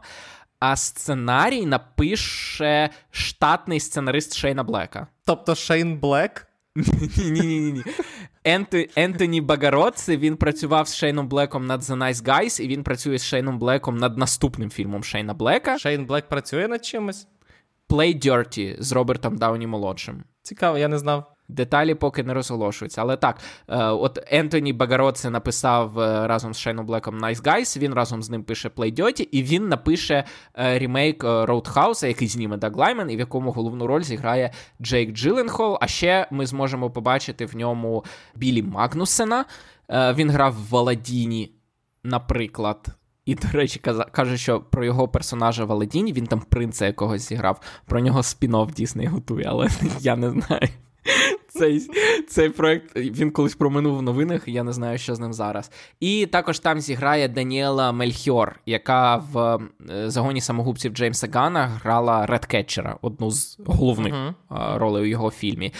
а 0.65 0.75
сценарій 0.75 1.65
напише 1.65 2.89
штатний 3.11 3.79
сценарист 3.79 4.35
Шейна 4.35 4.63
Блека. 4.63 5.07
Тобто 5.25 5.55
Шейн 5.55 5.97
Блек? 5.97 6.47
Ні-ні-ні. 7.17 7.83
Ентоні 8.95 9.41
Багароци, 9.41 10.17
він 10.17 10.37
працював 10.37 10.87
з 10.87 10.95
Шейном 10.95 11.27
Блеком 11.27 11.67
над 11.67 11.81
The 11.81 11.97
Nice 11.97 12.23
Guys, 12.23 12.61
і 12.61 12.67
він 12.67 12.83
працює 12.83 13.17
з 13.17 13.25
Шейном 13.25 13.59
Блеком 13.59 13.97
над 13.97 14.17
наступним 14.17 14.69
фільмом 14.69 15.03
Шейна 15.03 15.33
Блека. 15.33 15.77
Шейн 15.77 16.05
Блек 16.05 16.29
працює 16.29 16.67
над 16.67 16.85
чимось? 16.85 17.27
Play 17.89 18.25
Dirty 18.25 18.75
з 18.79 18.91
Робертом 18.91 19.37
Дауні 19.37 19.67
молодшим. 19.67 20.23
Цікаво, 20.41 20.77
я 20.77 20.87
не 20.87 20.97
знав. 20.97 21.32
Деталі 21.53 21.95
поки 21.95 22.23
не 22.23 22.33
розголошуються. 22.33 23.01
Але 23.01 23.17
так, 23.17 23.37
е, 23.67 23.85
от 23.85 24.19
Ентоні 24.27 24.73
Багароце 24.73 25.29
написав 25.29 25.99
е, 25.99 26.27
разом 26.27 26.53
з 26.53 26.59
Шейном 26.59 26.85
Блеком 26.85 27.19
Nice 27.19 27.41
Guys, 27.41 27.79
Він 27.79 27.93
разом 27.93 28.23
з 28.23 28.29
ним 28.29 28.43
пише 28.43 28.69
Play 28.69 28.99
Dirty, 28.99 29.27
і 29.31 29.43
він 29.43 29.67
напише 29.67 30.23
е, 30.55 30.79
ремейк 30.79 31.23
Roadhouse, 31.23 32.07
який 32.07 32.27
зніме 32.27 32.57
Даг 32.57 32.77
Лаймен, 32.77 33.11
і 33.11 33.15
в 33.15 33.19
якому 33.19 33.51
головну 33.51 33.87
роль 33.87 34.01
зіграє 34.01 34.51
Джейк 34.81 35.11
Джилленхол. 35.11 35.77
А 35.81 35.87
ще 35.87 36.27
ми 36.31 36.45
зможемо 36.45 36.91
побачити 36.91 37.45
в 37.45 37.55
ньому 37.55 38.05
Білі 38.35 38.63
Магнусена. 38.63 39.45
Він 39.89 40.31
грав 40.31 40.53
в 40.53 40.69
в 40.69 40.78
Аладіні, 40.78 41.51
наприклад. 42.03 42.87
І, 43.25 43.35
до 43.35 43.47
речі, 43.47 43.79
каже, 44.11 44.37
що 44.37 44.59
про 44.59 44.85
його 44.85 45.07
персонажа 45.07 45.65
в 45.65 45.70
Аладіні, 45.70 46.13
він 46.13 46.27
там 46.27 46.41
принца 46.41 46.85
якогось 46.85 47.21
зіграв. 47.29 47.61
Про 47.85 47.99
нього 47.99 48.21
спін-офф 48.21 48.73
Дісней 48.73 49.07
готує, 49.07 49.45
але 49.49 49.67
я 49.99 50.15
не 50.15 50.29
знаю. 50.29 50.69
Цей 51.53 51.89
цей 52.27 52.49
проект 52.49 52.95
він 52.95 53.31
колись 53.31 53.55
проминув 53.55 53.97
в 53.97 54.01
новинах, 54.01 54.47
я 54.47 54.63
не 54.63 54.73
знаю, 54.73 54.97
що 54.97 55.15
з 55.15 55.19
ним 55.19 55.33
зараз. 55.33 55.71
І 55.99 56.25
також 56.25 56.59
там 56.59 56.81
зіграє 56.81 57.27
Даніела 57.27 57.91
Мельхіор, 57.91 58.59
яка 58.65 59.15
в 59.15 59.59
е, 59.89 60.09
загоні 60.09 60.41
самогубців 60.41 60.93
Джеймса 60.93 61.27
Гана 61.33 61.67
грала 61.67 62.25
Редкетчера, 62.25 62.97
одну 63.01 63.31
з 63.31 63.59
головних 63.65 64.13
uh-huh. 64.13 64.77
ролей 64.77 65.03
у 65.03 65.05
його 65.05 65.31
фільмі. 65.31 65.73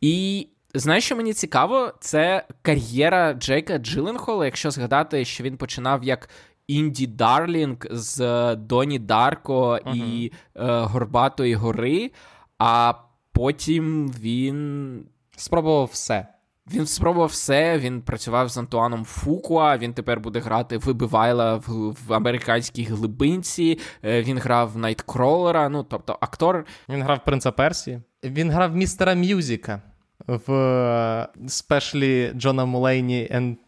І 0.00 0.46
знаєш, 0.74 1.04
що 1.04 1.16
мені 1.16 1.32
цікаво, 1.32 1.92
це 2.00 2.46
кар'єра 2.62 3.32
Джейка 3.32 3.78
Джиленхола, 3.78 4.44
якщо 4.44 4.70
згадати, 4.70 5.24
що 5.24 5.44
він 5.44 5.56
починав 5.56 6.04
як. 6.04 6.28
indie 6.68 7.06
darling 7.06 7.76
з 7.90 8.54
Доні 8.56 8.98
Дарко 8.98 9.72
uh-huh. 9.72 9.94
і 9.94 10.32
е, 10.56 10.80
Горбатої 10.80 11.54
гори. 11.54 12.10
А 12.58 12.94
потім 13.32 14.12
він 14.20 15.04
спробував 15.36 15.90
все. 15.92 16.26
Він 16.72 16.86
спробував 16.86 17.28
все. 17.28 17.78
Він 17.78 18.02
працював 18.02 18.48
з 18.48 18.58
Антуаном 18.58 19.04
Фукуа. 19.04 19.76
Він 19.76 19.92
тепер 19.94 20.20
буде 20.20 20.40
грати 20.40 20.78
вибивайла 20.78 21.56
в, 21.56 21.96
в 22.06 22.12
американській 22.12 22.84
глибинці. 22.84 23.78
Е, 24.04 24.22
він 24.22 24.38
грав 24.38 24.76
Найткролера. 24.76 25.68
Ну 25.68 25.82
тобто, 25.82 26.18
актор. 26.20 26.66
Він 26.88 27.02
грав 27.02 27.24
принца 27.24 27.52
Персії. 27.52 28.00
Він 28.24 28.50
грав 28.50 28.76
містера 28.76 29.14
Мюзіка 29.14 29.82
в 30.26 30.52
е, 30.52 31.28
special 31.48 32.21
і 32.21 32.32
Джона 32.34 32.64
Мулейні 32.64 33.28
and. 33.30 33.58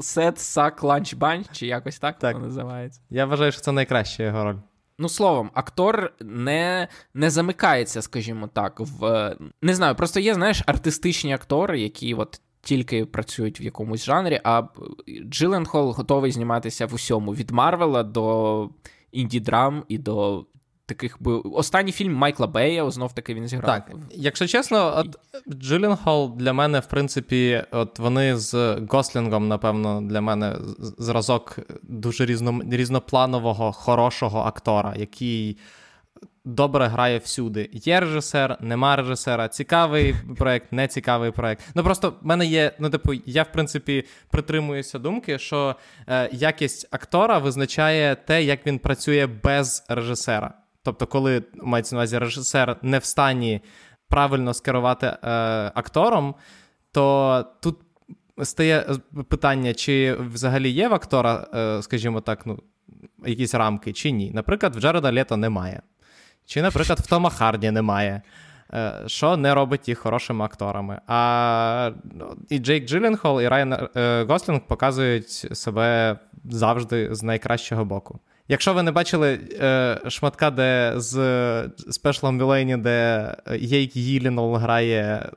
the 0.00 0.38
Sack 0.38 0.82
Lunch 0.82 1.14
Bunch, 1.14 1.46
чи 1.52 1.66
якось 1.66 1.98
так, 1.98 2.18
так 2.18 2.34
воно 2.34 2.46
називається. 2.46 3.00
Я 3.10 3.26
вважаю, 3.26 3.52
що 3.52 3.60
це 3.60 3.72
найкраща 3.72 4.22
його 4.22 4.44
роль. 4.44 4.56
Ну, 4.98 5.08
словом, 5.08 5.50
актор 5.54 6.12
не 6.20 6.88
не 7.14 7.30
замикається, 7.30 8.02
скажімо 8.02 8.48
так, 8.52 8.80
в 8.80 9.36
не 9.62 9.74
знаю, 9.74 9.94
просто 9.94 10.20
є, 10.20 10.34
знаєш, 10.34 10.62
артистичні 10.66 11.32
актори, 11.32 11.80
які 11.80 12.14
от 12.14 12.40
тільки 12.62 13.06
працюють 13.06 13.60
в 13.60 13.62
якомусь 13.62 14.04
жанрі, 14.04 14.40
а 14.44 14.62
Джиленхол 15.28 15.90
готовий 15.90 16.32
зніматися 16.32 16.86
в 16.86 16.94
усьому 16.94 17.34
від 17.34 17.50
Марвела 17.50 18.02
до 18.02 18.70
інді-драм 19.12 19.82
і 19.88 19.98
до 19.98 20.46
таких 20.86 21.22
би 21.22 21.32
останній 21.32 21.92
фільм 21.92 22.14
Майкла 22.14 22.46
Бея, 22.46 22.90
знов 22.90 23.12
таки 23.12 23.34
він 23.34 23.48
зіграв. 23.48 23.66
Так, 23.66 23.92
якщо 24.10 24.46
чесно, 24.46 24.94
от 24.96 25.18
Джилленхол 25.48 26.36
для 26.36 26.52
мене, 26.52 26.80
в 26.80 26.86
принципі, 26.86 27.64
от 27.70 27.98
вони 27.98 28.36
з 28.36 28.78
Гослінгом, 28.90 29.48
напевно, 29.48 30.00
для 30.00 30.20
мене 30.20 30.56
зразок 30.78 31.58
дуже 31.82 32.26
різно, 32.26 32.60
різнопланового, 32.70 33.72
хорошого 33.72 34.40
актора, 34.40 34.94
який. 34.96 35.58
Добре 36.46 36.86
грає 36.86 37.18
всюди. 37.18 37.70
Є 37.72 38.00
режисер, 38.00 38.56
нема 38.60 38.96
режисера, 38.96 39.48
цікавий 39.48 40.14
проект, 40.36 40.72
не 40.72 40.88
цікавий 40.88 41.30
проект. 41.30 41.64
Ну 41.74 41.82
просто 41.82 42.10
в 42.10 42.26
мене 42.26 42.46
є. 42.46 42.72
Ну, 42.78 42.90
типу, 42.90 43.12
я 43.26 43.42
в 43.42 43.52
принципі 43.52 44.04
притримуюся 44.30 44.98
думки, 44.98 45.38
що 45.38 45.76
е, 46.08 46.28
якість 46.32 46.88
актора 46.90 47.38
визначає 47.38 48.14
те, 48.14 48.42
як 48.42 48.66
він 48.66 48.78
працює 48.78 49.26
без 49.26 49.84
режисера. 49.88 50.54
Тобто, 50.84 51.06
коли 51.06 51.42
мається 51.62 51.94
на 51.94 51.98
увазі 51.98 52.18
режисер 52.18 52.76
не 52.82 52.98
в 52.98 53.04
стані 53.04 53.60
правильно 54.08 54.54
скерувати 54.54 55.06
е, 55.06 55.18
актором, 55.74 56.34
то 56.92 57.44
тут 57.60 57.76
стає 58.42 58.86
питання, 59.28 59.74
чи 59.74 60.14
взагалі 60.14 60.70
є 60.70 60.88
в 60.88 60.94
актора, 60.94 61.46
е, 61.54 61.82
скажімо 61.82 62.20
так, 62.20 62.46
ну, 62.46 62.58
якісь 63.26 63.54
рамки, 63.54 63.92
чи 63.92 64.10
ні. 64.10 64.30
Наприклад, 64.34 64.76
в 64.76 64.80
Джареда 64.80 65.12
Лето 65.12 65.36
немає. 65.36 65.82
Чи, 66.46 66.62
наприклад, 66.62 67.00
в 67.00 67.06
Тома 67.06 67.30
Харді 67.30 67.70
немає. 67.70 68.22
Е, 68.74 69.02
що 69.06 69.36
не 69.36 69.54
робить 69.54 69.88
їх 69.88 69.98
хорошими 69.98 70.44
акторами. 70.44 71.00
А 71.06 71.90
і 72.48 72.58
Джейк 72.58 72.86
Джилленхол, 72.86 73.40
і 73.40 73.48
Райан 73.48 73.88
е, 73.96 74.24
Гослінг 74.28 74.60
показують 74.60 75.30
себе 75.30 76.18
завжди 76.44 77.14
з 77.14 77.22
найкращого 77.22 77.84
боку. 77.84 78.20
Якщо 78.48 78.74
ви 78.74 78.82
не 78.82 78.92
бачили 78.92 79.40
е, 79.52 80.00
шматка, 80.08 80.50
де 80.50 80.92
з 80.96 81.16
Special 81.68 82.38
Villainy, 82.38 82.82
де 82.82 83.36
Єйк 83.58 83.96
Їлінол 83.96 84.56
грає 84.56 85.30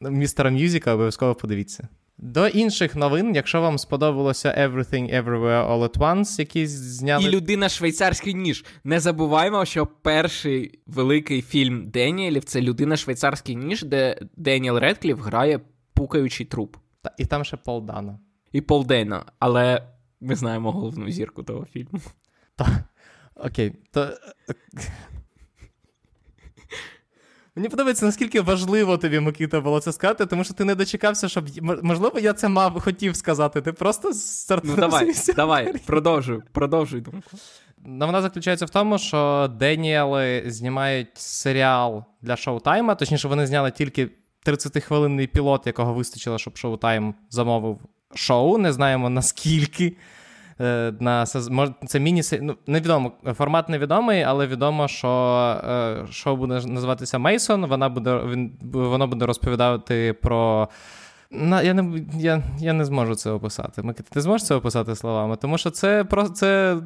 містера 0.00 0.50
Мюзіка, 0.50 0.94
обов'язково 0.94 1.34
подивіться. 1.34 1.88
До 2.22 2.48
інших 2.48 2.96
новин, 2.96 3.34
якщо 3.34 3.60
вам 3.60 3.78
сподобалося 3.78 4.48
Everything 4.48 5.24
Everywhere 5.24 5.70
All 5.70 5.88
at 5.88 5.98
Once, 5.98 6.38
який 6.38 6.66
зняли. 6.66 7.24
І 7.24 7.30
людина 7.30 7.68
швейцарський 7.68 8.34
ніж. 8.34 8.64
Не 8.84 9.00
забуваємо, 9.00 9.64
що 9.64 9.86
перший 9.86 10.80
великий 10.86 11.42
фільм 11.42 11.90
Деніелів 11.90 12.44
це 12.44 12.60
людина 12.60 12.96
швейцарський 12.96 13.56
ніж, 13.56 13.82
де 13.82 14.18
Деніел 14.36 14.78
Редкліф 14.78 15.18
грає 15.18 15.60
пукаючий 15.94 16.46
труп. 16.46 16.76
Та, 17.02 17.14
І 17.18 17.24
там 17.24 17.44
ще 17.44 17.56
Пол 17.56 17.86
Дана. 17.86 18.18
І 18.52 18.60
Пол 18.60 18.86
Дейна, 18.86 19.24
але 19.38 19.82
ми 20.20 20.36
знаємо 20.36 20.72
головну 20.72 21.10
зірку 21.10 21.42
того 21.42 21.66
фільму. 21.72 22.00
Та, 22.60 22.84
Окей, 23.34 23.72
то. 23.92 24.08
Мені 27.56 27.68
подобається, 27.68 28.06
наскільки 28.06 28.40
важливо 28.40 28.98
тобі, 28.98 29.20
Микита, 29.20 29.60
було 29.60 29.80
це 29.80 29.92
сказати, 29.92 30.26
тому 30.26 30.44
що 30.44 30.54
ти 30.54 30.64
не 30.64 30.74
дочекався, 30.74 31.28
щоб. 31.28 31.44
Можливо, 31.82 32.18
я 32.18 32.32
це 32.32 32.48
мав 32.48 32.80
хотів 32.80 33.16
сказати. 33.16 33.60
Ти 33.60 33.72
просто 33.72 34.12
стартував. 34.14 34.76
Ну, 34.78 34.80
давай, 34.80 35.14
давай, 35.36 35.78
продовжуй, 35.86 36.40
продовжуй 36.52 37.00
думку. 37.00 37.30
Вона 37.78 38.22
заключається 38.22 38.64
в 38.66 38.70
тому, 38.70 38.98
що 38.98 39.50
Деніели 39.58 40.42
знімають 40.46 41.18
серіал 41.18 42.04
для 42.22 42.36
шоу-тайма, 42.36 42.96
точніше, 42.96 43.28
вони 43.28 43.46
зняли 43.46 43.70
тільки 43.70 44.10
30-хвилинний 44.46 45.26
пілот, 45.26 45.66
якого 45.66 45.94
вистачило, 45.94 46.38
щоб 46.38 46.54
шоу-тайм 46.54 47.14
замовив 47.30 47.78
шоу. 48.14 48.58
Не 48.58 48.72
знаємо 48.72 49.10
наскільки. 49.10 49.96
Е, 50.60 50.92
на 51.00 51.26
це 51.86 52.00
міні 52.00 52.22
ну, 52.40 52.56
невідомо. 52.66 53.12
Формат 53.34 53.68
невідомий, 53.68 54.22
але 54.22 54.46
відомо, 54.46 54.88
що 54.88 55.08
е, 55.68 56.06
шоу 56.12 56.36
буде 56.36 56.54
називатися 56.66 57.18
Мейсон. 57.18 57.66
Вона 57.66 57.88
буде 57.88 58.20
він 58.30 58.52
воно 58.72 59.06
буде 59.06 59.26
розповідати 59.26 60.12
про. 60.12 60.68
Я 61.62 61.74
не 61.74 62.04
я, 62.14 62.42
я 62.58 62.72
не 62.72 62.84
зможу 62.84 63.14
це 63.14 63.30
описати. 63.30 63.82
Микита, 63.82 64.08
ти 64.12 64.20
зможеш 64.20 64.46
це 64.46 64.54
описати 64.54 64.96
словами? 64.96 65.36
Тому 65.36 65.58
що 65.58 65.70
це 65.70 66.04
просто 66.04 66.34
це. 66.34 66.76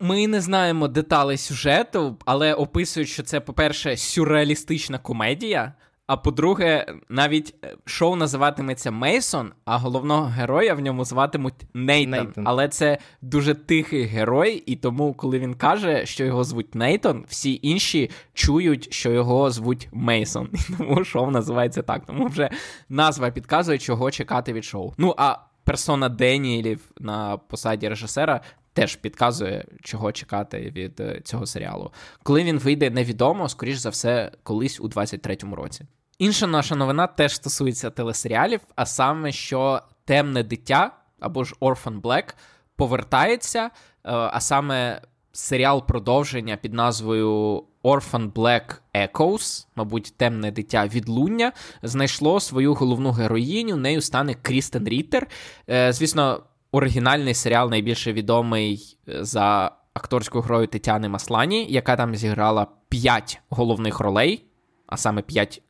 Ми 0.00 0.26
не 0.26 0.40
знаємо 0.40 0.88
деталей 0.88 1.36
сюжету, 1.36 2.16
але 2.24 2.54
описують, 2.54 3.08
що 3.08 3.22
це, 3.22 3.40
по-перше, 3.40 3.96
сюрреалістична 3.96 4.98
комедія. 4.98 5.72
А 6.08 6.16
по-друге, 6.16 6.86
навіть 7.08 7.54
е, 7.64 7.76
шоу 7.84 8.16
називатиметься 8.16 8.90
Мейсон, 8.90 9.52
а 9.64 9.78
головного 9.78 10.24
героя 10.24 10.74
в 10.74 10.80
ньому 10.80 11.04
зватимуть 11.04 11.54
Нейтан. 11.74 12.24
Нейтан. 12.24 12.44
Але 12.46 12.68
це 12.68 12.98
дуже 13.22 13.54
тихий 13.54 14.04
герой, 14.04 14.62
і 14.66 14.76
тому, 14.76 15.14
коли 15.14 15.38
він 15.38 15.54
каже, 15.54 16.06
що 16.06 16.24
його 16.24 16.44
звуть 16.44 16.74
Нейтон, 16.74 17.24
всі 17.28 17.58
інші 17.62 18.10
чують, 18.34 18.92
що 18.92 19.10
його 19.10 19.50
звуть 19.50 19.88
Мейсон. 19.92 20.48
І 20.52 20.72
тому 20.78 21.04
шоу 21.04 21.30
називається 21.30 21.82
так. 21.82 22.06
Тому 22.06 22.26
вже 22.26 22.50
назва 22.88 23.30
підказує, 23.30 23.78
чого 23.78 24.10
чекати 24.10 24.52
від 24.52 24.64
шоу. 24.64 24.92
Ну 24.98 25.14
а 25.18 25.36
персона 25.64 26.08
Деніелів 26.08 26.80
на 27.00 27.36
посаді 27.36 27.88
режисера 27.88 28.40
теж 28.72 28.96
підказує, 28.96 29.64
чого 29.82 30.12
чекати 30.12 30.72
від 30.76 31.00
е, 31.00 31.20
цього 31.24 31.46
серіалу. 31.46 31.92
Коли 32.22 32.44
він 32.44 32.58
вийде, 32.58 32.90
невідомо, 32.90 33.48
скоріш 33.48 33.76
за 33.76 33.90
все, 33.90 34.32
колись 34.42 34.80
у 34.80 34.88
23-му 34.88 35.56
році. 35.56 35.86
Інша 36.18 36.46
наша 36.46 36.74
новина 36.74 37.06
теж 37.06 37.34
стосується 37.34 37.90
телесеріалів, 37.90 38.60
а 38.76 38.86
саме, 38.86 39.32
що 39.32 39.80
темне 40.04 40.42
дитя 40.42 40.90
або 41.20 41.44
ж 41.44 41.54
Orphan 41.60 42.00
Black 42.00 42.34
повертається, 42.76 43.64
е, 43.64 43.70
а 44.04 44.40
саме 44.40 45.02
серіал 45.32 45.86
продовження 45.86 46.56
під 46.56 46.74
назвою 46.74 47.64
Orphan 47.84 48.32
Black 48.32 48.78
Echoes, 48.94 49.66
мабуть, 49.76 50.14
темне 50.16 50.50
дитя 50.50 50.86
відлуння, 50.86 51.52
знайшло 51.82 52.40
свою 52.40 52.74
головну 52.74 53.10
героїню. 53.10 53.76
Нею 53.76 54.00
стане 54.00 54.34
Крістен 54.34 54.88
Ріттер. 54.88 55.26
Е, 55.70 55.92
звісно, 55.92 56.42
оригінальний 56.72 57.34
серіал 57.34 57.70
найбільше 57.70 58.12
відомий 58.12 58.98
е, 59.08 59.24
за 59.24 59.70
акторською 59.94 60.42
грою 60.42 60.66
Тетяни 60.66 61.08
Маслані, 61.08 61.66
яка 61.70 61.96
там 61.96 62.16
зіграла 62.16 62.66
п'ять 62.88 63.40
головних 63.50 64.00
ролей, 64.00 64.44
а 64.86 64.96
саме 64.96 65.22
п'ять 65.22 65.62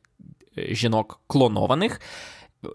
жінок 0.69 1.19
клонованих. 1.27 2.01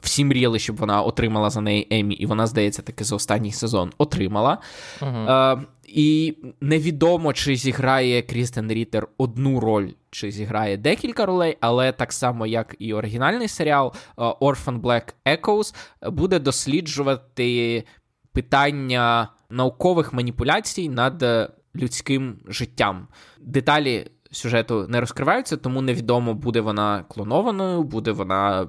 Всі 0.03 0.25
мріяли, 0.25 0.59
щоб 0.59 0.77
вона 0.77 1.03
отримала 1.03 1.51
за 1.51 1.61
неї 1.61 1.87
Емі, 1.91 2.15
і 2.15 2.27
вона, 2.27 2.47
здається, 2.47 2.83
таки 2.83 3.05
за 3.05 3.17
останній 3.17 3.53
сезон 3.53 3.93
отримала. 3.99 4.59
Uh-huh. 5.01 5.59
Е, 5.61 5.67
І 5.87 6.37
невідомо, 6.61 7.33
чи 7.33 7.57
зіграє 7.57 8.23
Крістен 8.23 8.73
Рітер 8.73 9.09
одну 9.19 9.61
роль, 9.61 9.89
чи 10.11 10.31
зіграє 10.31 10.77
декілька 10.77 11.27
ролей, 11.27 11.57
але 11.61 11.93
так 11.93 12.13
само, 12.13 12.47
як 12.47 12.77
і 12.79 12.95
оригінальний 12.95 13.49
серіал 13.49 13.95
Orphan 14.17 14.81
Black 14.81 15.15
Echoes 15.27 15.75
буде 16.11 16.39
досліджувати 16.39 17.85
питання 18.33 19.29
наукових 19.51 20.13
маніпуляцій 20.13 20.89
над 20.89 21.23
е, 21.23 21.49
людським 21.77 22.39
життям. 22.49 23.09
Деталі 23.41 24.07
сюжету 24.35 24.87
не 24.89 25.01
розкриваються, 25.01 25.57
тому 25.57 25.83
невідомо, 25.83 26.35
буде 26.35 26.61
вона 26.61 27.05
клонованою, 27.09 27.83
буде 27.83 28.13
вона 28.13 28.69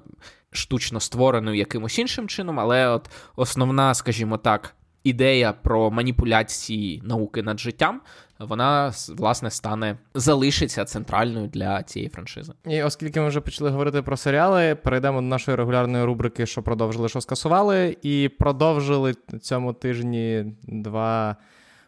штучно 0.51 0.99
створеною 0.99 1.57
якимось 1.57 1.99
іншим 1.99 2.27
чином, 2.27 2.59
але 2.59 2.87
от 2.87 3.09
основна, 3.35 3.93
скажімо 3.93 4.37
так, 4.37 4.75
ідея 5.03 5.53
про 5.53 5.91
маніпуляції 5.91 7.01
науки 7.05 7.43
над 7.43 7.59
життям, 7.59 8.01
вона 8.39 8.93
власне 9.09 9.51
стане 9.51 9.97
залишиться 10.13 10.85
центральною 10.85 11.47
для 11.47 11.83
цієї 11.83 12.09
франшизи. 12.09 12.53
І 12.65 12.83
оскільки 12.83 13.21
ми 13.21 13.27
вже 13.27 13.41
почали 13.41 13.69
говорити 13.69 14.01
про 14.01 14.17
серіали, 14.17 14.75
перейдемо 14.75 15.21
до 15.21 15.27
нашої 15.27 15.57
регулярної 15.57 16.03
рубрики, 16.03 16.45
що 16.45 16.63
продовжили, 16.63 17.09
що 17.09 17.21
скасували, 17.21 17.97
і 18.01 18.29
продовжили 18.39 19.13
цьому 19.41 19.73
тижні 19.73 20.45
два. 20.63 21.35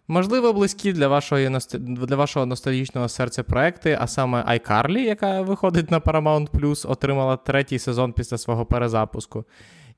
Можливо, 0.08 0.54
близькі 0.54 0.94
для 0.94 1.08
вашого 1.08 1.60
для 1.80 2.16
вашого 2.16 2.46
ностальгічного 2.46 3.10
серця 3.10 3.44
проекти, 3.44 3.98
а 4.02 4.08
саме 4.08 4.44
iCarly, 4.44 4.98
яка 4.98 5.42
виходить 5.42 5.92
на 5.92 6.00
Paramount 6.00 6.50
Plus, 6.50 6.92
отримала 6.92 7.38
третій 7.38 7.80
сезон 7.80 8.14
після 8.14 8.38
свого 8.38 8.66
перезапуску. 8.66 9.46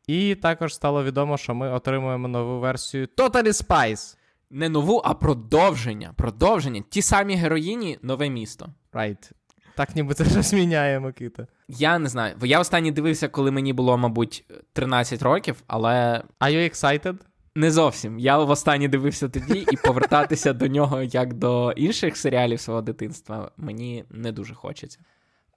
І 0.07 0.35
також 0.35 0.75
стало 0.75 1.03
відомо, 1.03 1.37
що 1.37 1.55
ми 1.55 1.69
отримуємо 1.71 2.27
нову 2.27 2.59
версію 2.59 3.07
Totally 3.17 3.67
Spice. 3.67 4.15
Не 4.51 4.69
нову, 4.69 5.01
а 5.05 5.13
продовження. 5.13 6.13
Продовження. 6.15 6.83
Ті 6.89 7.01
самі 7.01 7.35
героїні, 7.35 7.97
нове 8.01 8.29
місто. 8.29 8.69
Right. 8.93 9.31
Так 9.75 9.95
ніби 9.95 10.13
це 10.13 10.23
вже 10.23 10.41
зміняє, 10.41 10.99
Микита. 10.99 11.47
Я 11.67 11.99
не 11.99 12.09
знаю. 12.09 12.35
Я 12.43 12.59
останній 12.59 12.91
дивився, 12.91 13.27
коли 13.27 13.51
мені 13.51 13.73
було, 13.73 13.97
мабуть, 13.97 14.45
13 14.73 15.21
років, 15.21 15.63
але. 15.67 16.23
Are 16.39 16.51
you 16.51 16.69
excited? 16.69 17.15
Не 17.59 17.71
зовсім. 17.71 18.19
Я 18.19 18.37
востаннє 18.37 18.87
дивився 18.87 19.29
тоді, 19.29 19.65
і 19.71 19.77
повертатися 19.77 20.53
до 20.53 20.67
нього 20.67 21.01
як 21.01 21.33
до 21.33 21.71
інших 21.71 22.17
серіалів 22.17 22.59
свого 22.59 22.81
дитинства 22.81 23.51
мені 23.57 24.05
не 24.09 24.31
дуже 24.31 24.53
хочеться. 24.53 24.99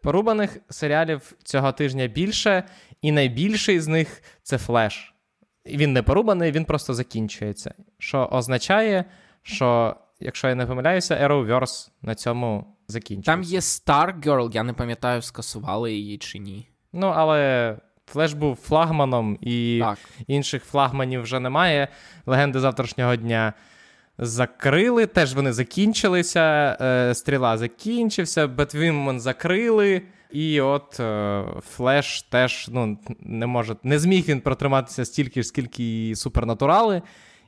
Порубаних 0.03 0.57
серіалів 0.69 1.33
цього 1.45 1.73
тижня 1.73 2.07
більше, 2.07 2.65
і 3.03 3.13
найбільший 3.13 3.81
з 3.81 3.89
них 3.89 4.23
це 4.43 4.59
флеш. 4.59 5.15
Він 5.67 5.93
не 5.93 6.03
порубаний, 6.03 6.53
він 6.53 6.65
просто 6.65 6.95
закінчується. 6.95 7.75
Що 7.99 8.29
означає, 8.33 9.05
що, 9.43 9.97
якщо 10.21 10.49
я 10.49 10.55
не 10.55 10.67
помиляюся, 10.67 11.29
Arrowverse 11.29 11.91
на 12.03 12.15
цьому 12.15 12.77
закінчується. 12.89 13.33
Там 13.33 13.43
є 13.43 13.61
Stargirl, 13.61 14.55
я 14.55 14.63
не 14.63 14.73
пам'ятаю, 14.73 15.23
скасували 15.23 15.93
її 15.93 16.19
чи 16.19 16.39
ні. 16.39 16.69
Ну, 16.93 17.07
але 17.07 17.77
Флеш 18.07 18.33
був 18.33 18.57
флагманом, 18.57 19.39
і 19.41 19.79
так. 19.81 19.99
інших 20.27 20.65
флагманів 20.65 21.23
вже 21.23 21.41
немає. 21.41 21.89
Легенди 22.27 22.61
завтрашнього 22.61 23.17
дня 23.17 23.53
закрили. 24.19 25.07
Теж 25.07 25.35
вони 25.35 25.53
закінчилися. 25.53 26.77
Е, 26.81 27.15
стріла 27.15 27.57
закінчився, 27.57 28.49
Бетвумен 28.49 29.21
закрили. 29.21 30.03
І 30.31 30.61
от 30.61 31.01
е, 31.01 31.45
Флеш 31.71 32.23
теж 32.23 32.69
ну, 32.73 32.99
не 33.21 33.47
може, 33.47 33.77
не 33.83 33.99
зміг 33.99 34.25
він 34.29 34.41
протриматися 34.41 35.05
стільки 35.05 35.43
ж, 35.43 35.49
скільки 35.49 36.09
і 36.09 36.15
супернатурали. 36.15 37.03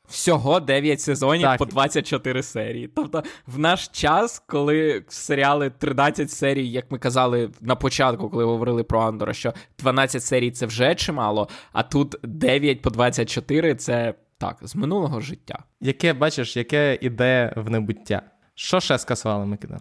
Всього 0.08 0.60
9 0.60 1.00
сезонів 1.00 1.42
так. 1.42 1.58
по 1.58 1.64
24 1.64 2.42
серії. 2.42 2.88
Тобто, 2.94 3.22
в 3.46 3.58
наш 3.58 3.88
час, 3.88 4.42
коли 4.46 5.04
серіали 5.08 5.70
13 5.70 6.30
серій, 6.30 6.68
як 6.68 6.90
ми 6.90 6.98
казали 6.98 7.50
на 7.60 7.76
початку, 7.76 8.30
коли 8.30 8.44
говорили 8.44 8.82
про 8.82 9.00
Андора, 9.00 9.32
що 9.32 9.54
12 9.78 10.24
серій 10.24 10.50
це 10.50 10.66
вже 10.66 10.94
чимало, 10.94 11.48
а 11.72 11.82
тут 11.82 12.16
9 12.22 12.82
по 12.82 12.90
24 12.90 13.74
це 13.74 14.14
так, 14.38 14.58
з 14.62 14.76
минулого 14.76 15.20
життя. 15.20 15.58
Яке 15.80 16.12
бачиш, 16.12 16.56
яке 16.56 16.98
іде 17.00 17.52
в 17.56 17.70
небуття? 17.70 18.22
Що 18.54 18.80
ще 18.80 18.98
скасували 18.98 19.46
Микита? 19.46 19.80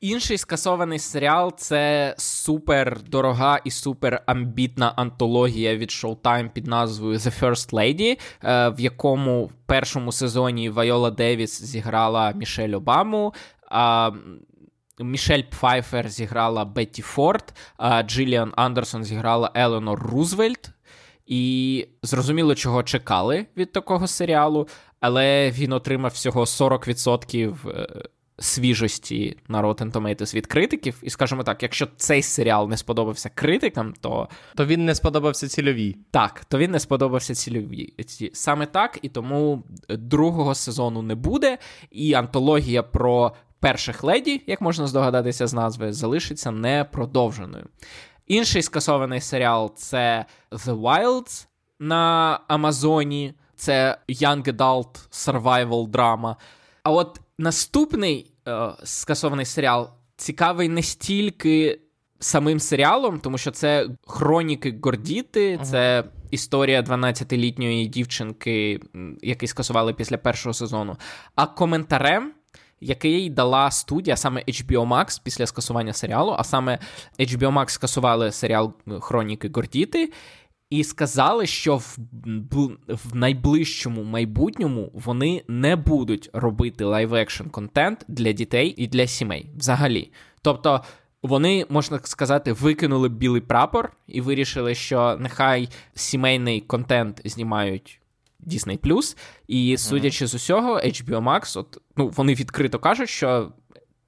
Інший 0.00 0.38
скасований 0.38 0.98
серіал 0.98 1.52
це 1.56 2.14
супер 2.18 3.02
дорога 3.02 3.60
і 3.64 3.70
супер 3.70 4.22
амбітна 4.26 4.92
антологія 4.96 5.76
від 5.76 5.88
Showtime 5.90 6.48
під 6.48 6.66
назвою 6.66 7.18
The 7.18 7.40
First 7.40 7.72
Lady, 7.72 8.18
е, 8.44 8.68
в 8.68 8.80
якому 8.80 9.44
в 9.44 9.52
першому 9.66 10.12
сезоні 10.12 10.70
Вайола 10.70 11.10
Девіс 11.10 11.62
зіграла 11.62 12.32
Мішель 12.32 12.76
Обаму. 12.76 13.34
А 13.70 14.10
Мішель 15.00 15.42
Пфайфер 15.42 16.08
зіграла 16.08 16.64
Бетті 16.64 17.02
Форд, 17.02 17.54
а 17.76 18.02
Джиліан 18.02 18.52
Андерсон 18.56 19.04
зіграла 19.04 19.50
Еленор 19.54 20.02
Рузвельт. 20.02 20.70
І 21.26 21.86
зрозуміло, 22.02 22.54
чого 22.54 22.82
чекали 22.82 23.46
від 23.56 23.72
такого 23.72 24.06
серіалу, 24.06 24.68
але 25.00 25.50
він 25.50 25.72
отримав 25.72 26.10
всього 26.10 26.44
40% 26.44 27.54
свіжості 28.38 29.36
на 29.48 29.62
Rotten 29.62 29.92
Tomatoes 29.92 30.34
від 30.34 30.46
критиків. 30.46 30.98
І 31.02 31.10
скажімо 31.10 31.42
так, 31.42 31.62
якщо 31.62 31.88
цей 31.96 32.22
серіал 32.22 32.68
не 32.68 32.76
сподобався 32.76 33.30
критикам, 33.34 33.94
то 34.00 34.28
То 34.56 34.66
він 34.66 34.84
не 34.84 34.94
сподобався 34.94 35.48
цільовій. 35.48 35.96
Так, 36.10 36.44
то 36.44 36.58
він 36.58 36.70
не 36.70 36.80
сподобався 36.80 37.34
цільовій. 37.34 37.94
Саме 38.32 38.66
так, 38.66 38.98
і 39.02 39.08
тому 39.08 39.62
другого 39.88 40.54
сезону 40.54 41.02
не 41.02 41.14
буде. 41.14 41.58
І 41.90 42.14
антологія 42.14 42.82
про 42.82 43.32
перших 43.60 44.04
леді, 44.04 44.42
як 44.46 44.60
можна 44.60 44.86
здогадатися 44.86 45.46
з 45.46 45.54
назви, 45.54 45.92
залишиться 45.92 46.50
непродовженою. 46.50 47.66
Інший 48.26 48.62
скасований 48.62 49.20
серіал 49.20 49.72
це 49.74 50.24
The 50.50 50.80
Wilds 50.80 51.46
на 51.80 52.40
Амазоні. 52.48 53.34
Це 53.56 53.98
Young 54.08 54.52
Adult 54.52 55.08
Survival 55.10 55.86
драма. 55.88 56.36
А 56.82 56.90
от 56.90 57.20
наступний 57.38 58.32
е, 58.48 58.70
скасований 58.84 59.46
серіал 59.46 59.90
цікавий 60.16 60.68
не 60.68 60.82
стільки 60.82 61.80
самим 62.20 62.60
серіалом, 62.60 63.20
тому 63.20 63.38
що 63.38 63.50
це 63.50 63.88
хроніки 64.06 64.78
Гордіти, 64.82 65.56
uh-huh. 65.56 65.62
це 65.62 66.04
історія 66.30 66.82
12-літньої 66.82 67.86
дівчинки, 67.86 68.80
який 69.22 69.48
скасували 69.48 69.94
після 69.94 70.18
першого 70.18 70.54
сезону, 70.54 70.96
а 71.34 71.46
коментарем. 71.46 72.32
Який 72.80 73.30
дала 73.30 73.70
студія 73.70 74.16
саме 74.16 74.40
HBO 74.48 74.88
Max 74.88 75.20
після 75.24 75.46
скасування 75.46 75.92
серіалу, 75.92 76.34
а 76.38 76.44
саме 76.44 76.78
HBO 77.18 77.52
Max 77.52 77.68
скасували 77.68 78.32
серіал 78.32 78.72
Хроніки 79.00 79.50
Гордіти, 79.54 80.12
і 80.70 80.84
сказали, 80.84 81.46
що 81.46 81.76
в, 81.76 81.98
в 82.88 83.14
найближчому 83.14 84.02
майбутньому 84.02 84.90
вони 84.94 85.44
не 85.48 85.76
будуть 85.76 86.30
робити 86.32 86.84
live-action 86.84 87.48
контент 87.50 88.04
для 88.08 88.32
дітей 88.32 88.74
і 88.76 88.86
для 88.86 89.06
сімей 89.06 89.50
взагалі. 89.56 90.12
Тобто. 90.42 90.84
Вони, 91.22 91.66
можна 91.68 92.00
сказати, 92.02 92.52
викинули 92.52 93.08
білий 93.08 93.40
прапор 93.40 93.92
і 94.06 94.20
вирішили, 94.20 94.74
що 94.74 95.16
нехай 95.20 95.68
сімейний 95.94 96.60
контент 96.60 97.20
знімають 97.24 98.00
Disney+. 98.46 99.16
І 99.48 99.76
судячи 99.76 100.26
з 100.26 100.34
усього, 100.34 100.76
HBO 100.76 101.22
Max, 101.22 101.58
от, 101.58 101.78
ну, 101.96 102.08
вони 102.08 102.34
відкрито 102.34 102.78
кажуть, 102.78 103.08
що 103.08 103.52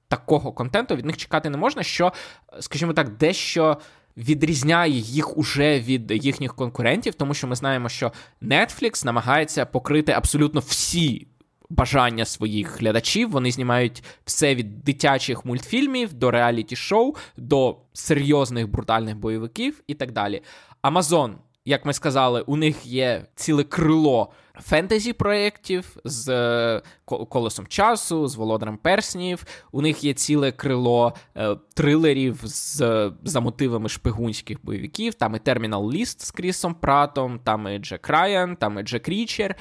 такого 0.07 0.51
контенту 0.51 0.95
від 0.95 1.05
них 1.05 1.17
чекати 1.17 1.49
не 1.49 1.57
можна, 1.57 1.83
що, 1.83 2.13
скажімо 2.59 2.93
так, 2.93 3.17
дещо 3.17 3.77
відрізняє 4.17 4.93
їх 4.93 5.37
уже 5.37 5.79
від 5.79 6.25
їхніх 6.25 6.55
конкурентів, 6.55 7.13
тому 7.13 7.33
що 7.33 7.47
ми 7.47 7.55
знаємо, 7.55 7.89
що 7.89 8.11
Netflix 8.41 9.05
намагається 9.05 9.65
покрити 9.65 10.11
абсолютно 10.11 10.61
всі. 10.61 11.27
Бажання 11.69 12.25
своїх 12.25 12.79
глядачів 12.79 13.29
вони 13.29 13.51
знімають 13.51 14.03
все 14.25 14.55
від 14.55 14.79
дитячих 14.79 15.45
мультфільмів 15.45 16.13
до 16.13 16.31
реаліті-шоу, 16.31 17.15
до 17.37 17.77
серйозних 17.93 18.67
брутальних 18.67 19.17
бойовиків 19.17 19.83
і 19.87 19.93
так 19.93 20.11
далі. 20.11 20.41
Амазон 20.81 21.35
як 21.65 21.85
ми 21.85 21.93
сказали, 21.93 22.41
у 22.41 22.55
них 22.55 22.85
є 22.85 23.25
ціле 23.35 23.63
крило 23.63 24.31
фентезі 24.63 25.13
проєктів 25.13 25.97
з 26.03 26.29
е, 26.29 26.81
колесом 27.05 27.67
часу, 27.67 28.27
з 28.27 28.35
володарем 28.35 28.77
перснів. 28.77 29.45
У 29.71 29.81
них 29.81 30.03
є 30.03 30.13
ціле 30.13 30.51
крило 30.51 31.13
е, 31.37 31.55
трилерів 31.73 32.39
з 32.43 33.11
за 33.23 33.39
мотивами 33.39 33.89
шпигунських 33.89 34.57
бойовиків. 34.63 35.13
Там 35.13 35.35
і 35.35 35.39
Термінал 35.39 35.91
Ліст 35.91 36.21
з 36.21 36.31
Крісом 36.31 36.73
Пратом, 36.73 37.39
там 37.39 37.67
і 37.67 37.79
Джек 37.79 38.09
Райан, 38.09 38.55
там 38.55 38.79
і 38.79 38.83
Джек 38.83 39.09
Річер. 39.09 39.55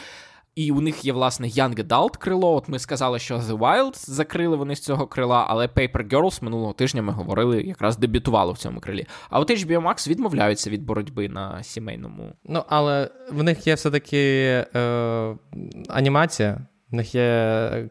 І 0.54 0.72
у 0.72 0.80
них 0.80 1.04
є, 1.04 1.12
власне, 1.12 1.48
Young 1.48 1.84
Adult 1.86 2.18
крило. 2.18 2.54
От 2.54 2.68
ми 2.68 2.78
сказали, 2.78 3.18
що 3.18 3.36
The 3.36 3.58
Wild 3.58 4.10
закрили 4.10 4.56
вони 4.56 4.76
з 4.76 4.80
цього 4.80 5.06
крила, 5.06 5.46
але 5.48 5.66
Paper 5.66 6.08
Girls 6.08 6.44
минулого 6.44 6.72
тижня 6.72 7.02
ми 7.02 7.12
говорили, 7.12 7.62
якраз 7.62 7.96
дебютувало 7.96 8.52
в 8.52 8.58
цьому 8.58 8.80
крилі. 8.80 9.06
А 9.30 9.40
от 9.40 9.50
HBO 9.50 9.82
Max 9.82 10.08
відмовляються 10.08 10.70
від 10.70 10.84
боротьби 10.84 11.28
на 11.28 11.62
сімейному. 11.62 12.32
Ну, 12.44 12.64
але 12.68 13.10
в 13.32 13.42
них 13.42 13.66
є 13.66 13.74
все-таки 13.74 14.18
е, 14.74 15.36
анімація, 15.88 16.66
в 16.90 16.94
них 16.94 17.14
є 17.14 17.22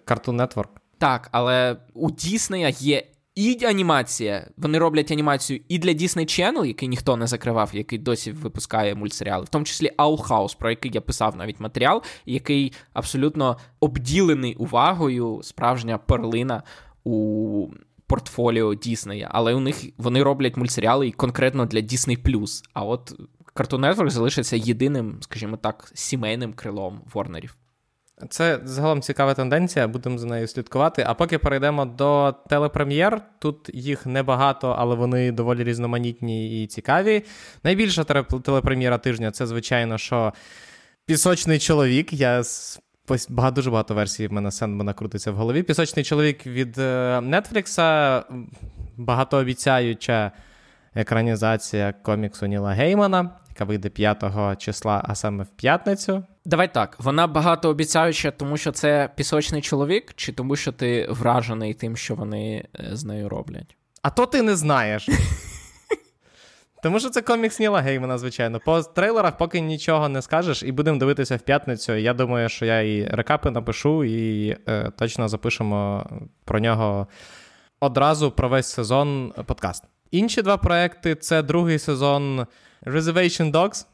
Cartoon 0.06 0.36
Network. 0.36 0.70
Так, 0.98 1.30
але 1.32 1.78
у 1.94 2.12
Діснея 2.12 2.70
є 2.70 3.04
і 3.40 3.66
анімація. 3.66 4.48
Вони 4.58 4.78
роблять 4.78 5.12
анімацію 5.12 5.60
і 5.68 5.80
для 5.80 5.90
Disney 5.90 6.26
Channel, 6.26 6.66
який 6.66 6.90
ніхто 6.90 7.18
не 7.18 7.28
закривав, 7.28 7.70
який 7.74 8.00
досі 8.00 8.32
випускає 8.32 8.96
мультсеріали, 8.96 9.46
в 9.46 9.50
тому 9.50 9.66
числі 9.66 9.92
House, 9.98 10.58
про 10.58 10.70
який 10.70 10.92
я 10.94 11.02
писав 11.02 11.36
навіть 11.36 11.60
матеріал, 11.60 12.04
який 12.26 12.74
абсолютно 12.94 13.58
обділений 13.80 14.56
увагою, 14.56 15.40
справжня 15.44 15.98
перлина 15.98 16.64
у 17.04 17.68
портфоліо 18.08 18.76
Діснея. 18.76 19.30
Але 19.32 19.54
у 19.54 19.60
них 19.60 19.86
вони 19.98 20.24
роблять 20.24 20.58
мультсеріали 20.58 21.08
і 21.08 21.12
конкретно 21.12 21.66
для 21.66 21.80
Disney+. 21.80 22.62
А 22.74 22.84
от 22.86 23.14
Cartoon 23.56 23.80
Network 23.80 24.10
залишиться 24.10 24.56
єдиним, 24.56 25.18
скажімо 25.22 25.58
так, 25.58 25.92
сімейним 25.94 26.54
крилом 26.54 27.02
Ворнерів. 27.14 27.56
Це 28.30 28.60
загалом 28.64 29.02
цікава 29.02 29.34
тенденція, 29.34 29.88
будемо 29.88 30.18
за 30.18 30.28
нею 30.28 30.48
слідкувати. 30.48 31.04
А 31.08 31.14
поки 31.14 31.38
перейдемо 31.38 31.86
до 31.86 32.36
телепрем'єр, 32.50 33.22
тут 33.40 33.70
їх 33.74 34.06
небагато, 34.06 34.76
але 34.80 34.96
вони 34.96 35.32
доволі 35.32 35.64
різноманітні 35.64 36.64
і 36.64 36.68
цікаві. 36.68 37.24
Найбільша 37.64 38.04
телепрем'єра 38.44 38.98
тижня 38.98 39.32
це, 39.32 39.48
звичайно, 39.48 39.98
що 39.98 40.34
пісочний 41.06 41.60
чоловік. 41.60 42.14
Я 42.14 42.44
багато, 43.30 43.56
Дуже 43.56 43.72
багато 43.72 43.94
версій 43.94 44.28
в 44.28 44.34
мене 44.34 44.52
Сендмана 44.52 44.94
крутиться 44.94 45.32
в 45.32 45.36
голові. 45.36 45.64
Пісочний 45.64 46.06
чоловік 46.06 46.46
від 46.46 46.78
Нетфлікса, 47.22 48.24
багатообіцяюча 48.98 50.32
екранізація 50.96 51.94
коміксу 52.04 52.46
Ніла 52.46 52.72
Геймана, 52.72 53.30
яка 53.50 53.66
вийде 53.66 53.90
5 53.90 54.24
числа, 54.58 55.04
а 55.08 55.16
саме 55.16 55.44
в 55.44 55.48
п'ятницю. 55.48 56.24
Давай 56.50 56.74
так, 56.74 56.96
вона 57.00 57.28
багатообіцяюча, 57.28 58.32
тому 58.32 58.58
що 58.58 58.72
це 58.72 59.10
пісочний 59.16 59.62
чоловік, 59.62 60.14
чи 60.16 60.32
тому, 60.32 60.56
що 60.56 60.72
ти 60.72 61.08
вражений 61.10 61.74
тим, 61.74 61.98
що 61.98 62.16
вони 62.16 62.66
е, 62.80 62.90
з 62.92 63.04
нею 63.04 63.30
роблять? 63.30 63.76
А 64.02 64.10
то 64.10 64.26
ти 64.26 64.42
не 64.42 64.56
знаєш. 64.56 65.10
Тому 66.84 67.00
що 67.00 67.10
це 67.10 67.22
комікс 67.22 67.60
Ніла 67.60 67.82
Геймана, 67.82 68.18
звичайно. 68.18 68.60
По 68.66 68.82
трейлерах 68.82 69.38
поки 69.38 69.62
нічого 69.62 70.10
не 70.10 70.22
скажеш, 70.22 70.64
і 70.64 70.72
будемо 70.72 71.00
дивитися 71.00 71.36
в 71.36 71.40
п'ятницю. 71.40 71.94
Я 71.94 72.14
думаю, 72.14 72.50
що 72.50 72.66
я 72.66 72.82
і 72.82 73.06
рекапи 73.06 73.52
напишу, 73.52 74.04
і 74.04 74.50
е, 74.68 74.92
точно 74.98 75.28
запишемо 75.28 76.10
про 76.46 76.60
нього 76.60 77.08
одразу 77.80 78.32
про 78.32 78.50
весь 78.50 78.68
сезон 78.68 79.34
подкаст. 79.46 79.84
Інші 80.12 80.42
два 80.42 80.58
проекти 80.58 81.16
це 81.16 81.44
другий 81.44 81.80
сезон 81.80 82.48
Reservation 82.86 83.52
Dogs. 83.52 83.86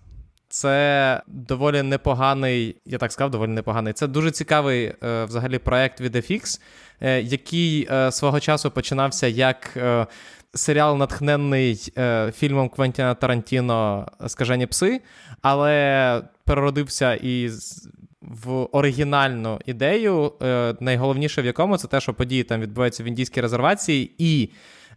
Це 0.55 1.21
доволі 1.27 1.81
непоганий, 1.81 2.75
я 2.85 2.97
так 2.97 3.11
сказав, 3.11 3.31
доволі 3.31 3.49
непоганий. 3.49 3.93
Це 3.93 4.07
дуже 4.07 4.31
цікавий 4.31 4.93
е, 5.03 5.25
взагалі 5.25 5.59
проект 5.59 6.01
від 6.01 6.15
FX, 6.15 6.61
е, 7.01 7.21
який 7.21 7.87
е, 7.91 8.11
свого 8.11 8.39
часу 8.39 8.71
починався 8.71 9.27
як 9.27 9.77
серіал, 10.53 10.97
натхненний 10.97 11.93
е, 11.97 12.31
фільмом 12.37 12.69
Квентіна 12.69 13.13
Тарантіно 13.13 14.07
Скажені 14.27 14.65
пси, 14.65 15.01
але 15.41 16.21
переродився 16.45 17.13
і 17.13 17.49
в 18.21 18.51
оригінальну 18.51 19.59
ідею. 19.65 20.33
Найголовніше 20.79 21.41
в 21.41 21.45
якому 21.45 21.77
це 21.77 21.87
те, 21.87 22.01
що 22.01 22.13
події 22.13 22.43
там 22.43 22.61
відбуваються 22.61 23.03
в 23.03 23.05
індійській 23.05 23.41
резервації, 23.41 24.11
і 24.17 24.49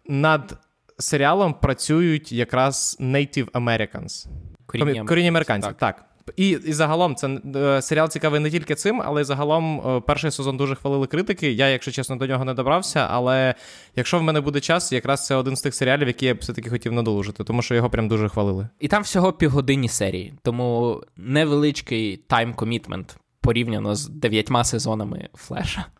над 0.08 0.58
серіалом 0.98 1.54
працюють 1.54 2.32
якраз 2.32 2.96
Native 3.00 3.50
Americans. 3.50 4.26
Корінні, 4.66 5.04
Корінні 5.04 5.28
американців, 5.28 5.72
так. 5.72 5.96
так. 5.96 6.04
І 6.36 6.48
і 6.48 6.72
загалом 6.72 7.14
це 7.14 7.40
е, 7.56 7.82
серіал 7.82 8.08
цікавий 8.08 8.40
не 8.40 8.50
тільки 8.50 8.74
цим, 8.74 9.02
але 9.04 9.20
й 9.20 9.24
загалом 9.24 9.80
е, 9.80 10.00
перший 10.00 10.30
сезон 10.30 10.56
дуже 10.56 10.74
хвалили 10.74 11.06
критики. 11.06 11.52
Я, 11.52 11.68
якщо 11.68 11.90
чесно, 11.90 12.16
до 12.16 12.26
нього 12.26 12.44
не 12.44 12.54
добрався. 12.54 13.06
Але 13.10 13.54
якщо 13.96 14.18
в 14.18 14.22
мене 14.22 14.40
буде 14.40 14.60
час, 14.60 14.92
якраз 14.92 15.26
це 15.26 15.34
один 15.34 15.56
з 15.56 15.62
тих 15.62 15.74
серіалів, 15.74 16.06
які 16.06 16.26
я 16.26 16.34
б 16.34 16.38
все-таки 16.38 16.70
хотів 16.70 16.92
надолужити, 16.92 17.44
тому 17.44 17.62
що 17.62 17.74
його 17.74 17.90
прям 17.90 18.08
дуже 18.08 18.28
хвалили. 18.28 18.68
І 18.80 18.88
там 18.88 19.02
всього 19.02 19.32
півгодинні 19.32 19.88
серії, 19.88 20.34
тому 20.42 21.00
невеличкий 21.16 22.20
тайм-комітмент 22.28 23.16
порівняно 23.40 23.94
з 23.94 24.08
дев'ятьма 24.08 24.64
сезонами 24.64 25.28
флеша. 25.34 25.86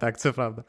Так, 0.00 0.18
це 0.18 0.32
правда. 0.32 0.64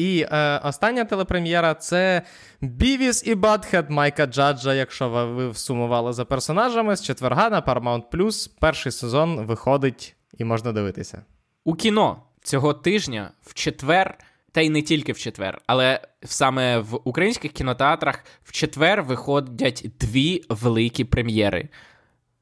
І 0.00 0.26
е, 0.32 0.58
остання 0.64 1.04
телепрем'єра 1.04 1.74
це 1.74 2.22
Бівіс 2.60 3.26
і 3.26 3.34
Бадхед 3.34 3.90
Майка 3.90 4.26
Джаджа. 4.26 4.74
Якщо 4.74 5.08
ви 5.08 5.50
всумували 5.50 6.12
за 6.12 6.24
персонажами 6.24 6.96
з 6.96 7.02
четверга 7.02 7.50
на 7.50 7.60
Paramount+. 7.62 8.50
Перший 8.60 8.92
сезон 8.92 9.46
виходить 9.46 10.16
і 10.38 10.44
можна 10.44 10.72
дивитися. 10.72 11.22
У 11.64 11.74
кіно 11.74 12.22
цього 12.42 12.74
тижня 12.74 13.30
в 13.42 13.54
четвер 13.54 14.18
та 14.52 14.60
й 14.60 14.70
не 14.70 14.82
тільки 14.82 15.12
в 15.12 15.18
четвер, 15.18 15.60
але 15.66 16.00
саме 16.24 16.78
в 16.78 17.00
українських 17.04 17.52
кінотеатрах 17.52 18.24
в 18.44 18.52
четвер 18.52 19.02
виходять 19.02 19.86
дві 20.00 20.44
великі 20.48 21.04
прем'єри. 21.04 21.68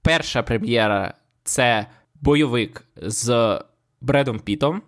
Перша 0.02 0.42
прем'єра 0.42 1.14
це 1.44 1.86
бойовик 2.14 2.84
з 2.96 3.59
Бредом 4.00 4.38
Пітом, 4.38 4.82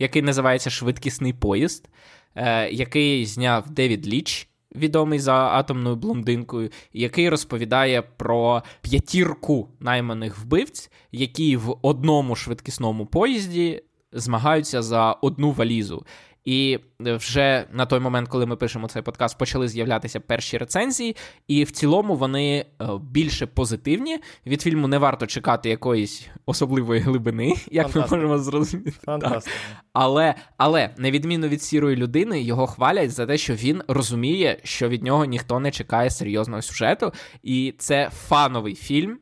який 0.00 0.22
називається 0.22 0.70
Швидкісний 0.70 1.32
поїзд, 1.32 1.88
е, 2.34 2.70
який 2.70 3.26
зняв 3.26 3.70
Девід 3.70 4.08
Ліч, 4.08 4.48
відомий 4.74 5.18
за 5.18 5.34
атомною 5.34 5.96
блондинкою, 5.96 6.70
який 6.92 7.28
розповідає 7.28 8.02
про 8.02 8.62
п'ятірку 8.80 9.68
найманих 9.80 10.38
вбивць, 10.38 10.90
які 11.12 11.56
в 11.56 11.76
одному 11.82 12.36
швидкісному 12.36 13.06
поїзді 13.06 13.82
змагаються 14.12 14.82
за 14.82 15.12
одну 15.12 15.52
валізу. 15.52 16.04
І 16.44 16.78
вже 17.00 17.66
на 17.72 17.86
той 17.86 18.00
момент, 18.00 18.28
коли 18.28 18.46
ми 18.46 18.56
пишемо 18.56 18.88
цей 18.88 19.02
подкаст, 19.02 19.38
почали 19.38 19.68
з'являтися 19.68 20.20
перші 20.20 20.58
рецензії, 20.58 21.16
і 21.48 21.64
в 21.64 21.70
цілому 21.70 22.16
вони 22.16 22.58
е, 22.58 22.86
більше 23.02 23.46
позитивні. 23.46 24.18
Від 24.46 24.62
фільму 24.62 24.88
не 24.88 24.98
варто 24.98 25.26
чекати 25.26 25.68
якоїсь 25.68 26.28
особливої 26.46 27.00
глибини, 27.00 27.54
як 27.70 27.88
Фантастика. 27.88 28.16
ми 28.16 28.22
можемо 28.22 28.38
зрозуміти. 28.38 28.90
Фантастика. 28.90 29.56
Але, 29.92 30.34
але, 30.56 30.90
на 30.96 31.10
відміну 31.10 31.48
від 31.48 31.62
сірої 31.62 31.96
людини, 31.96 32.42
його 32.42 32.66
хвалять 32.66 33.10
за 33.10 33.26
те, 33.26 33.38
що 33.38 33.54
він 33.54 33.82
розуміє, 33.88 34.60
що 34.64 34.88
від 34.88 35.02
нього 35.02 35.24
ніхто 35.24 35.60
не 35.60 35.70
чекає 35.70 36.10
серйозного 36.10 36.62
сюжету, 36.62 37.12
і 37.42 37.74
це 37.78 38.10
фановий 38.28 38.74
фільм, 38.74 39.18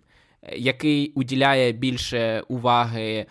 який 0.57 1.13
уділяє 1.13 1.73
більше 1.73 2.43
уваги 2.49 3.27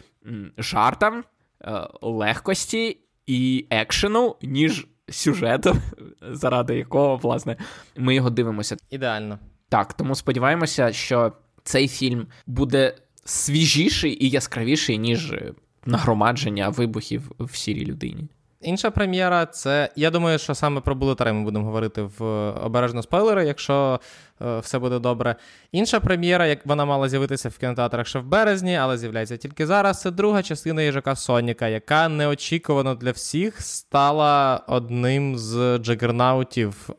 жартам, 0.58 1.24
е, 1.62 1.88
легкості 2.02 2.98
і 3.28 3.66
екшену, 3.70 4.36
ніж 4.42 4.88
сюжету, 5.10 5.76
заради 6.32 6.78
якого, 6.78 7.18
власне, 7.18 7.58
ми 7.98 8.16
його 8.16 8.30
дивимося. 8.30 8.78
Ідеально. 8.90 9.40
Так, 9.70 9.94
тому 9.94 10.16
сподіваємося, 10.16 10.94
що 10.94 11.34
цей 11.64 11.88
фільм 11.88 12.28
буде 12.48 12.96
свіжіший 13.26 14.26
і 14.26 14.30
яскравіший, 14.30 14.98
ніж 14.98 15.36
нагромадження 15.86 16.70
вибухів 16.70 17.32
в 17.40 17.56
сірій 17.56 17.86
людині. 17.86 18.28
Інша 18.62 18.92
прем'єра 18.92 19.46
це. 19.46 19.90
Я 19.96 20.12
думаю, 20.12 20.40
що 20.40 20.56
саме 20.56 20.82
про 20.82 20.96
Bullet 20.96 21.34
ми 21.34 21.44
будемо 21.44 21.66
говорити 21.66 22.02
в 22.02 22.24
обережно 22.50 23.04
спойлери, 23.04 23.46
якщо 23.46 24.00
е, 24.42 24.60
все 24.60 24.80
буде 24.80 25.00
добре. 25.00 25.36
Інша 25.72 26.00
прем'єра, 26.00 26.46
як 26.46 26.66
вона 26.66 26.86
мала 26.86 27.10
з'явитися 27.10 27.50
в 27.50 27.58
кінотеатрах 27.58 28.08
ще 28.08 28.20
в 28.20 28.26
березні, 28.26 28.76
але 28.76 28.98
з'являється 28.98 29.38
тільки 29.38 29.66
зараз. 29.66 30.02
Це 30.02 30.12
друга 30.12 30.44
частина 30.44 30.82
їжака 30.82 31.16
Соніка, 31.16 31.68
яка 31.68 32.10
неочікувано 32.10 32.96
для 32.96 33.12
всіх 33.12 33.62
стала 33.62 34.64
одним 34.68 35.38
з 35.38 35.78
джагернаутів 35.78 36.90
е, 36.90 36.96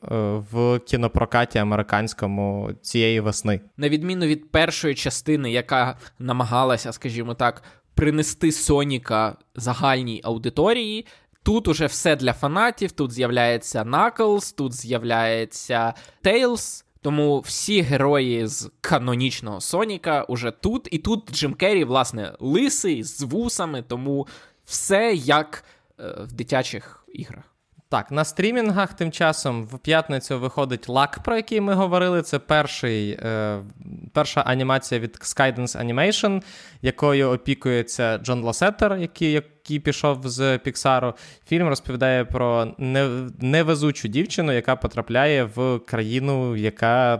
в 0.52 0.78
кінопрокаті 0.78 1.59
американському 1.59 2.70
цієї 2.82 3.20
весни. 3.20 3.61
На 3.76 3.88
відміну 3.88 4.26
від 4.26 4.50
першої 4.50 4.94
частини, 4.94 5.52
яка 5.52 5.98
намагалася, 6.18 6.92
скажімо 6.92 7.34
так. 7.34 7.62
Принести 7.94 8.52
Соніка 8.52 9.36
загальній 9.54 10.20
аудиторії, 10.24 11.06
Тут 11.49 11.68
уже 11.68 11.86
все 11.86 12.16
для 12.16 12.32
фанатів. 12.32 12.92
Тут 12.92 13.12
з'являється 13.12 13.82
Knuckles, 13.82 14.55
тут 14.57 14.72
з'являється 14.74 15.94
Tails, 16.24 16.84
Тому 17.01 17.40
всі 17.40 17.80
герої 17.80 18.46
з 18.46 18.70
канонічного 18.80 19.61
Соніка 19.61 20.22
уже 20.22 20.51
тут. 20.51 20.88
І 20.90 20.99
тут 20.99 21.32
Джим 21.32 21.55
Керрі, 21.55 21.84
власне, 21.84 22.32
лисий 22.40 23.03
з 23.03 23.22
вусами, 23.22 23.82
тому 23.82 24.26
все 24.64 25.14
як 25.14 25.64
е, 26.01 26.16
в 26.22 26.32
дитячих 26.32 27.05
іграх. 27.14 27.44
Так, 27.91 28.11
на 28.11 28.24
стрімінгах 28.24 28.95
тим 28.95 29.12
часом 29.12 29.64
в 29.64 29.78
п'ятницю 29.78 30.39
виходить 30.39 30.89
лак, 30.89 31.18
про 31.24 31.36
який 31.36 31.61
ми 31.61 31.74
говорили. 31.74 32.22
Це 32.22 32.39
перший, 32.39 33.11
е, 33.11 33.59
перша 34.12 34.41
анімація 34.41 35.01
від 35.01 35.16
Skydance 35.16 35.84
Animation, 35.84 36.43
якою 36.82 37.30
опікується 37.30 38.18
Джон 38.18 38.41
Лосеттер, 38.43 38.97
який 38.97 39.32
який 39.32 39.80
пішов 39.80 40.20
з 40.24 40.59
Піксару. 40.59 41.14
Фільм 41.47 41.68
розповідає 41.68 42.24
про 42.24 42.74
невезучу 43.41 44.09
дівчину, 44.09 44.53
яка 44.53 44.76
потрапляє 44.76 45.45
в 45.45 45.78
країну, 45.78 46.57
яка 46.57 47.14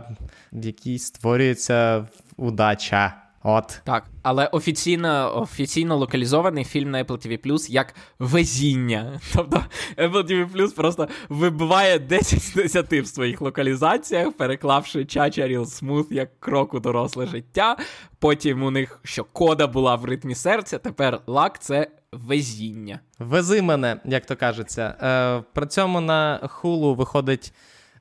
в 0.51 0.65
якій 0.65 0.99
створюється 0.99 2.07
удача. 2.37 3.28
От. 3.43 3.81
Так, 3.83 4.05
але 4.23 4.47
офіційно 4.47 5.41
офіційно 5.41 5.97
локалізований 5.97 6.63
фільм 6.63 6.91
на 6.91 7.03
Apple 7.03 7.27
TV 7.27 7.47
Plus 7.47 7.71
як 7.71 7.95
везіння. 8.19 9.19
Тобто 9.33 9.63
Apple 9.97 10.31
TV 10.31 10.51
Plus 10.51 10.75
просто 10.75 11.07
вибиває 11.29 11.99
10 11.99 12.41
з 12.41 12.53
10 12.53 12.93
в 12.93 13.05
своїх 13.05 13.41
локалізаціях, 13.41 14.31
переклавши 14.37 15.05
Чача 15.05 15.47
Ріл 15.47 15.65
Смут 15.65 16.11
як 16.11 16.39
крок 16.39 16.73
у 16.73 16.79
доросле 16.79 17.25
життя. 17.25 17.77
Потім 18.19 18.63
у 18.63 18.71
них 18.71 18.99
що 19.03 19.23
кода 19.23 19.67
була 19.67 19.95
в 19.95 20.05
ритмі 20.05 20.35
серця, 20.35 20.77
тепер 20.77 21.21
лак 21.27 21.59
це 21.59 21.87
везіння. 22.11 22.99
Вези 23.19 23.61
мене, 23.61 23.97
як 24.05 24.25
то 24.25 24.35
кажеться. 24.35 24.95
Е, 25.01 25.43
При 25.53 25.67
цьому 25.67 26.01
на 26.01 26.39
Hulu 26.47 26.95
виходить. 26.95 27.53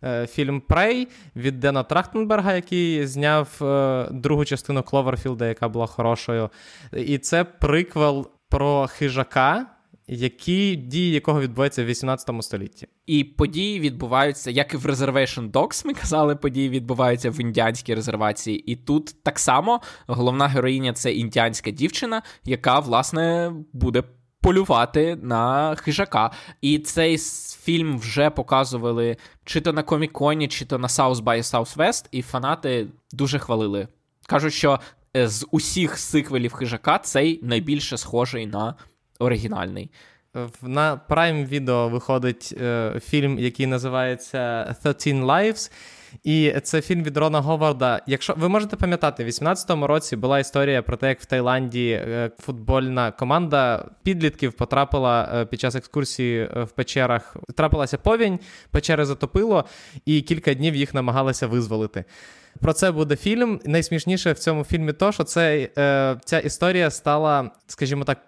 Е, 0.05 0.27
фільм 0.27 0.61
Прей 0.61 1.09
від 1.37 1.61
Дена 1.61 1.83
Трахтенберга, 1.83 2.55
який 2.55 3.07
зняв 3.07 3.59
е, 3.63 4.09
другу 4.11 4.45
частину 4.45 4.83
Кловерфілда, 4.83 5.47
яка 5.47 5.69
була 5.69 5.87
хорошою. 5.87 6.51
І 6.93 7.19
це 7.19 7.45
приквел 7.45 8.31
про 8.49 8.87
хижака. 8.87 9.67
Які 10.11 10.77
дії 10.77 11.13
якого 11.13 11.41
відбуваються 11.41 11.83
в 11.83 11.87
18 11.87 12.31
столітті, 12.41 12.89
і 13.07 13.25
події 13.25 13.81
відбуваються, 13.81 14.51
як 14.51 14.75
і 14.75 14.77
в 14.77 14.87
Reservation 14.87 15.51
Dogs, 15.51 15.87
ми 15.87 15.95
казали, 15.95 16.37
події 16.37 16.69
відбуваються 16.69 17.31
в 17.31 17.41
індіанській 17.41 17.95
резервації. 17.95 18.59
І 18.73 18.77
тут 18.77 19.23
так 19.23 19.39
само 19.39 19.81
головна 20.07 20.49
героїня 20.49 20.93
це 20.93 21.13
індіанська 21.13 21.71
дівчина, 21.71 22.23
яка 22.45 22.79
власне 22.79 23.53
буде 23.73 24.03
полювати 24.41 25.17
на 25.23 25.75
хижака. 25.75 26.31
І 26.61 26.79
цей 26.79 27.19
фільм 27.63 27.99
вже 27.99 28.31
показували 28.31 29.17
чи 29.45 29.61
то 29.61 29.73
на 29.73 29.83
Коміконі, 29.83 30.49
чи 30.49 30.65
то 30.65 30.79
на 30.79 30.89
South 30.89 31.23
by 31.23 31.39
Southwest, 31.39 32.07
і 32.11 32.23
фанати 32.23 32.87
дуже 33.13 33.39
хвалили. 33.39 33.89
Кажуть, 34.27 34.55
що 34.55 34.81
е, 35.17 35.29
з 35.29 35.47
усіх 35.51 35.99
сиквелів 35.99 36.53
хижака 36.53 36.99
цей 36.99 37.41
найбільше 37.43 37.97
схожий 37.97 38.47
на 38.47 38.75
оригінальний. 39.19 39.91
На 40.63 41.01
Prime 41.09 41.49
Video 41.49 41.91
виходить 41.91 42.55
е, 42.61 43.01
фільм, 43.05 43.39
який 43.39 43.67
називається 43.67 44.75
«13 44.85 45.25
Lives», 45.25 45.73
і 46.25 46.55
це 46.63 46.81
фільм 46.81 47.03
від 47.03 47.17
Рона 47.17 47.41
Говарда. 47.41 48.01
Якщо 48.07 48.35
ви 48.37 48.49
можете 48.49 48.77
пам'ятати, 48.77 49.25
в 49.25 49.27
18-му 49.27 49.87
році 49.87 50.17
була 50.17 50.39
історія 50.39 50.83
про 50.83 50.97
те, 50.97 51.09
як 51.09 51.21
в 51.21 51.25
Таїланді 51.25 51.91
е, 51.91 52.31
футбольна 52.39 53.11
команда 53.11 53.85
підлітків 54.03 54.53
потрапила 54.53 55.33
е, 55.35 55.45
під 55.45 55.61
час 55.61 55.75
екскурсії 55.75 56.41
е, 56.41 56.63
в 56.63 56.71
печерах. 56.71 57.37
Трапилася 57.57 57.99
повінь, 57.99 58.39
печери 58.71 59.05
затопило, 59.05 59.65
і 60.05 60.23
кілька 60.23 60.55
днів 60.55 60.77
їх 60.77 60.95
намагалися 60.95 61.47
визволити. 61.47 62.05
Про 62.61 62.73
це 62.73 62.93
буде 62.93 63.17
фільм. 63.17 63.61
Найсмішніше 63.65 64.33
в 64.33 64.39
цьому 64.39 64.65
фільмі 64.65 64.93
то, 64.93 65.13
що 65.13 65.25
це, 65.25 65.69
ця 66.25 66.39
історія 66.39 66.91
стала, 66.91 67.51
скажімо 67.67 68.05
так. 68.05 68.19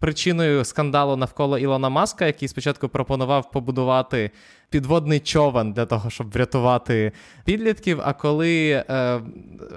Причиною 0.00 0.64
скандалу 0.64 1.16
навколо 1.16 1.58
Ілона 1.58 1.88
Маска, 1.88 2.26
який 2.26 2.48
спочатку 2.48 2.88
пропонував 2.88 3.50
побудувати 3.50 4.30
підводний 4.70 5.20
човен 5.20 5.72
для 5.72 5.86
того, 5.86 6.10
щоб 6.10 6.30
врятувати 6.30 7.12
підлітків. 7.44 8.00
А 8.04 8.12
коли 8.12 8.70
е, 8.70 9.20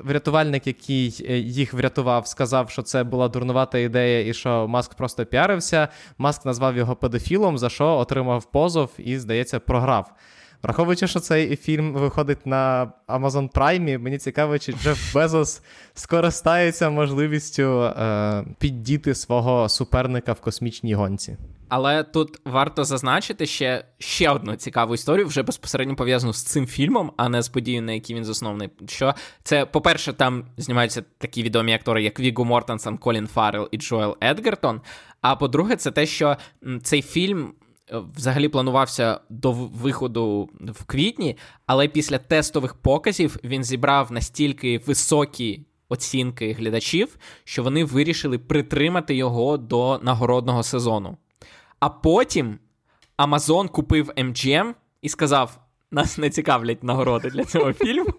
врятувальник, 0.04 0.68
який 0.68 1.26
е, 1.30 1.38
їх 1.38 1.74
врятував, 1.74 2.28
сказав, 2.28 2.70
що 2.70 2.82
це 2.82 3.04
була 3.04 3.28
дурнувата 3.28 3.78
ідея, 3.78 4.30
і 4.30 4.34
що 4.34 4.68
Маск 4.68 4.94
просто 4.94 5.26
піарився, 5.26 5.88
Маск 6.18 6.46
назвав 6.46 6.78
його 6.78 6.96
педофілом, 6.96 7.58
за 7.58 7.70
що 7.70 7.98
отримав 7.98 8.52
позов 8.52 8.90
і, 8.98 9.18
здається, 9.18 9.60
програв. 9.60 10.14
Враховуючи, 10.64 11.08
що 11.08 11.20
цей 11.20 11.56
фільм 11.56 11.94
виходить 11.94 12.46
на 12.46 12.94
Amazon 13.08 13.52
Prime, 13.52 13.98
мені 13.98 14.18
цікаво, 14.18 14.60
чи 14.60 14.74
Джеф 14.74 15.16
Безос 15.16 15.62
скористається 15.94 16.90
можливістю 16.90 17.84
е, 17.84 18.46
піддіти 18.60 19.16
свого 19.16 19.70
суперника 19.70 20.34
в 20.34 20.42
космічній 20.42 20.94
гонці. 20.94 21.38
Але 21.70 22.04
тут 22.04 22.40
варто 22.46 22.84
зазначити 22.84 23.46
ще 23.46 23.86
ще 24.00 24.30
одну 24.30 24.56
цікаву 24.56 24.94
історію, 24.94 25.28
вже 25.28 25.44
безпосередньо 25.44 25.96
пов'язану 25.96 26.34
з 26.34 26.44
цим 26.44 26.68
фільмом, 26.68 27.12
а 27.18 27.30
не 27.30 27.42
з 27.42 27.50
подією, 27.50 27.84
на 27.84 27.92
якій 27.92 28.16
він 28.16 28.26
заснований. 28.26 28.70
Що 28.88 29.14
це, 29.44 29.66
по-перше, 29.66 30.14
там 30.14 30.46
знімаються 30.58 31.04
такі 31.18 31.44
відомі 31.44 31.74
актори, 31.74 32.04
як 32.04 32.20
Вігу 32.20 32.46
Мортенсон, 32.46 32.98
Колін 32.98 33.28
Фаррелл 33.28 33.68
і 33.72 33.78
Джоел 33.78 34.18
Едгертон. 34.22 34.82
А 35.22 35.36
по-друге, 35.36 35.76
це 35.76 35.92
те, 35.92 36.06
що 36.06 36.38
цей 36.84 37.02
фільм 37.02 37.54
взагалі 37.92 38.50
планувався 38.50 39.20
до 39.30 39.52
виходу 39.52 40.50
в 40.60 40.84
квітні, 40.84 41.38
але 41.66 41.88
після 41.88 42.18
тестових 42.18 42.74
показів 42.74 43.38
він 43.44 43.64
зібрав 43.64 44.12
настільки 44.12 44.78
високі 44.78 45.66
оцінки 45.90 46.54
глядачів, 46.54 47.18
що 47.44 47.64
вони 47.64 47.84
вирішили 47.84 48.38
притримати 48.38 49.16
його 49.16 49.58
до 49.58 50.00
нагородного 50.04 50.64
сезону. 50.64 51.18
А 51.80 51.90
потім 51.90 52.60
Amazon 53.18 53.68
купив 53.68 54.12
MGM 54.18 54.74
і 55.02 55.10
сказав: 55.10 55.60
нас 55.92 56.18
не 56.18 56.30
цікавлять 56.30 56.84
нагороди 56.84 57.30
для 57.30 57.46
цього 57.46 57.74
фільму. 57.84 58.14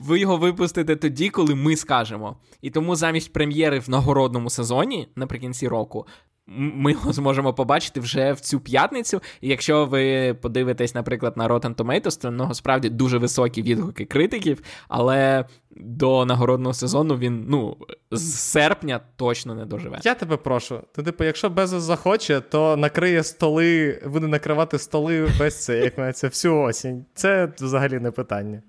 Ви 0.00 0.20
його 0.20 0.36
випустите 0.36 0.96
тоді, 0.96 1.30
коли 1.30 1.54
ми 1.54 1.76
скажемо. 1.76 2.36
І 2.62 2.70
тому 2.70 2.96
замість 2.96 3.32
прем'єри 3.32 3.78
в 3.78 3.90
нагородному 3.90 4.50
сезоні 4.50 5.08
наприкінці 5.16 5.68
року 5.68 6.06
ми 6.46 6.92
його 6.92 7.12
зможемо 7.12 7.54
побачити 7.54 8.00
вже 8.00 8.32
в 8.32 8.40
цю 8.40 8.60
п'ятницю. 8.60 9.20
І 9.40 9.48
якщо 9.48 9.86
ви 9.86 10.34
подивитесь, 10.34 10.94
наприклад, 10.94 11.36
на 11.36 11.48
Rotten 11.48 11.74
Tomatoes, 11.74 12.20
то 12.20 12.30
нього 12.30 12.54
справді 12.54 12.88
дуже 12.88 13.18
високі 13.18 13.62
відгуки 13.62 14.04
критиків, 14.04 14.62
але 14.88 15.44
до 15.76 16.24
нагородного 16.24 16.74
сезону 16.74 17.18
він 17.18 17.46
ну, 17.48 17.76
з 18.10 18.34
серпня 18.34 19.00
точно 19.16 19.54
не 19.54 19.64
доживе. 19.64 19.98
Я 20.02 20.14
тебе 20.14 20.36
прошу. 20.36 20.80
То, 20.94 21.02
типу, 21.02 21.24
якщо 21.24 21.50
Безос 21.50 21.82
захоче, 21.82 22.40
то 22.40 22.76
накриє 22.76 23.22
столи, 23.22 24.02
буде 24.06 24.26
накривати 24.26 24.78
столи 24.78 25.24
весь 25.24 25.64
це, 25.64 25.78
як 25.78 25.98
мається, 25.98 26.28
всю 26.28 26.60
осінь. 26.60 27.04
Це 27.14 27.52
взагалі 27.60 27.98
не 27.98 28.10
питання. 28.10 28.62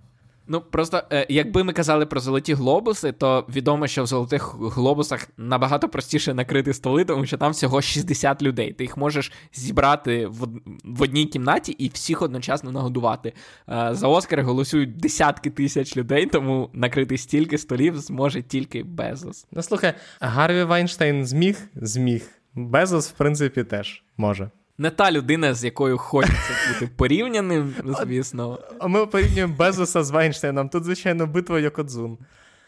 Ну 0.47 0.61
просто 0.61 1.03
е, 1.11 1.25
якби 1.29 1.63
ми 1.63 1.73
казали 1.73 2.05
про 2.05 2.19
золоті 2.19 2.53
глобуси, 2.53 3.11
то 3.11 3.45
відомо, 3.49 3.87
що 3.87 4.03
в 4.03 4.07
золотих 4.07 4.55
глобусах 4.59 5.27
набагато 5.37 5.89
простіше 5.89 6.33
накрити 6.33 6.73
столи, 6.73 7.05
тому 7.05 7.25
що 7.25 7.37
там 7.37 7.51
всього 7.51 7.81
60 7.81 8.41
людей. 8.41 8.73
Ти 8.73 8.83
їх 8.83 8.97
можеш 8.97 9.31
зібрати 9.53 10.27
в 10.83 11.01
одній 11.01 11.25
кімнаті 11.25 11.71
і 11.71 11.89
всіх 11.89 12.21
одночасно 12.21 12.71
нагодувати. 12.71 13.33
Е, 13.69 13.89
за 13.91 14.07
Оскар 14.07 14.43
голосують 14.43 14.97
десятки 14.97 15.49
тисяч 15.49 15.97
людей, 15.97 16.25
тому 16.25 16.69
накрити 16.73 17.17
стільки 17.17 17.57
столів 17.57 17.99
зможе 17.99 18.41
тільки 18.41 18.83
Безос. 18.83 19.47
Ну 19.51 19.61
слухай, 19.61 19.93
Гарві 20.19 20.63
Вайнштейн 20.63 21.25
зміг? 21.25 21.57
Зміг. 21.75 22.29
Безос, 22.53 23.09
в 23.09 23.13
принципі, 23.13 23.63
теж 23.63 24.03
може. 24.17 24.49
Не 24.78 24.89
та 24.89 25.11
людина, 25.11 25.53
з 25.53 25.63
якою 25.63 25.97
хочеться 25.97 26.53
бути 26.73 26.91
порівняним, 26.95 27.73
звісно. 27.86 28.59
А 28.80 28.88
ми 28.88 29.05
порівнюємо 29.05 29.55
Безоса 29.57 30.03
з 30.03 30.11
Вайнштейном. 30.11 30.69
Тут, 30.69 30.84
звичайно, 30.84 31.28
битва 31.28 31.59
Йокодзун. 31.59 32.17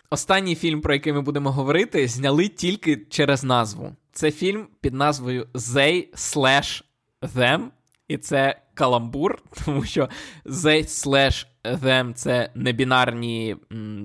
Останній 0.10 0.56
фільм, 0.56 0.82
про 0.82 0.94
який 0.94 1.14
ми 1.14 1.22
будемо 1.22 1.52
говорити, 1.52 2.08
зняли 2.08 2.48
тільки 2.48 2.98
через 3.10 3.44
назву. 3.44 3.96
Це 4.12 4.32
фільм 4.32 4.68
під 4.82 4.94
назвою 4.94 5.48
They 5.54 6.14
slash 6.14 6.84
Them, 7.22 7.62
і 8.08 8.18
це 8.18 8.62
каламбур, 8.74 9.40
тому 9.66 9.84
що 9.84 10.10
They 10.46 10.84
slash 10.84 11.46
Them 11.64 12.14
це 12.14 12.50
небінарні 12.56 13.56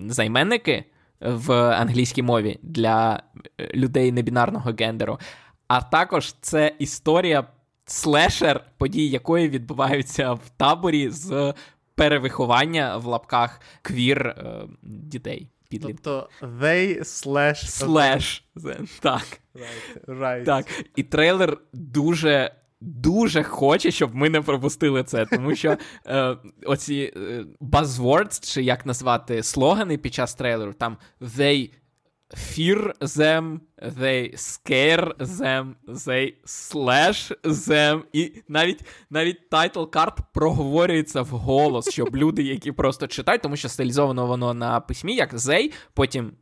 займенники 0.08 0.84
в 1.20 1.52
англійській 1.52 2.22
мові 2.22 2.58
для 2.62 3.22
е, 3.60 3.70
людей 3.74 4.12
небінарного 4.12 4.74
гендеру. 4.78 5.18
А 5.68 5.80
також 5.80 6.34
це 6.40 6.74
історія 6.78 7.44
слешер, 7.86 8.64
події 8.78 9.10
якої 9.10 9.48
відбуваються 9.48 10.32
в 10.32 10.48
таборі 10.56 11.10
з 11.10 11.54
перевиховання 11.94 12.96
в 12.96 13.06
лапках 13.06 13.60
квір 13.82 14.26
е, 14.26 14.68
дітей. 14.82 15.48
Тобто 15.82 16.28
they 16.42 17.00
slash 17.00 17.86
Slash. 17.86 18.42
Так. 19.00 19.40
Right. 19.54 20.18
right. 20.18 20.44
Так. 20.44 20.66
І 20.96 21.02
трейлер 21.02 21.58
дуже. 21.72 22.54
Дуже 22.84 23.42
хоче, 23.42 23.90
щоб 23.90 24.14
ми 24.14 24.30
не 24.30 24.40
пропустили 24.40 25.04
це, 25.04 25.26
тому 25.26 25.54
що 25.54 25.76
е, 26.06 26.36
оці 26.66 27.12
е, 27.16 27.44
buzzwords, 27.60 28.52
чи 28.52 28.62
як 28.62 28.86
назвати 28.86 29.42
слогани 29.42 29.98
під 29.98 30.14
час 30.14 30.34
трейлеру, 30.34 30.72
там 30.72 30.96
they 31.20 31.70
fear 32.34 32.92
them, 33.00 33.60
they 33.78 34.36
scare 34.36 35.14
them, 35.18 35.74
they 35.88 36.34
slash 36.44 37.32
them. 37.44 38.02
І 38.12 38.42
навіть 38.48 38.80
навіть 39.10 39.50
title 39.50 39.84
card 39.84 40.18
проговорюється 40.34 41.22
вголос, 41.22 41.90
щоб 41.90 42.16
люди, 42.16 42.42
які 42.42 42.72
просто 42.72 43.06
читають, 43.06 43.42
тому 43.42 43.56
що 43.56 43.68
стилізовано 43.68 44.26
воно 44.26 44.54
на 44.54 44.80
письмі, 44.80 45.14
як 45.14 45.34
they, 45.34 45.72
потім 45.94 46.32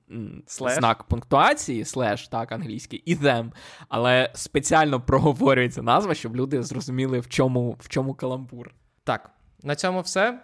slash. 0.47 0.78
знак 0.78 1.03
пунктуації, 1.03 1.84
слеш, 1.84 2.28
так, 2.28 2.53
англійський, 2.53 3.03
і 3.07 3.16
them. 3.16 3.53
Але 3.88 4.30
спеціально 4.34 5.01
проговорюється 5.01 5.82
назва, 5.82 6.14
щоб 6.14 6.36
люди 6.36 6.62
зрозуміли, 6.62 7.20
в 7.20 7.28
чому, 7.28 7.76
в 7.80 7.88
чому 7.88 8.14
каламбур. 8.14 8.70
Так, 9.05 9.30
на 9.62 9.74
цьому 9.74 10.01
все. 10.01 10.41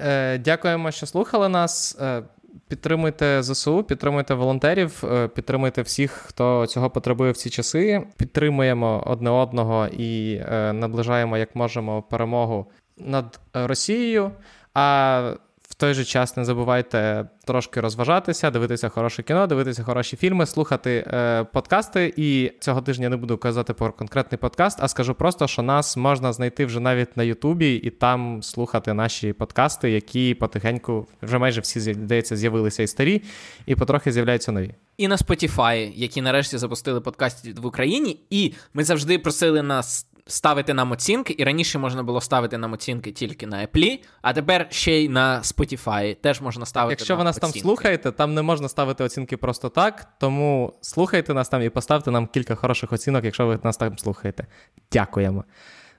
Е, 0.00 0.38
Дякуємо, 0.38 0.90
що 0.90 1.06
слухали 1.06 1.48
нас. 1.48 1.98
Е, 2.00 2.22
Підтримуйте 2.68 3.42
ЗСУ, 3.42 3.82
підтримуйте 3.84 4.34
волонтерів, 4.34 5.04
е, 5.12 5.28
підтримуйте 5.28 5.82
всіх, 5.82 6.10
хто 6.10 6.66
цього 6.66 6.90
потребує 6.90 7.32
в 7.32 7.36
ці 7.36 7.50
часи. 7.50 8.02
Підтримуємо 8.16 9.02
одне 9.06 9.30
одного 9.30 9.86
і 9.86 10.34
е, 10.34 10.72
наближаємо 10.72 11.38
як 11.38 11.56
можемо 11.56 12.02
перемогу 12.02 12.66
над 12.98 13.40
Росією. 13.54 14.30
А 14.74 15.34
той 15.80 15.94
же 15.94 16.04
час 16.04 16.36
не 16.36 16.44
забувайте 16.44 17.28
трошки 17.44 17.80
розважатися, 17.80 18.50
дивитися 18.50 18.88
хороше 18.88 19.22
кіно, 19.22 19.46
дивитися 19.46 19.82
хороші 19.82 20.16
фільми, 20.16 20.46
слухати 20.46 21.04
е, 21.06 21.44
подкасти. 21.44 22.14
І 22.16 22.52
цього 22.60 22.82
тижня 22.82 23.08
не 23.08 23.16
буду 23.16 23.38
казати 23.38 23.74
про 23.74 23.92
конкретний 23.92 24.38
подкаст, 24.38 24.78
а 24.82 24.88
скажу 24.88 25.14
просто, 25.14 25.46
що 25.46 25.62
нас 25.62 25.96
можна 25.96 26.32
знайти 26.32 26.66
вже 26.66 26.80
навіть 26.80 27.16
на 27.16 27.22
Ютубі 27.22 27.74
і 27.74 27.90
там 27.90 28.42
слухати 28.42 28.94
наші 28.94 29.32
подкасти, 29.32 29.90
які 29.90 30.34
потихеньку 30.34 31.06
вже 31.22 31.38
майже 31.38 31.60
всі 31.60 31.80
здається 31.80 32.36
з'явилися 32.36 32.82
і 32.82 32.86
старі, 32.86 33.22
і 33.66 33.74
потрохи 33.74 34.12
з'являються 34.12 34.52
нові. 34.52 34.74
І 34.96 35.08
на 35.08 35.16
Spotify, 35.16 35.92
які 35.94 36.22
нарешті 36.22 36.58
запустили 36.58 37.00
подкасти 37.00 37.54
в 37.56 37.66
Україні, 37.66 38.20
і 38.30 38.52
ми 38.74 38.84
завжди 38.84 39.18
просили 39.18 39.62
нас 39.62 40.06
ставити 40.26 40.74
нам 40.74 40.92
оцінки, 40.92 41.34
і 41.38 41.44
раніше 41.44 41.78
можна 41.78 42.02
було 42.02 42.20
ставити 42.20 42.58
нам 42.58 42.72
оцінки 42.72 43.12
тільки 43.12 43.46
на 43.46 43.66
Apple, 43.66 43.98
а 44.22 44.32
тепер 44.32 44.66
ще 44.70 44.92
й 44.92 45.08
на 45.08 45.40
Spotify 45.40 46.16
теж 46.16 46.40
можна 46.40 46.66
ставити. 46.66 46.92
Якщо 46.92 47.16
ви 47.16 47.24
нас 47.24 47.36
оцінки. 47.36 47.52
там 47.52 47.62
слухаєте, 47.62 48.12
там 48.12 48.34
не 48.34 48.42
можна 48.42 48.68
ставити 48.68 49.04
оцінки 49.04 49.36
просто 49.36 49.68
так. 49.68 50.06
Тому 50.18 50.72
слухайте 50.80 51.34
нас 51.34 51.48
там 51.48 51.62
і 51.62 51.68
поставте 51.68 52.10
нам 52.10 52.26
кілька 52.26 52.54
хороших 52.54 52.92
оцінок, 52.92 53.24
якщо 53.24 53.46
ви 53.46 53.58
нас 53.62 53.76
там 53.76 53.98
слухаєте. 53.98 54.46
Дякуємо. 54.92 55.44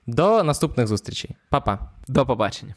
До 0.06 0.42
наступних 0.42 0.86
зустрічей. 0.86 1.36
Па-па. 1.50 1.78
До 2.08 2.26
побачення. 2.26 2.74